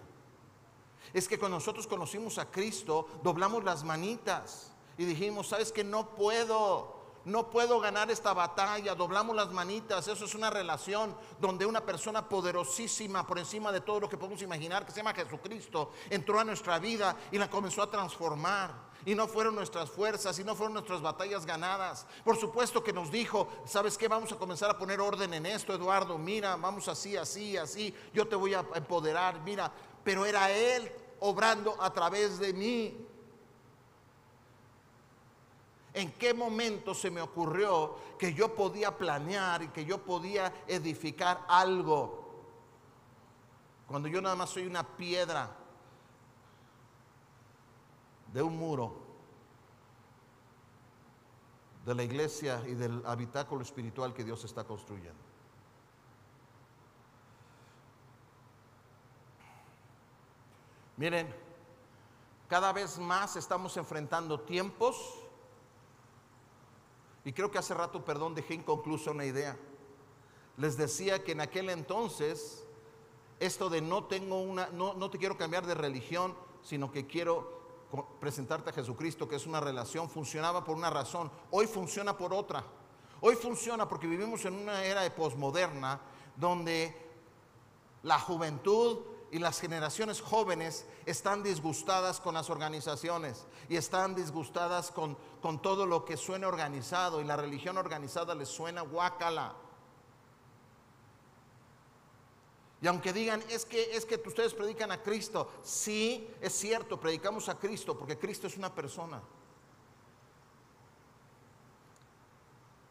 Es 1.14 1.28
que 1.28 1.38
cuando 1.38 1.58
nosotros 1.58 1.88
conocimos 1.88 2.38
a 2.38 2.50
Cristo, 2.50 3.08
doblamos 3.24 3.64
las 3.64 3.84
manitas 3.84 4.72
y 4.98 5.04
dijimos, 5.06 5.50
¿sabes 5.50 5.72
que 5.72 5.84
no 5.84 6.16
puedo? 6.16 6.99
No 7.26 7.50
puedo 7.50 7.80
ganar 7.80 8.10
esta 8.10 8.34
batalla, 8.34 8.96
doblamos 8.96 9.36
las 9.36 9.52
manitas, 9.52 10.08
eso 10.08 10.26
es 10.26 10.36
una 10.36 10.50
relación 10.50 11.16
donde 11.40 11.66
una 11.66 11.86
persona 11.86 12.28
poderosísima 12.28 13.26
por 13.26 13.40
encima 13.40 13.72
de 13.72 13.82
todo 13.82 14.00
lo 14.00 14.10
que 14.10 14.18
podemos 14.18 14.42
imaginar, 14.42 14.86
que 14.86 14.92
se 14.92 14.98
llama 14.98 15.14
Jesucristo, 15.14 15.92
entró 16.10 16.40
a 16.40 16.44
nuestra 16.44 16.80
vida 16.80 17.16
y 17.32 17.38
la 17.38 17.50
comenzó 17.50 17.82
a 17.82 17.92
transformar. 17.92 18.90
Y 19.06 19.16
no 19.16 19.30
fueron 19.30 19.56
nuestras 19.56 19.90
fuerzas 19.90 20.38
y 20.40 20.44
no 20.44 20.56
fueron 20.56 20.74
nuestras 20.74 21.02
batallas 21.02 21.46
ganadas. 21.46 22.06
Por 22.24 22.38
supuesto 22.38 22.84
que 22.84 22.92
nos 22.92 23.10
dijo, 23.10 23.48
¿sabes 23.66 23.98
qué? 23.98 24.10
Vamos 24.10 24.32
a 24.34 24.36
comenzar 24.36 24.70
a 24.70 24.78
poner 24.78 25.00
orden 25.00 25.34
en 25.34 25.46
esto, 25.46 25.74
Eduardo. 25.74 26.18
Mira, 26.18 26.58
vamos 26.58 26.90
así, 26.90 27.16
así, 27.16 27.56
así. 27.56 27.96
Yo 28.14 28.28
te 28.28 28.36
voy 28.36 28.54
a 28.54 28.66
empoderar, 28.76 29.40
mira. 29.42 29.72
Pero 30.04 30.26
era 30.26 30.52
Él 30.52 30.92
obrando 31.22 31.82
a 31.82 31.94
través 31.94 32.40
de 32.40 32.52
mí. 32.52 33.09
¿En 35.94 36.12
qué 36.14 36.34
momento 36.34 36.94
se 36.94 37.10
me 37.10 37.22
ocurrió 37.22 37.96
que 38.18 38.34
yo 38.34 38.54
podía 38.54 38.96
planear 38.96 39.64
y 39.64 39.68
que 39.70 39.86
yo 39.86 40.04
podía 40.04 40.54
edificar 40.68 41.46
algo? 41.48 42.30
Cuando 43.88 44.08
yo 44.08 44.22
nada 44.22 44.36
más 44.36 44.52
soy 44.52 44.68
una 44.68 44.84
piedra 44.84 45.50
de 48.32 48.42
un 48.42 48.56
muro 48.56 48.94
de 51.86 51.96
la 51.96 52.04
iglesia 52.04 52.62
y 52.68 52.76
del 52.76 53.04
habitáculo 53.06 53.64
espiritual 53.64 54.14
que 54.14 54.24
Dios 54.24 54.44
está 54.44 54.64
construyendo. 54.64 55.30
Miren, 60.98 61.34
cada 62.48 62.74
vez 62.74 63.00
más 63.00 63.38
estamos 63.38 63.76
enfrentando 63.78 64.42
tiempos 64.42 65.29
y 67.26 67.34
creo 67.34 67.52
que 67.52 67.58
hace 67.58 67.74
rato, 67.74 68.04
perdón, 68.04 68.36
dejé 68.36 68.56
inconclusa 68.56 69.12
una 69.12 69.26
idea. 69.26 69.58
Les 70.58 70.78
decía 70.78 71.24
que 71.24 71.34
en 71.34 71.42
aquel 71.42 71.70
entonces, 71.70 72.64
esto 73.40 73.70
de 73.70 73.82
no 73.82 74.06
tengo 74.06 74.42
una, 74.42 74.68
no, 74.68 74.94
no 74.94 75.10
te 75.10 75.18
quiero 75.18 75.38
cambiar 75.38 75.66
de 75.66 75.74
religión, 75.74 76.36
sino 76.62 76.92
que 76.92 77.08
quiero 77.08 77.60
presentarte 78.20 78.70
a 78.70 78.74
Jesucristo, 78.74 79.28
que 79.28 79.36
es 79.36 79.48
una 79.48 79.60
relación, 79.60 80.10
funcionaba 80.10 80.64
por 80.64 80.76
una 80.76 80.90
razón. 80.90 81.32
Hoy 81.52 81.68
funciona 81.68 82.18
por 82.18 82.34
otra. 82.34 82.64
Hoy 83.22 83.36
funciona 83.36 83.88
porque 83.88 84.08
vivimos 84.08 84.46
en 84.46 84.54
una 84.54 84.84
era 84.84 85.02
de 85.02 85.12
posmoderna 85.12 86.00
donde 86.36 86.96
la 88.04 88.20
juventud 88.20 89.00
y 89.32 89.40
las 89.40 89.60
generaciones 89.60 90.22
jóvenes 90.22 90.86
están 91.06 91.44
disgustadas 91.44 92.20
con 92.20 92.34
las 92.34 92.50
organizaciones 92.50 93.46
y 93.68 93.76
están 93.76 94.16
disgustadas 94.16 94.92
con, 94.92 95.18
con 95.42 95.62
todo 95.62 95.86
lo 95.86 96.06
que 96.06 96.18
suena 96.18 96.48
organizado 96.48 97.22
y 97.22 97.24
la 97.26 97.38
religión 97.38 97.78
organizada 97.78 98.36
les 98.36 98.50
suena 98.50 98.82
guácala. 98.82 99.56
Y 102.82 102.88
aunque 102.88 103.12
digan, 103.12 103.44
es 103.50 103.66
que, 103.66 103.96
es 103.96 104.06
que 104.06 104.22
ustedes 104.26 104.54
predican 104.54 104.92
a 104.92 105.02
Cristo, 105.02 105.52
sí, 105.64 106.30
es 106.40 106.54
cierto, 106.54 107.00
predicamos 107.00 107.50
a 107.50 107.60
Cristo 107.60 107.98
porque 107.98 108.18
Cristo 108.18 108.48
es 108.48 108.58
una 108.58 108.74
persona. 108.74 109.22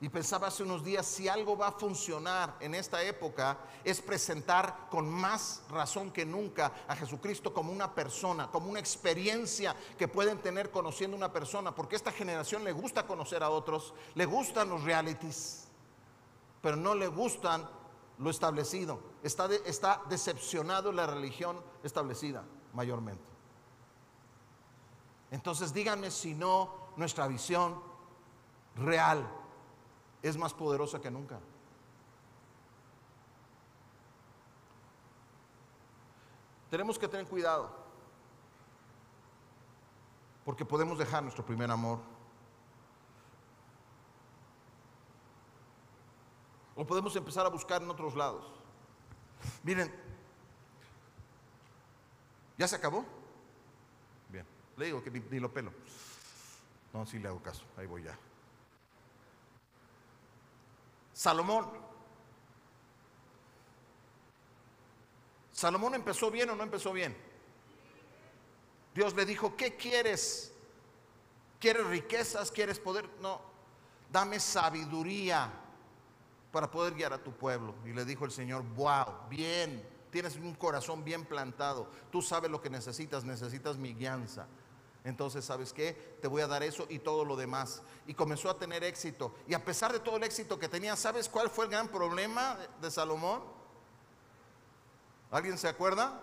Y 0.00 0.08
pensaba 0.08 0.46
hace 0.46 0.62
unos 0.62 0.84
días, 0.84 1.04
si 1.04 1.28
algo 1.28 1.56
va 1.56 1.68
a 1.68 1.72
funcionar 1.72 2.56
en 2.60 2.76
esta 2.76 3.02
época, 3.02 3.58
es 3.82 4.00
presentar 4.00 4.86
con 4.90 5.10
más 5.10 5.62
razón 5.68 6.12
que 6.12 6.24
nunca 6.24 6.72
a 6.86 6.94
Jesucristo 6.94 7.52
como 7.52 7.72
una 7.72 7.92
persona, 7.92 8.48
como 8.48 8.70
una 8.70 8.78
experiencia 8.78 9.74
que 9.98 10.06
pueden 10.06 10.38
tener 10.38 10.70
conociendo 10.70 11.16
una 11.16 11.32
persona, 11.32 11.74
porque 11.74 11.96
esta 11.96 12.12
generación 12.12 12.62
le 12.62 12.70
gusta 12.70 13.08
conocer 13.08 13.42
a 13.42 13.50
otros, 13.50 13.92
le 14.14 14.24
gustan 14.24 14.68
los 14.68 14.84
realities, 14.84 15.66
pero 16.62 16.76
no 16.76 16.94
le 16.94 17.08
gustan 17.08 17.68
lo 18.18 18.30
establecido. 18.30 19.00
Está 19.24 20.02
decepcionado 20.08 20.92
la 20.92 21.08
religión 21.08 21.60
establecida 21.82 22.44
mayormente. 22.72 23.24
Entonces 25.32 25.74
díganme 25.74 26.12
si 26.12 26.34
no 26.34 26.92
nuestra 26.96 27.26
visión 27.26 27.82
real 28.76 29.28
es 30.22 30.36
más 30.36 30.54
poderosa 30.54 31.00
que 31.00 31.10
nunca. 31.10 31.38
Tenemos 36.70 36.98
que 36.98 37.08
tener 37.08 37.26
cuidado. 37.26 37.70
Porque 40.44 40.64
podemos 40.64 40.98
dejar 40.98 41.22
nuestro 41.22 41.44
primer 41.44 41.70
amor. 41.70 41.98
O 46.74 46.86
podemos 46.86 47.14
empezar 47.16 47.44
a 47.44 47.48
buscar 47.48 47.82
en 47.82 47.90
otros 47.90 48.14
lados. 48.14 48.46
Miren, 49.62 49.92
¿ya 52.56 52.68
se 52.68 52.76
acabó? 52.76 53.04
Bien, 54.28 54.46
le 54.76 54.86
digo 54.86 55.02
que 55.02 55.10
ni, 55.10 55.40
lo 55.40 55.52
pelo. 55.52 55.72
No, 56.92 57.04
sí 57.04 57.18
le 57.18 57.28
hago 57.28 57.42
caso, 57.42 57.64
ahí 57.76 57.86
voy 57.86 58.04
ya. 58.04 58.16
Salomón. 61.18 61.66
Salomón 65.50 65.96
empezó 65.96 66.30
bien 66.30 66.48
o 66.50 66.54
no 66.54 66.62
empezó 66.62 66.92
bien. 66.92 67.16
Dios 68.94 69.14
le 69.14 69.26
dijo, 69.26 69.56
¿qué 69.56 69.74
quieres? 69.74 70.52
¿Quieres 71.58 71.84
riquezas? 71.88 72.52
¿Quieres 72.52 72.78
poder? 72.78 73.10
No, 73.20 73.40
dame 74.12 74.38
sabiduría 74.38 75.50
para 76.52 76.70
poder 76.70 76.94
guiar 76.94 77.12
a 77.12 77.18
tu 77.18 77.32
pueblo. 77.32 77.74
Y 77.84 77.88
le 77.92 78.04
dijo 78.04 78.24
el 78.24 78.30
Señor, 78.30 78.62
wow, 78.76 79.28
bien, 79.28 79.84
tienes 80.12 80.36
un 80.36 80.54
corazón 80.54 81.02
bien 81.02 81.24
plantado, 81.24 81.90
tú 82.12 82.22
sabes 82.22 82.48
lo 82.48 82.62
que 82.62 82.70
necesitas, 82.70 83.24
necesitas 83.24 83.76
mi 83.76 83.92
guianza. 83.92 84.46
Entonces, 85.08 85.42
¿sabes 85.42 85.72
qué? 85.72 85.94
Te 86.20 86.28
voy 86.28 86.42
a 86.42 86.46
dar 86.46 86.62
eso 86.62 86.86
y 86.90 86.98
todo 86.98 87.24
lo 87.24 87.34
demás. 87.34 87.80
Y 88.06 88.12
comenzó 88.12 88.50
a 88.50 88.58
tener 88.58 88.84
éxito. 88.84 89.34
Y 89.46 89.54
a 89.54 89.64
pesar 89.64 89.90
de 89.90 90.00
todo 90.00 90.18
el 90.18 90.22
éxito 90.22 90.58
que 90.58 90.68
tenía, 90.68 90.96
¿sabes 90.96 91.30
cuál 91.30 91.48
fue 91.48 91.64
el 91.64 91.70
gran 91.70 91.88
problema 91.88 92.58
de 92.82 92.90
Salomón? 92.90 93.42
¿Alguien 95.30 95.56
se 95.56 95.66
acuerda? 95.66 96.20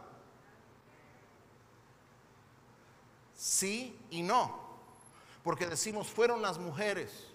Sí 3.35 3.99
y 4.11 4.21
no. 4.21 4.55
Porque 5.43 5.65
decimos, 5.65 6.07
fueron 6.07 6.43
las 6.43 6.59
mujeres. 6.59 7.25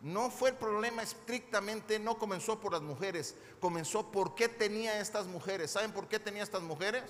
No 0.00 0.30
fue 0.30 0.50
el 0.50 0.54
problema 0.54 1.02
estrictamente, 1.02 1.98
no 1.98 2.16
comenzó 2.16 2.60
por 2.60 2.72
las 2.72 2.82
mujeres, 2.82 3.34
comenzó 3.58 4.12
por 4.12 4.36
qué 4.36 4.48
tenía 4.48 5.00
estas 5.00 5.26
mujeres. 5.26 5.72
¿Saben 5.72 5.90
por 5.90 6.06
qué 6.06 6.20
tenía 6.20 6.44
estas 6.44 6.62
mujeres? 6.62 7.02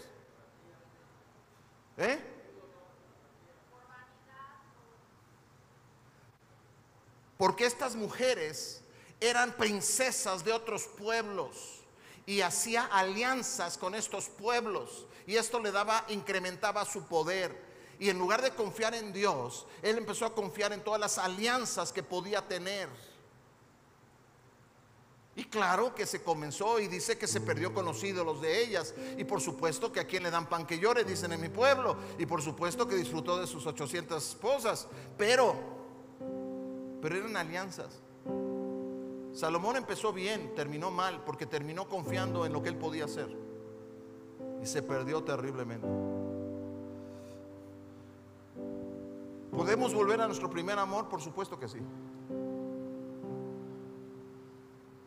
¿Eh? 1.98 2.39
Porque 7.40 7.64
estas 7.64 7.96
mujeres 7.96 8.82
eran 9.18 9.56
princesas 9.56 10.44
de 10.44 10.52
otros 10.52 10.82
pueblos 10.86 11.80
y 12.26 12.42
hacía 12.42 12.84
alianzas 12.84 13.78
con 13.78 13.94
estos 13.94 14.28
pueblos 14.28 15.06
y 15.26 15.36
esto 15.36 15.58
le 15.58 15.72
daba 15.72 16.04
incrementaba 16.08 16.84
su 16.84 17.04
poder. 17.04 17.58
Y 17.98 18.10
en 18.10 18.18
lugar 18.18 18.42
de 18.42 18.50
confiar 18.50 18.94
en 18.94 19.10
Dios, 19.10 19.66
él 19.80 19.96
empezó 19.96 20.26
a 20.26 20.34
confiar 20.34 20.74
en 20.74 20.84
todas 20.84 21.00
las 21.00 21.16
alianzas 21.16 21.94
que 21.94 22.02
podía 22.02 22.46
tener. 22.46 22.90
Y 25.34 25.44
claro 25.44 25.94
que 25.94 26.04
se 26.04 26.22
comenzó 26.22 26.78
y 26.78 26.88
dice 26.88 27.16
que 27.16 27.26
se 27.26 27.40
perdió 27.40 27.72
con 27.72 27.86
los 27.86 28.04
ídolos 28.04 28.42
de 28.42 28.62
ellas. 28.62 28.92
Y 29.16 29.24
por 29.24 29.40
supuesto 29.40 29.90
que 29.90 30.00
a 30.00 30.06
quien 30.06 30.24
le 30.24 30.30
dan 30.30 30.46
pan 30.46 30.66
que 30.66 30.78
llore, 30.78 31.04
dicen 31.04 31.32
en 31.32 31.40
mi 31.40 31.48
pueblo. 31.48 31.96
Y 32.18 32.26
por 32.26 32.42
supuesto 32.42 32.86
que 32.86 32.96
disfrutó 32.96 33.38
de 33.38 33.46
sus 33.46 33.64
800 33.64 34.22
esposas. 34.22 34.88
Pero, 35.16 35.79
pero 37.00 37.16
eran 37.16 37.36
alianzas. 37.36 38.02
Salomón 39.32 39.76
empezó 39.76 40.12
bien, 40.12 40.54
terminó 40.54 40.90
mal, 40.90 41.22
porque 41.24 41.46
terminó 41.46 41.88
confiando 41.88 42.44
en 42.44 42.52
lo 42.52 42.62
que 42.62 42.68
él 42.68 42.76
podía 42.76 43.04
hacer. 43.04 43.28
Y 44.62 44.66
se 44.66 44.82
perdió 44.82 45.22
terriblemente. 45.22 45.86
¿Podemos 49.50 49.94
volver 49.94 50.20
a 50.20 50.26
nuestro 50.26 50.50
primer 50.50 50.78
amor? 50.78 51.08
Por 51.08 51.20
supuesto 51.20 51.58
que 51.58 51.68
sí. 51.68 51.78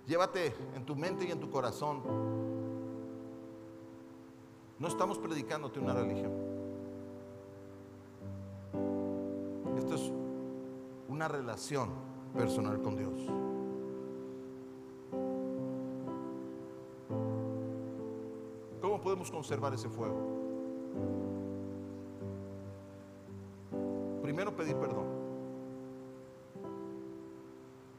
Llévate 0.07 0.53
en 0.75 0.85
tu 0.85 0.95
mente 0.95 1.25
y 1.25 1.31
en 1.31 1.39
tu 1.39 1.49
corazón. 1.49 2.01
No 4.79 4.87
estamos 4.87 5.17
predicándote 5.17 5.79
una 5.79 5.93
religión. 5.93 6.52
Una 11.13 11.27
relación 11.27 11.89
personal 12.33 12.81
con 12.81 12.97
Dios. 12.97 13.13
¿Cómo 18.81 18.99
podemos 18.99 19.29
conservar 19.29 19.75
ese 19.75 19.89
fuego? 19.89 20.41
primero 24.23 24.55
pedir 24.55 24.75
perdón. 24.77 25.05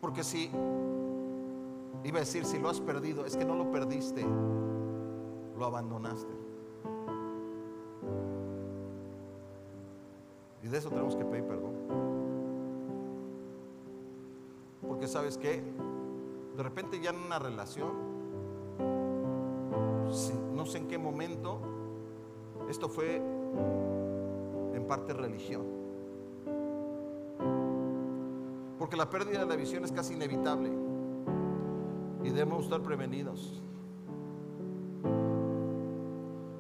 Porque 0.00 0.24
si, 0.24 0.50
iba 2.02 2.16
a 2.16 2.20
decir, 2.20 2.44
si 2.44 2.58
lo 2.58 2.68
has 2.68 2.80
perdido, 2.80 3.24
es 3.24 3.36
que 3.36 3.44
no 3.44 3.54
lo 3.54 3.70
perdiste, 3.70 4.24
lo 5.56 5.64
abandonaste. 5.64 6.32
Y 10.64 10.66
de 10.66 10.78
eso 10.78 10.88
tenemos 10.88 11.14
que 11.14 11.24
pedir 11.24 11.44
perdón. 11.44 11.73
Sabes 15.14 15.38
que 15.38 15.62
de 16.56 16.62
repente 16.64 16.98
ya 17.00 17.10
en 17.10 17.16
una 17.24 17.38
relación, 17.38 17.92
no 20.56 20.66
sé 20.66 20.78
en 20.78 20.88
qué 20.88 20.98
momento, 20.98 21.60
esto 22.68 22.88
fue 22.88 23.22
en 24.74 24.84
parte 24.88 25.12
religión. 25.12 25.62
Porque 28.76 28.96
la 28.96 29.08
pérdida 29.08 29.38
de 29.38 29.46
la 29.46 29.54
visión 29.54 29.84
es 29.84 29.92
casi 29.92 30.14
inevitable. 30.14 30.72
Y 32.24 32.30
debemos 32.30 32.64
estar 32.64 32.82
prevenidos. 32.82 33.62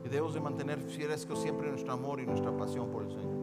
Y 0.04 0.08
debemos 0.08 0.32
de 0.32 0.40
mantener 0.40 0.78
fieresco 0.78 1.34
siempre 1.34 1.70
nuestro 1.70 1.92
amor 1.92 2.20
y 2.20 2.26
nuestra 2.26 2.56
pasión 2.56 2.88
por 2.88 3.02
el 3.02 3.10
Señor. 3.10 3.33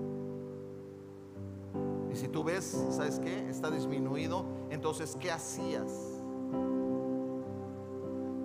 Ves, 2.44 2.86
¿sabes 2.92 3.20
qué? 3.20 3.50
Está 3.50 3.70
disminuido. 3.70 4.46
Entonces, 4.70 5.16
¿qué 5.20 5.32
hacías? 5.32 5.92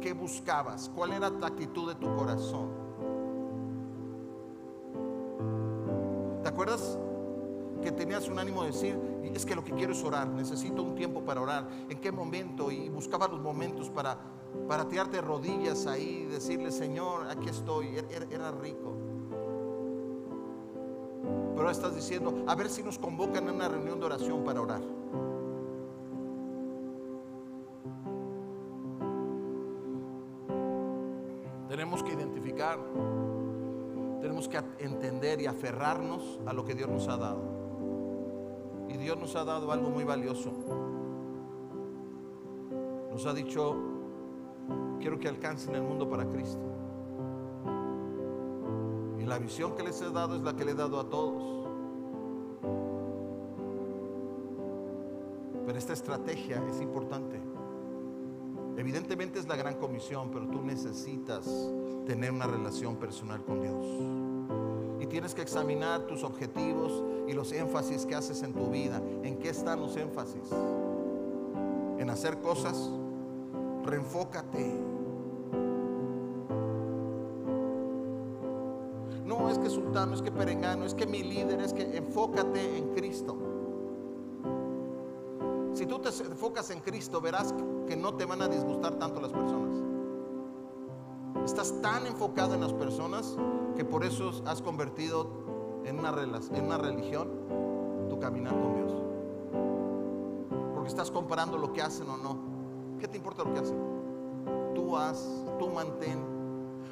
¿Qué 0.01 0.13
buscabas? 0.13 0.91
¿Cuál 0.95 1.13
era 1.13 1.31
la 1.31 1.47
actitud 1.47 1.89
de 1.89 1.95
tu 1.95 2.15
corazón? 2.15 2.69
¿Te 6.43 6.49
acuerdas 6.49 6.99
que 7.83 7.93
tenías 7.93 8.29
un 8.29 8.39
ánimo 8.39 8.63
de 8.63 8.73
decir, 8.73 8.99
es 9.23 9.45
que 9.45 9.55
lo 9.55 9.65
que 9.65 9.73
quiero 9.73 9.93
es 9.93 10.03
orar, 10.03 10.29
necesito 10.29 10.83
un 10.83 10.95
tiempo 10.95 11.25
para 11.25 11.41
orar. 11.41 11.69
¿En 11.89 12.01
qué 12.01 12.11
momento? 12.11 12.71
Y 12.71 12.89
buscaba 12.89 13.29
los 13.29 13.41
momentos 13.41 13.91
para, 13.91 14.19
para 14.69 14.89
tirarte 14.89 15.21
rodillas 15.21 15.87
ahí 15.87 16.25
y 16.27 16.33
decirle, 16.33 16.71
Señor, 16.73 17.29
aquí 17.31 17.49
estoy. 17.49 17.97
Era, 17.97 18.27
era 18.31 18.51
rico. 18.53 18.96
Ahora 21.67 21.75
estás 21.75 21.97
diciendo, 21.97 22.45
a 22.47 22.55
ver 22.55 22.69
si 22.69 22.81
nos 22.85 22.97
convocan 22.97 23.49
a 23.49 23.53
una 23.53 23.67
reunión 23.67 23.99
de 23.99 24.07
oración 24.07 24.45
para 24.45 24.61
orar. 24.61 24.81
Tenemos 31.69 32.05
que 32.05 32.13
identificar, 32.13 32.79
tenemos 34.21 34.47
que 34.49 34.63
entender 34.79 35.41
y 35.41 35.47
aferrarnos 35.47 36.39
a 36.47 36.53
lo 36.53 36.65
que 36.65 36.77
Dios 36.77 36.89
nos 36.89 37.09
ha 37.09 37.17
dado. 37.17 37.43
Dios 38.97 39.19
nos 39.19 39.35
ha 39.35 39.45
dado 39.45 39.73
algo 39.73 39.91
muy 39.91 40.05
valioso. 40.05 40.53
Nos 43.11 43.27
ha 43.27 43.35
dicho, 43.35 43.75
quiero 45.01 45.19
que 45.19 45.27
alcancen 45.27 45.75
el 45.75 45.83
mundo 45.83 46.09
para 46.09 46.29
Cristo. 46.29 46.76
Y 49.27 49.29
la 49.29 49.39
visión 49.39 49.75
que 49.75 49.83
les 49.83 50.01
he 50.01 50.11
dado 50.11 50.37
es 50.37 50.43
la 50.43 50.55
que 50.55 50.65
le 50.65 50.71
he 50.71 50.75
dado 50.75 51.01
a 51.01 51.11
todos. 51.11 51.67
Pero 55.67 55.79
esta 55.79 55.93
estrategia 55.93 56.63
es 56.71 56.81
importante. 56.81 57.41
Evidentemente 58.77 59.41
es 59.41 59.49
la 59.49 59.57
gran 59.57 59.75
comisión, 59.75 60.31
pero 60.31 60.47
tú 60.47 60.63
necesitas 60.63 61.45
tener 62.07 62.31
una 62.31 62.47
relación 62.47 62.97
personal 62.97 63.43
con 63.43 63.61
Dios 63.61 64.27
tienes 65.07 65.35
que 65.35 65.43
examinar 65.43 66.03
tus 66.03 66.23
objetivos 66.25 67.03
y 67.27 67.33
los 67.33 67.53
énfasis 67.53 68.05
que 68.05 68.15
haces 68.15 68.43
en 68.43 68.53
tu 68.53 68.71
vida. 68.71 69.01
¿En 69.23 69.39
qué 69.39 69.49
están 69.49 69.81
los 69.81 69.97
énfasis? 69.97 70.51
En 71.99 72.11
hacer 72.11 72.39
cosas. 72.41 72.91
Reenfócate. 73.85 74.96
No 79.97 80.03
es 80.03 80.09
que 80.09 80.09
sultano, 80.09 80.15
es 80.15 80.23
que 80.23 80.31
perengano, 80.31 80.85
es 80.85 80.95
que 80.95 81.07
mi 81.07 81.23
líder, 81.23 81.61
es 81.61 81.73
que 81.73 81.97
enfócate 81.97 82.77
en 82.77 82.89
Cristo. 82.95 83.37
Si 85.73 85.87
tú 85.87 85.99
te 86.01 86.11
enfocas 86.23 86.71
en 86.71 86.81
Cristo, 86.81 87.21
verás 87.21 87.55
que 87.87 87.97
no 87.97 88.15
te 88.15 88.27
van 88.27 88.43
a 88.43 88.49
disgustar 88.49 88.97
tanto 88.97 89.23
las 89.23 89.33
personas. 89.33 89.75
Estás 91.47 91.81
tan 91.81 92.07
enfocado 92.07 92.55
en 92.55 92.61
las 92.61 92.75
personas 92.75 93.37
que 93.75 93.87
por 93.87 94.05
eso 94.05 94.43
has 94.45 94.61
convertido 94.61 95.31
en 95.85 95.99
una, 95.99 96.11
en 96.53 96.65
una 96.65 96.77
religión 96.77 97.31
tu 98.11 98.19
caminar 98.21 98.53
con 98.53 98.75
Dios. 98.75 98.93
Porque 100.75 100.89
estás 100.89 101.11
comparando 101.11 101.57
lo 101.57 101.73
que 101.73 101.81
hacen 101.81 102.09
o 102.11 102.19
no. 102.19 102.39
¿Qué 102.99 103.09
te 103.09 103.17
importa 103.17 103.45
lo 103.45 103.55
que 103.55 103.61
hacen? 103.61 103.79
Tú 104.75 104.95
haz, 104.97 105.27
tú 105.59 105.69
mantén 105.69 106.36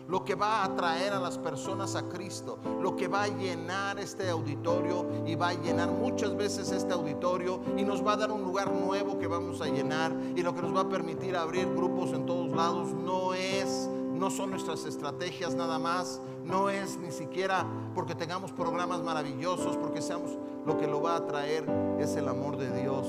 lo 0.09 0.25
que 0.25 0.35
va 0.35 0.63
a 0.63 0.65
atraer 0.65 1.13
a 1.13 1.21
las 1.21 1.39
personas 1.39 1.95
a 1.95 2.09
Cristo, 2.09 2.59
lo 2.81 2.95
que 2.95 3.09
va 3.09 3.25
a 3.25 3.29
llenar 3.29 3.99
este 3.99 4.29
auditorio 4.29 5.07
y 5.27 5.35
va 5.35 5.49
a 5.49 5.55
llenar 5.55 5.91
muchas 5.91 6.37
veces 6.37 6.71
este 6.73 6.93
auditorio 6.93 7.61
y 7.77 7.85
nos 7.85 8.07
va 8.07 8.13
a 8.13 8.17
dar 8.17 8.33
un 8.33 8.43
lugar 8.43 8.73
nuevo 8.73 9.19
que 9.19 9.27
vamos 9.27 9.61
a 9.61 9.67
llenar 9.67 10.15
y 10.37 10.43
lo 10.43 10.55
que 10.55 10.63
nos 10.63 10.77
va 10.77 10.83
a 10.83 10.89
permitir 10.89 11.37
abrir 11.37 11.67
grupos 11.75 12.13
en 12.13 12.27
todos 12.27 12.55
lados 12.55 12.93
no 12.93 13.35
es 13.35 13.89
no 14.15 14.31
son 14.31 14.51
nuestras 14.51 14.85
estrategias 14.85 15.57
nada 15.57 15.79
más, 15.79 16.21
no 16.45 16.71
es 16.71 16.97
ni 16.99 17.11
siquiera 17.11 17.67
porque 17.95 18.15
tengamos 18.15 18.53
programas 18.53 19.03
maravillosos, 19.03 19.77
porque 19.77 20.01
seamos 20.01 20.39
lo 20.65 20.79
que 20.79 20.87
lo 20.87 21.03
va 21.03 21.17
a 21.17 21.27
traer 21.27 21.65
es 21.99 22.15
el 22.17 22.29
amor 22.29 22.57
de 22.57 22.71
Dios 22.81 23.07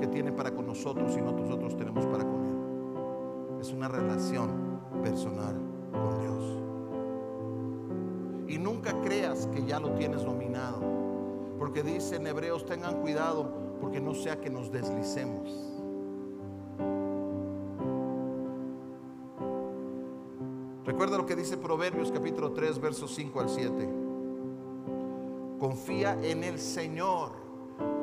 que 0.00 0.06
tiene 0.06 0.30
para 0.30 0.54
con 0.54 0.66
nosotros 0.66 1.16
y 1.16 1.20
no 1.20 1.32
nosotros 1.32 1.76
tenemos 1.76 2.06
para 2.06 2.24
con 2.24 2.44
Él. 2.44 3.60
Es 3.60 3.72
una 3.72 3.88
relación 3.88 4.80
personal 5.02 5.67
con 5.92 6.20
Dios. 6.20 6.58
Y 8.48 8.58
nunca 8.58 9.00
creas 9.02 9.46
que 9.48 9.64
ya 9.64 9.78
lo 9.80 9.92
tienes 9.94 10.24
dominado, 10.24 10.80
porque 11.58 11.82
dice 11.82 12.16
en 12.16 12.26
Hebreos 12.26 12.64
tengan 12.66 13.00
cuidado 13.00 13.50
porque 13.80 14.00
no 14.00 14.14
sea 14.14 14.40
que 14.40 14.50
nos 14.50 14.70
deslicemos. 14.72 15.68
Recuerda 20.84 21.18
lo 21.18 21.26
que 21.26 21.36
dice 21.36 21.56
Proverbios 21.56 22.10
capítulo 22.10 22.52
3, 22.52 22.80
versos 22.80 23.14
5 23.14 23.40
al 23.40 23.48
7. 23.48 23.88
Confía 25.60 26.18
en 26.22 26.42
el 26.42 26.58
Señor 26.58 27.32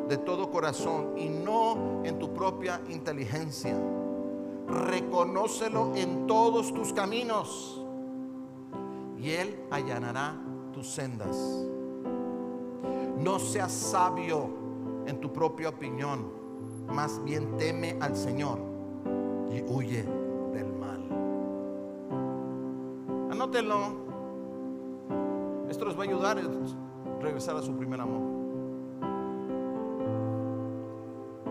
de 0.08 0.18
todo 0.18 0.52
corazón 0.52 1.18
y 1.18 1.28
no 1.28 2.04
en 2.06 2.20
tu 2.20 2.34
propia 2.34 2.82
inteligencia. 2.90 3.76
Reconócelo 4.68 5.94
en 5.96 6.28
todos 6.28 6.74
tus 6.74 6.94
caminos 6.94 7.84
y 9.18 9.32
Él 9.32 9.60
allanará 9.72 10.36
tus 10.74 10.88
sendas. 10.88 11.38
No 13.18 13.40
seas 13.40 13.72
sabio 13.72 14.50
en 15.06 15.22
tu 15.22 15.32
propia 15.32 15.70
opinión, 15.70 16.32
más 16.88 17.24
bien 17.24 17.58
teme 17.58 17.98
al 18.02 18.16
Señor 18.16 18.60
y 19.52 19.62
huye 19.62 20.06
Anótenlo. 23.36 23.78
Esto 25.70 25.86
les 25.86 25.96
va 25.96 26.00
a 26.00 26.04
ayudar 26.04 26.40
a 26.40 27.22
regresar 27.22 27.58
a 27.58 27.62
su 27.62 27.76
primer 27.76 28.00
amor. 28.00 28.22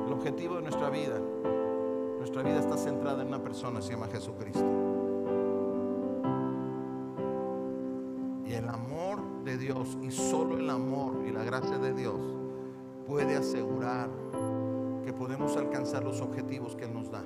El 0.06 0.12
objetivo 0.12 0.56
de 0.56 0.62
nuestra 0.62 0.88
vida, 0.88 1.20
nuestra 2.24 2.42
vida 2.42 2.58
está 2.58 2.78
centrada 2.78 3.20
en 3.20 3.28
una 3.28 3.42
persona, 3.42 3.82
se 3.82 3.92
llama 3.92 4.06
Jesucristo. 4.06 4.64
Y 8.46 8.54
el 8.54 8.66
amor 8.66 9.44
de 9.44 9.58
Dios 9.58 9.98
y 10.00 10.10
solo 10.10 10.56
el 10.56 10.70
amor 10.70 11.22
y 11.28 11.32
la 11.32 11.44
gracia 11.44 11.76
de 11.76 11.92
Dios 11.92 12.18
puede 13.06 13.36
asegurar 13.36 14.08
que 15.04 15.12
podemos 15.12 15.54
alcanzar 15.58 16.02
los 16.02 16.22
objetivos 16.22 16.74
que 16.76 16.86
Él 16.86 16.94
nos 16.94 17.10
da. 17.10 17.22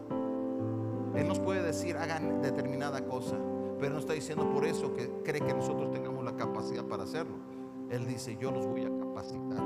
Él 1.15 1.29
nos 1.29 1.39
puede 1.39 1.63
decir, 1.63 1.97
hagan 1.97 2.43
determinada 2.43 3.07
cosa. 3.07 3.37
Pero 3.79 3.93
no 3.93 4.01
está 4.01 4.15
diciendo 4.15 4.51
por 4.51 4.65
eso 4.65 4.95
que 4.95 5.09
cree 5.23 5.41
que 5.41 5.55
nosotros 5.55 5.93
tengamos 5.93 6.25
la 6.25 6.35
capacidad 6.35 6.85
para 6.85 7.05
hacerlo. 7.05 7.37
Él 7.89 8.05
dice, 8.05 8.37
yo 8.37 8.51
los 8.51 8.67
voy 8.67 8.83
a 8.83 8.91
capacitar. 8.99 9.63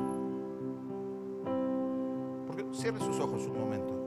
Porque 2.46 2.66
cierre 2.72 2.98
sus 2.98 3.18
ojos 3.18 3.46
un 3.46 3.58
momento. 3.58 4.01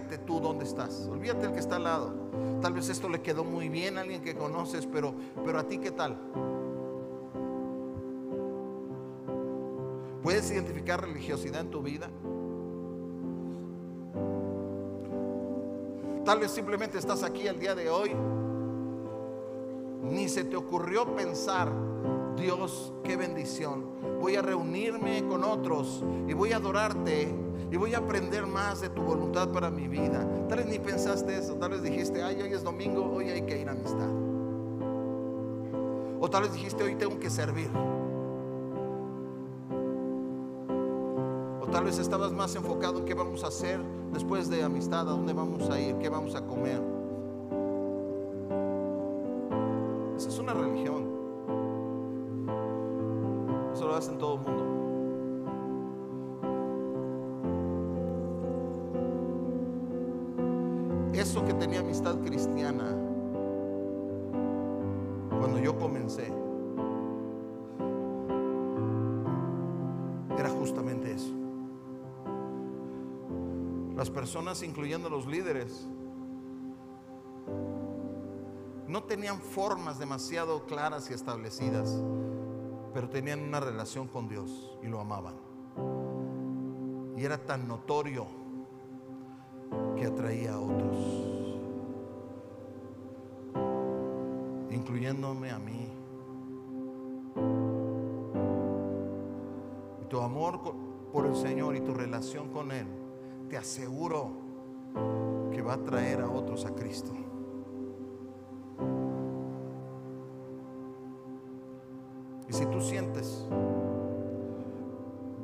Tú 0.00 0.40
donde 0.40 0.64
estás. 0.64 1.08
Olvídate 1.08 1.46
el 1.46 1.52
que 1.52 1.60
está 1.60 1.76
al 1.76 1.84
lado. 1.84 2.12
Tal 2.60 2.72
vez 2.72 2.88
esto 2.88 3.08
le 3.08 3.22
quedó 3.22 3.44
muy 3.44 3.68
bien 3.68 3.96
a 3.96 4.00
alguien 4.00 4.22
que 4.22 4.34
conoces, 4.34 4.86
pero, 4.86 5.14
pero 5.44 5.60
a 5.60 5.64
ti 5.64 5.78
qué 5.78 5.92
tal? 5.92 6.18
¿Puedes 10.20 10.50
identificar 10.50 11.00
religiosidad 11.00 11.60
en 11.60 11.70
tu 11.70 11.80
vida? 11.80 12.10
Tal 16.24 16.40
vez 16.40 16.50
simplemente 16.50 16.98
estás 16.98 17.22
aquí 17.22 17.46
el 17.46 17.60
día 17.60 17.76
de 17.76 17.88
hoy. 17.88 18.10
Ni 20.02 20.28
se 20.28 20.42
te 20.42 20.56
ocurrió 20.56 21.14
pensar, 21.14 21.70
Dios, 22.36 22.92
qué 23.04 23.16
bendición. 23.16 24.18
Voy 24.20 24.34
a 24.34 24.42
reunirme 24.42 25.24
con 25.28 25.44
otros 25.44 26.02
y 26.26 26.32
voy 26.32 26.52
a 26.52 26.56
adorarte 26.56 27.43
y 27.74 27.76
voy 27.76 27.92
a 27.92 27.98
aprender 27.98 28.46
más 28.46 28.82
de 28.82 28.88
tu 28.88 29.02
voluntad 29.02 29.50
para 29.50 29.68
mi 29.68 29.88
vida. 29.88 30.24
Tal 30.48 30.58
vez 30.58 30.66
ni 30.68 30.78
pensaste 30.78 31.36
eso, 31.36 31.56
tal 31.56 31.72
vez 31.72 31.82
dijiste, 31.82 32.22
ay, 32.22 32.40
hoy 32.40 32.52
es 32.52 32.62
domingo, 32.62 33.04
hoy 33.12 33.30
hay 33.30 33.42
que 33.42 33.60
ir 33.60 33.68
a 33.68 33.72
amistad. 33.72 34.08
O 36.20 36.30
tal 36.30 36.42
vez 36.42 36.52
dijiste, 36.52 36.84
hoy 36.84 36.94
tengo 36.94 37.18
que 37.18 37.28
servir. 37.28 37.68
O 41.60 41.66
tal 41.66 41.82
vez 41.82 41.98
estabas 41.98 42.32
más 42.32 42.54
enfocado 42.54 43.00
en 43.00 43.06
qué 43.06 43.14
vamos 43.14 43.42
a 43.42 43.48
hacer 43.48 43.80
después 44.12 44.48
de 44.48 44.62
amistad, 44.62 45.00
a 45.00 45.10
dónde 45.10 45.32
vamos 45.32 45.68
a 45.68 45.80
ir, 45.80 45.96
qué 45.98 46.08
vamos 46.08 46.36
a 46.36 46.46
comer. 46.46 46.80
Esa 50.16 50.28
es 50.28 50.38
una 50.38 50.54
religión. 50.54 51.08
Eso 53.74 53.88
lo 53.88 53.96
hacen 53.96 54.16
todo 54.16 54.34
el 54.34 54.40
mundo. 54.42 54.53
Las 74.04 74.10
personas, 74.10 74.62
incluyendo 74.62 75.08
los 75.08 75.26
líderes, 75.26 75.88
no 78.86 79.02
tenían 79.04 79.40
formas 79.40 79.98
demasiado 79.98 80.66
claras 80.66 81.10
y 81.10 81.14
establecidas, 81.14 82.02
pero 82.92 83.08
tenían 83.08 83.40
una 83.40 83.60
relación 83.60 84.06
con 84.06 84.28
Dios 84.28 84.76
y 84.82 84.88
lo 84.88 85.00
amaban. 85.00 85.36
Y 87.16 87.24
era 87.24 87.38
tan 87.38 87.66
notorio 87.66 88.26
que 89.96 90.04
atraía 90.04 90.52
a 90.52 90.60
otros, 90.60 90.96
incluyéndome 94.70 95.50
a 95.50 95.58
mí. 95.58 95.90
Tu 100.10 100.20
amor 100.20 100.60
por 101.10 101.24
el 101.24 101.34
Señor 101.36 101.74
y 101.74 101.80
tu 101.80 101.94
relación 101.94 102.50
con 102.50 102.70
Él, 102.70 103.03
te 103.48 103.56
aseguro 103.56 104.30
que 105.52 105.62
va 105.62 105.74
a 105.74 105.82
traer 105.82 106.20
a 106.20 106.28
otros 106.28 106.64
a 106.64 106.74
Cristo. 106.74 107.12
Y 112.48 112.52
si 112.52 112.66
tú 112.66 112.80
sientes, 112.80 113.46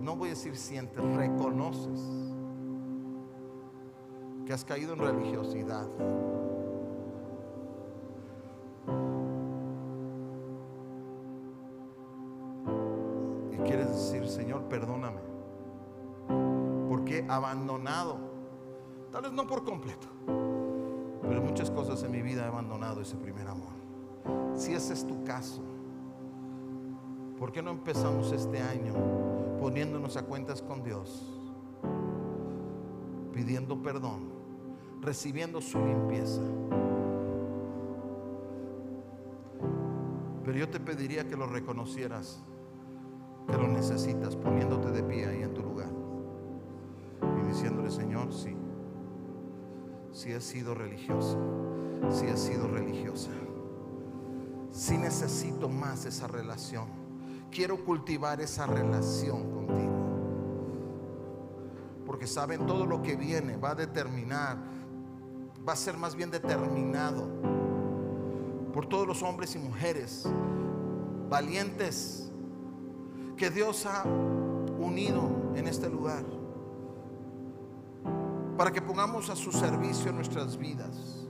no 0.01 0.17
voy 0.17 0.29
a 0.29 0.31
decir 0.31 0.57
sientes, 0.57 1.03
reconoces 1.15 2.01
que 4.47 4.53
has 4.53 4.65
caído 4.65 4.95
en 4.95 4.99
religiosidad. 4.99 5.87
Y 13.53 13.57
quieres 13.59 13.89
decir, 13.89 14.27
Señor, 14.27 14.65
perdóname. 14.65 15.30
Abandonado, 17.29 18.19
tal 19.13 19.23
vez 19.23 19.33
no 19.33 19.47
por 19.47 19.65
completo, 19.65 20.07
pero 20.27 21.43
muchas 21.43 21.71
cosas 21.71 22.03
en 22.03 22.13
mi 22.13 22.23
vida 22.23 22.45
he 22.45 22.49
abandonado 22.49 23.01
ese 23.01 23.17
primer 23.17 23.49
amor. 23.49 23.73
Si 24.55 24.73
ese 24.73 24.93
es 24.93 25.07
tu 25.07 25.25
caso, 25.25 25.63
¿por 27.39 27.53
qué 27.53 27.63
no 27.63 27.71
empezamos 27.71 28.33
este 28.33 28.61
año 28.61 28.95
poniéndonos 29.61 30.17
a 30.17 30.23
cuentas 30.25 30.63
con 30.63 30.83
Dios? 30.83 31.37
pidiendo 33.33 33.81
perdón 33.81 34.41
recibiendo 35.01 35.61
su 35.61 35.79
limpieza. 35.79 36.43
Pero 40.45 40.59
yo 40.59 40.69
te 40.69 40.81
pediría 40.81 41.27
que 41.27 41.37
lo 41.37 41.47
reconocieras 41.47 42.43
que 43.49 43.57
lo 43.57 43.67
necesitas, 43.67 44.37
poniéndote 44.37 44.91
de 44.91 45.03
pie 45.03 45.27
ahí 45.27 45.43
en 45.43 45.55
tu 45.55 45.63
lugar 45.63 45.90
diciéndole, 47.61 47.91
Señor, 47.91 48.33
sí, 48.33 48.57
sí 50.13 50.33
he 50.33 50.41
sido 50.41 50.75
religioso, 50.75 51.39
sí 52.11 52.25
he 52.25 52.35
sido 52.35 52.67
religiosa, 52.67 53.31
sí 54.71 54.97
necesito 54.97 55.69
más 55.69 56.07
esa 56.07 56.27
relación, 56.27 56.89
quiero 57.51 57.85
cultivar 57.85 58.41
esa 58.41 58.67
relación 58.67 59.51
contigo. 59.51 59.91
Porque 62.07 62.27
saben, 62.27 62.67
todo 62.67 62.87
lo 62.87 63.03
que 63.03 63.15
viene 63.15 63.59
va 63.59 63.73
a 63.73 63.75
determinar, 63.75 64.57
va 65.69 65.75
a 65.75 65.77
ser 65.77 65.99
más 65.99 66.15
bien 66.15 66.31
determinado 66.31 67.29
por 68.73 68.87
todos 68.87 69.07
los 69.07 69.23
hombres 69.23 69.55
y 69.55 69.59
mujeres 69.59 70.27
valientes 71.29 72.33
que 73.37 73.51
Dios 73.51 73.85
ha 73.85 74.05
unido 74.79 75.53
en 75.55 75.69
este 75.69 75.91
lugar 75.91 76.40
para 78.61 78.73
que 78.73 78.83
pongamos 78.83 79.31
a 79.31 79.37
su 79.37 79.53
servicio 79.53 80.13
nuestras 80.13 80.59
vidas. 80.59 81.27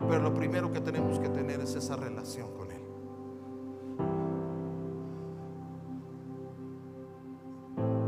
Pero 0.00 0.20
lo 0.20 0.34
primero 0.34 0.72
que 0.72 0.80
tenemos 0.80 1.20
que 1.20 1.28
tener 1.28 1.60
es 1.60 1.76
esa 1.76 1.94
relación 1.94 2.52
con 2.52 2.72
Él. 2.72 2.82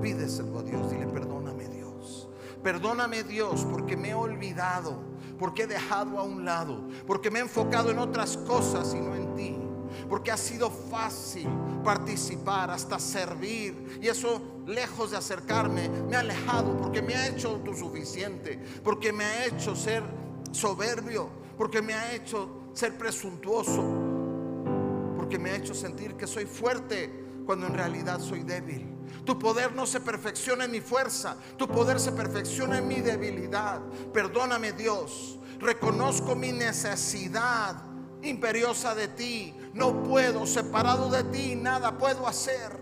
Pídeselo 0.03 0.59
a 0.59 0.63
Dios, 0.65 0.91
dile 0.91 1.07
perdóname 1.07 1.69
Dios. 1.69 2.29
Perdóname 2.61 3.23
Dios 3.23 3.65
porque 3.71 3.97
me 3.97 4.11
he 4.11 4.15
olvidado, 4.15 4.99
porque 5.39 5.63
he 5.63 5.67
dejado 5.69 6.19
a 6.19 6.25
un 6.25 6.45
lado, 6.45 6.89
porque 7.07 7.31
me 7.31 7.39
he 7.39 7.43
enfocado 7.43 7.93
en 7.93 8.01
otras 8.01 8.37
cosas 8.37 8.93
y 8.95 9.01
no 9.01 9.15
en 9.15 9.37
ti 9.37 9.60
porque 10.11 10.33
ha 10.33 10.37
sido 10.37 10.71
fácil 10.71 11.49
participar, 11.85 12.71
hasta 12.71 12.99
servir. 12.99 14.01
Y 14.03 14.09
eso, 14.09 14.65
lejos 14.67 15.13
de 15.13 15.17
acercarme, 15.17 15.89
me 15.89 16.17
ha 16.17 16.21
alejado 16.21 16.77
porque 16.77 17.01
me 17.01 17.15
ha 17.15 17.29
hecho 17.29 17.51
autosuficiente, 17.51 18.61
porque 18.83 19.13
me 19.13 19.25
ha 19.25 19.47
hecho 19.47 19.77
ser 19.77 20.03
soberbio, 20.51 21.31
porque 21.57 21.81
me 21.81 21.95
ha 21.95 22.13
hecho 22.13 22.73
ser 22.75 22.99
presuntuoso, 22.99 23.85
porque 25.17 25.39
me 25.39 25.51
ha 25.51 25.57
hecho 25.57 25.75
sentir 25.75 26.17
que 26.17 26.27
soy 26.27 26.45
fuerte 26.45 27.11
cuando 27.47 27.69
en 27.69 27.75
realidad 27.75 28.21
soy 28.21 28.43
débil. 28.43 28.89
Tu 29.25 29.39
poder 29.39 29.75
no 29.75 29.87
se 29.87 30.01
perfecciona 30.01 30.65
en 30.65 30.73
mi 30.73 30.81
fuerza, 30.81 31.37
tu 31.57 31.69
poder 31.69 32.01
se 32.01 32.11
perfecciona 32.11 32.79
en 32.79 32.89
mi 32.89 33.01
debilidad. 33.01 33.81
Perdóname 34.13 34.73
Dios, 34.73 35.39
reconozco 35.61 36.35
mi 36.35 36.51
necesidad 36.51 37.90
imperiosa 38.23 38.95
de 38.95 39.09
ti. 39.09 39.55
No 39.75 40.03
puedo, 40.03 40.47
separado 40.47 41.11
de 41.11 41.25
ti, 41.25 41.55
nada 41.55 41.97
puedo 41.97 42.27
hacer. 42.27 42.79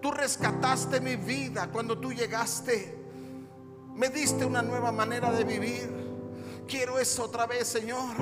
Tú 0.00 0.10
rescataste 0.10 1.00
mi 1.00 1.16
vida 1.16 1.68
cuando 1.72 1.98
tú 1.98 2.12
llegaste. 2.12 2.98
Me 3.94 4.08
diste 4.08 4.44
una 4.44 4.62
nueva 4.62 4.90
manera 4.90 5.30
de 5.30 5.44
vivir. 5.44 6.02
Quiero 6.66 6.98
eso 6.98 7.24
otra 7.24 7.46
vez, 7.46 7.68
Señor. 7.68 8.16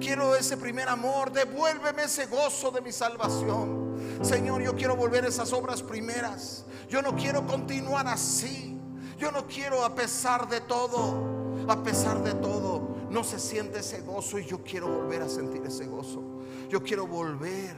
Quiero 0.00 0.36
ese 0.36 0.56
primer 0.56 0.88
amor. 0.88 1.32
Devuélveme 1.32 2.04
ese 2.04 2.26
gozo 2.26 2.70
de 2.70 2.80
mi 2.80 2.92
salvación. 2.92 3.96
Señor, 4.22 4.62
yo 4.62 4.76
quiero 4.76 4.96
volver 4.96 5.24
a 5.24 5.28
esas 5.28 5.52
obras 5.52 5.82
primeras. 5.82 6.64
Yo 6.88 7.00
no 7.02 7.16
quiero 7.16 7.46
continuar 7.46 8.06
así. 8.06 8.78
Yo 9.18 9.32
no 9.32 9.46
quiero 9.46 9.84
a 9.84 9.94
pesar 9.94 10.48
de 10.48 10.60
todo. 10.60 11.40
A 11.68 11.82
pesar 11.82 12.22
de 12.22 12.34
todo, 12.34 12.79
no 13.10 13.24
se 13.24 13.38
siente 13.38 13.80
ese 13.80 14.00
gozo 14.02 14.38
y 14.38 14.44
yo 14.44 14.62
quiero 14.62 14.88
volver 14.88 15.22
a 15.22 15.28
sentir 15.28 15.62
ese 15.66 15.86
gozo. 15.86 16.22
Yo 16.68 16.82
quiero 16.82 17.06
volver 17.06 17.74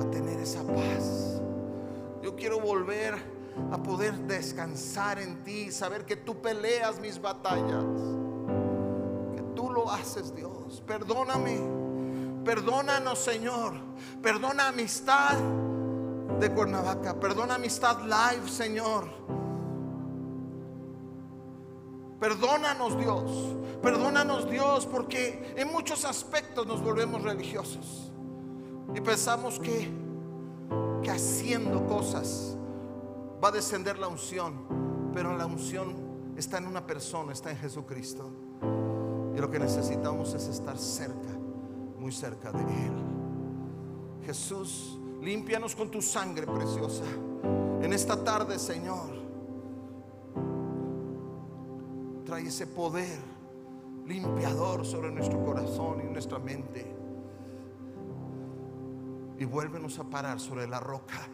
a 0.00 0.10
tener 0.10 0.40
esa 0.40 0.62
paz. 0.62 1.40
Yo 2.22 2.34
quiero 2.34 2.58
volver 2.58 3.14
a 3.70 3.82
poder 3.82 4.14
descansar 4.26 5.18
en 5.18 5.42
ti, 5.42 5.70
saber 5.70 6.04
que 6.04 6.16
tú 6.16 6.40
peleas 6.40 6.98
mis 7.00 7.20
batallas, 7.20 7.84
que 9.34 9.42
tú 9.54 9.70
lo 9.70 9.90
haces, 9.90 10.34
Dios. 10.34 10.82
Perdóname, 10.86 11.60
perdónanos, 12.44 13.18
Señor. 13.18 13.74
Perdona 14.22 14.68
amistad 14.68 15.36
de 16.40 16.50
Cuernavaca, 16.52 17.18
perdona 17.20 17.54
amistad 17.54 18.00
live, 18.00 18.48
Señor. 18.48 19.08
Perdónanos 22.20 22.98
Dios, 22.98 23.56
perdónanos 23.82 24.50
Dios 24.50 24.86
porque 24.86 25.54
en 25.56 25.70
muchos 25.72 26.04
aspectos 26.04 26.66
nos 26.66 26.82
volvemos 26.82 27.22
religiosos 27.22 28.10
y 28.94 29.00
pensamos 29.00 29.58
que, 29.58 29.90
que 31.02 31.10
haciendo 31.10 31.86
cosas 31.86 32.56
va 33.42 33.48
a 33.48 33.52
descender 33.52 33.98
la 33.98 34.08
unción, 34.08 35.10
pero 35.12 35.36
la 35.36 35.46
unción 35.46 35.94
está 36.36 36.58
en 36.58 36.66
una 36.66 36.86
persona, 36.86 37.32
está 37.32 37.50
en 37.50 37.58
Jesucristo. 37.58 38.30
Y 39.34 39.38
lo 39.38 39.50
que 39.50 39.58
necesitamos 39.58 40.32
es 40.34 40.48
estar 40.48 40.78
cerca, 40.78 41.28
muy 41.98 42.12
cerca 42.12 42.52
de 42.52 42.62
Él. 42.62 42.92
Jesús, 44.24 44.98
límpianos 45.20 45.76
con 45.76 45.90
tu 45.90 46.00
sangre 46.00 46.46
preciosa. 46.46 47.04
En 47.82 47.92
esta 47.92 48.22
tarde, 48.24 48.58
Señor, 48.58 49.14
trae 52.24 52.46
ese 52.46 52.66
poder 52.66 53.35
limpiador 54.06 54.84
sobre 54.84 55.10
nuestro 55.10 55.44
corazón 55.44 56.00
y 56.00 56.12
nuestra 56.12 56.38
mente. 56.38 56.94
Y 59.38 59.44
vuélvenos 59.44 59.98
a 59.98 60.04
parar 60.04 60.40
sobre 60.40 60.66
la 60.66 60.80
roca. 60.80 61.28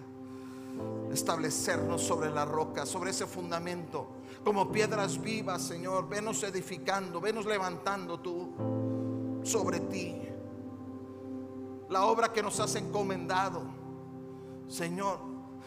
Establecernos 1.13 2.03
sobre 2.03 2.31
la 2.31 2.45
roca, 2.45 2.87
sobre 2.87 3.11
ese 3.11 3.27
fundamento. 3.27 4.09
Como 4.43 4.73
piedras 4.73 5.21
vivas, 5.21 5.63
Señor. 5.63 6.09
Venos 6.09 6.43
edificando, 6.43 7.21
venos 7.21 7.47
levantando 7.47 8.19
tú 8.19 8.51
sobre 9.43 9.81
ti. 9.81 10.23
La 11.91 12.07
obra 12.07 12.33
que 12.33 12.43
nos 12.43 12.59
has 12.59 12.75
encomendado, 12.77 13.63
Señor, 14.67 15.19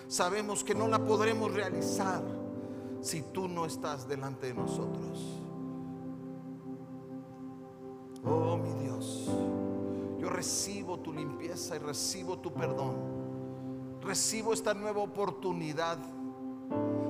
sabemos 0.08 0.64
que 0.64 0.74
no 0.74 0.88
la 0.88 1.00
podremos 1.00 1.54
realizar 1.54 2.24
si 3.02 3.22
tú 3.22 3.48
no 3.48 3.66
estás 3.66 4.08
delante 4.08 4.48
de 4.48 4.56
nosotros. 4.56 5.35
Oh 8.28 8.58
mi 8.58 8.74
Dios, 8.84 9.30
yo 10.20 10.30
recibo 10.30 11.00
tu 11.00 11.14
limpieza 11.14 11.76
y 11.76 11.80
recibo 11.80 12.40
tu 12.40 12.52
perdón. 12.52 12.96
Recibo 14.02 14.54
esta 14.54 14.74
nueva 14.74 15.02
oportunidad, 15.02 15.98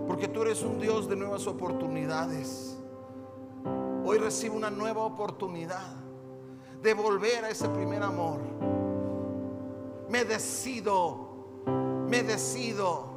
porque 0.08 0.28
tú 0.28 0.42
eres 0.42 0.62
un 0.62 0.80
Dios 0.80 1.08
de 1.08 1.16
nuevas 1.16 1.48
oportunidades. 1.48 2.78
Hoy 4.06 4.18
recibo 4.18 4.56
una 4.56 4.70
nueva 4.70 5.04
oportunidad 5.04 5.96
de 6.82 6.94
volver 6.94 7.46
a 7.46 7.50
ese 7.50 7.68
primer 7.70 8.04
amor. 8.04 8.40
Me 10.10 10.24
decido, 10.24 11.64
me 12.08 12.24
decido 12.24 13.16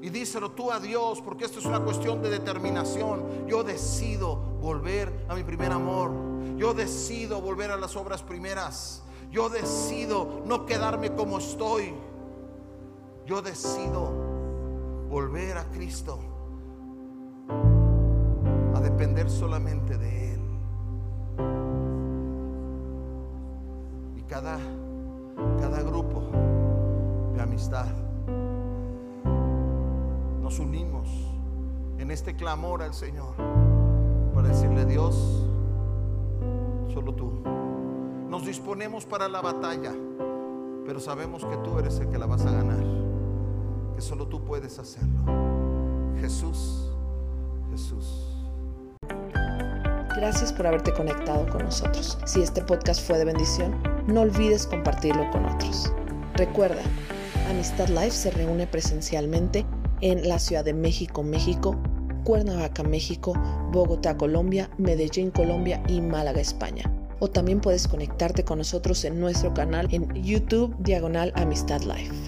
y 0.00 0.10
díselo 0.10 0.50
tú 0.50 0.70
a 0.70 0.80
Dios, 0.80 1.20
porque 1.22 1.44
esto 1.44 1.60
es 1.60 1.66
una 1.66 1.80
cuestión 1.80 2.20
de 2.22 2.30
determinación. 2.30 3.46
Yo 3.46 3.64
decido 3.64 4.36
volver 4.60 5.26
a 5.28 5.34
mi 5.34 5.44
primer 5.44 5.72
amor. 5.72 6.33
Yo 6.56 6.72
decido 6.72 7.40
volver 7.40 7.70
a 7.70 7.76
las 7.76 7.96
obras 7.96 8.22
primeras. 8.22 9.02
Yo 9.30 9.48
decido 9.48 10.42
no 10.46 10.66
quedarme 10.66 11.12
como 11.12 11.38
estoy. 11.38 11.92
Yo 13.26 13.42
decido 13.42 14.12
volver 15.08 15.58
a 15.58 15.64
Cristo. 15.64 16.18
A 18.74 18.80
depender 18.80 19.28
solamente 19.28 19.98
de 19.98 20.34
Él. 20.34 20.40
Y 24.16 24.22
cada, 24.22 24.58
cada 25.60 25.82
grupo 25.82 26.22
de 27.34 27.42
amistad 27.42 27.86
nos 30.40 30.58
unimos 30.58 31.08
en 31.98 32.10
este 32.10 32.36
clamor 32.36 32.82
al 32.82 32.94
Señor 32.94 33.34
para 34.34 34.48
decirle, 34.48 34.84
Dios, 34.84 35.44
solo 36.94 37.12
tú. 37.12 37.30
Nos 38.28 38.46
disponemos 38.46 39.04
para 39.04 39.28
la 39.28 39.40
batalla, 39.42 39.92
pero 40.86 41.00
sabemos 41.00 41.44
que 41.44 41.56
tú 41.58 41.78
eres 41.78 41.98
el 41.98 42.08
que 42.08 42.18
la 42.18 42.26
vas 42.26 42.46
a 42.46 42.52
ganar, 42.52 42.84
que 43.96 44.00
solo 44.00 44.28
tú 44.28 44.44
puedes 44.44 44.78
hacerlo. 44.78 45.20
Jesús, 46.20 46.92
Jesús. 47.70 48.30
Gracias 50.16 50.52
por 50.52 50.68
haberte 50.68 50.92
conectado 50.92 51.46
con 51.50 51.64
nosotros. 51.64 52.16
Si 52.24 52.40
este 52.40 52.62
podcast 52.62 53.04
fue 53.04 53.18
de 53.18 53.24
bendición, 53.24 53.76
no 54.06 54.20
olvides 54.20 54.66
compartirlo 54.68 55.28
con 55.32 55.44
otros. 55.46 55.92
Recuerda, 56.34 56.82
Amistad 57.50 57.88
Life 57.88 58.12
se 58.12 58.30
reúne 58.30 58.68
presencialmente 58.68 59.66
en 60.00 60.28
la 60.28 60.38
Ciudad 60.38 60.64
de 60.64 60.72
México, 60.72 61.24
México, 61.24 61.76
Cuernavaca, 62.24 62.82
México, 62.82 63.34
Bogotá, 63.70 64.16
Colombia, 64.16 64.70
Medellín, 64.78 65.30
Colombia 65.30 65.82
y 65.88 66.00
Málaga, 66.00 66.40
España. 66.40 66.90
O 67.20 67.28
también 67.28 67.60
puedes 67.60 67.86
conectarte 67.86 68.44
con 68.44 68.58
nosotros 68.58 69.04
en 69.04 69.20
nuestro 69.20 69.54
canal 69.54 69.88
en 69.92 70.12
YouTube 70.14 70.74
Diagonal 70.78 71.32
Amistad 71.36 71.82
Life. 71.82 72.23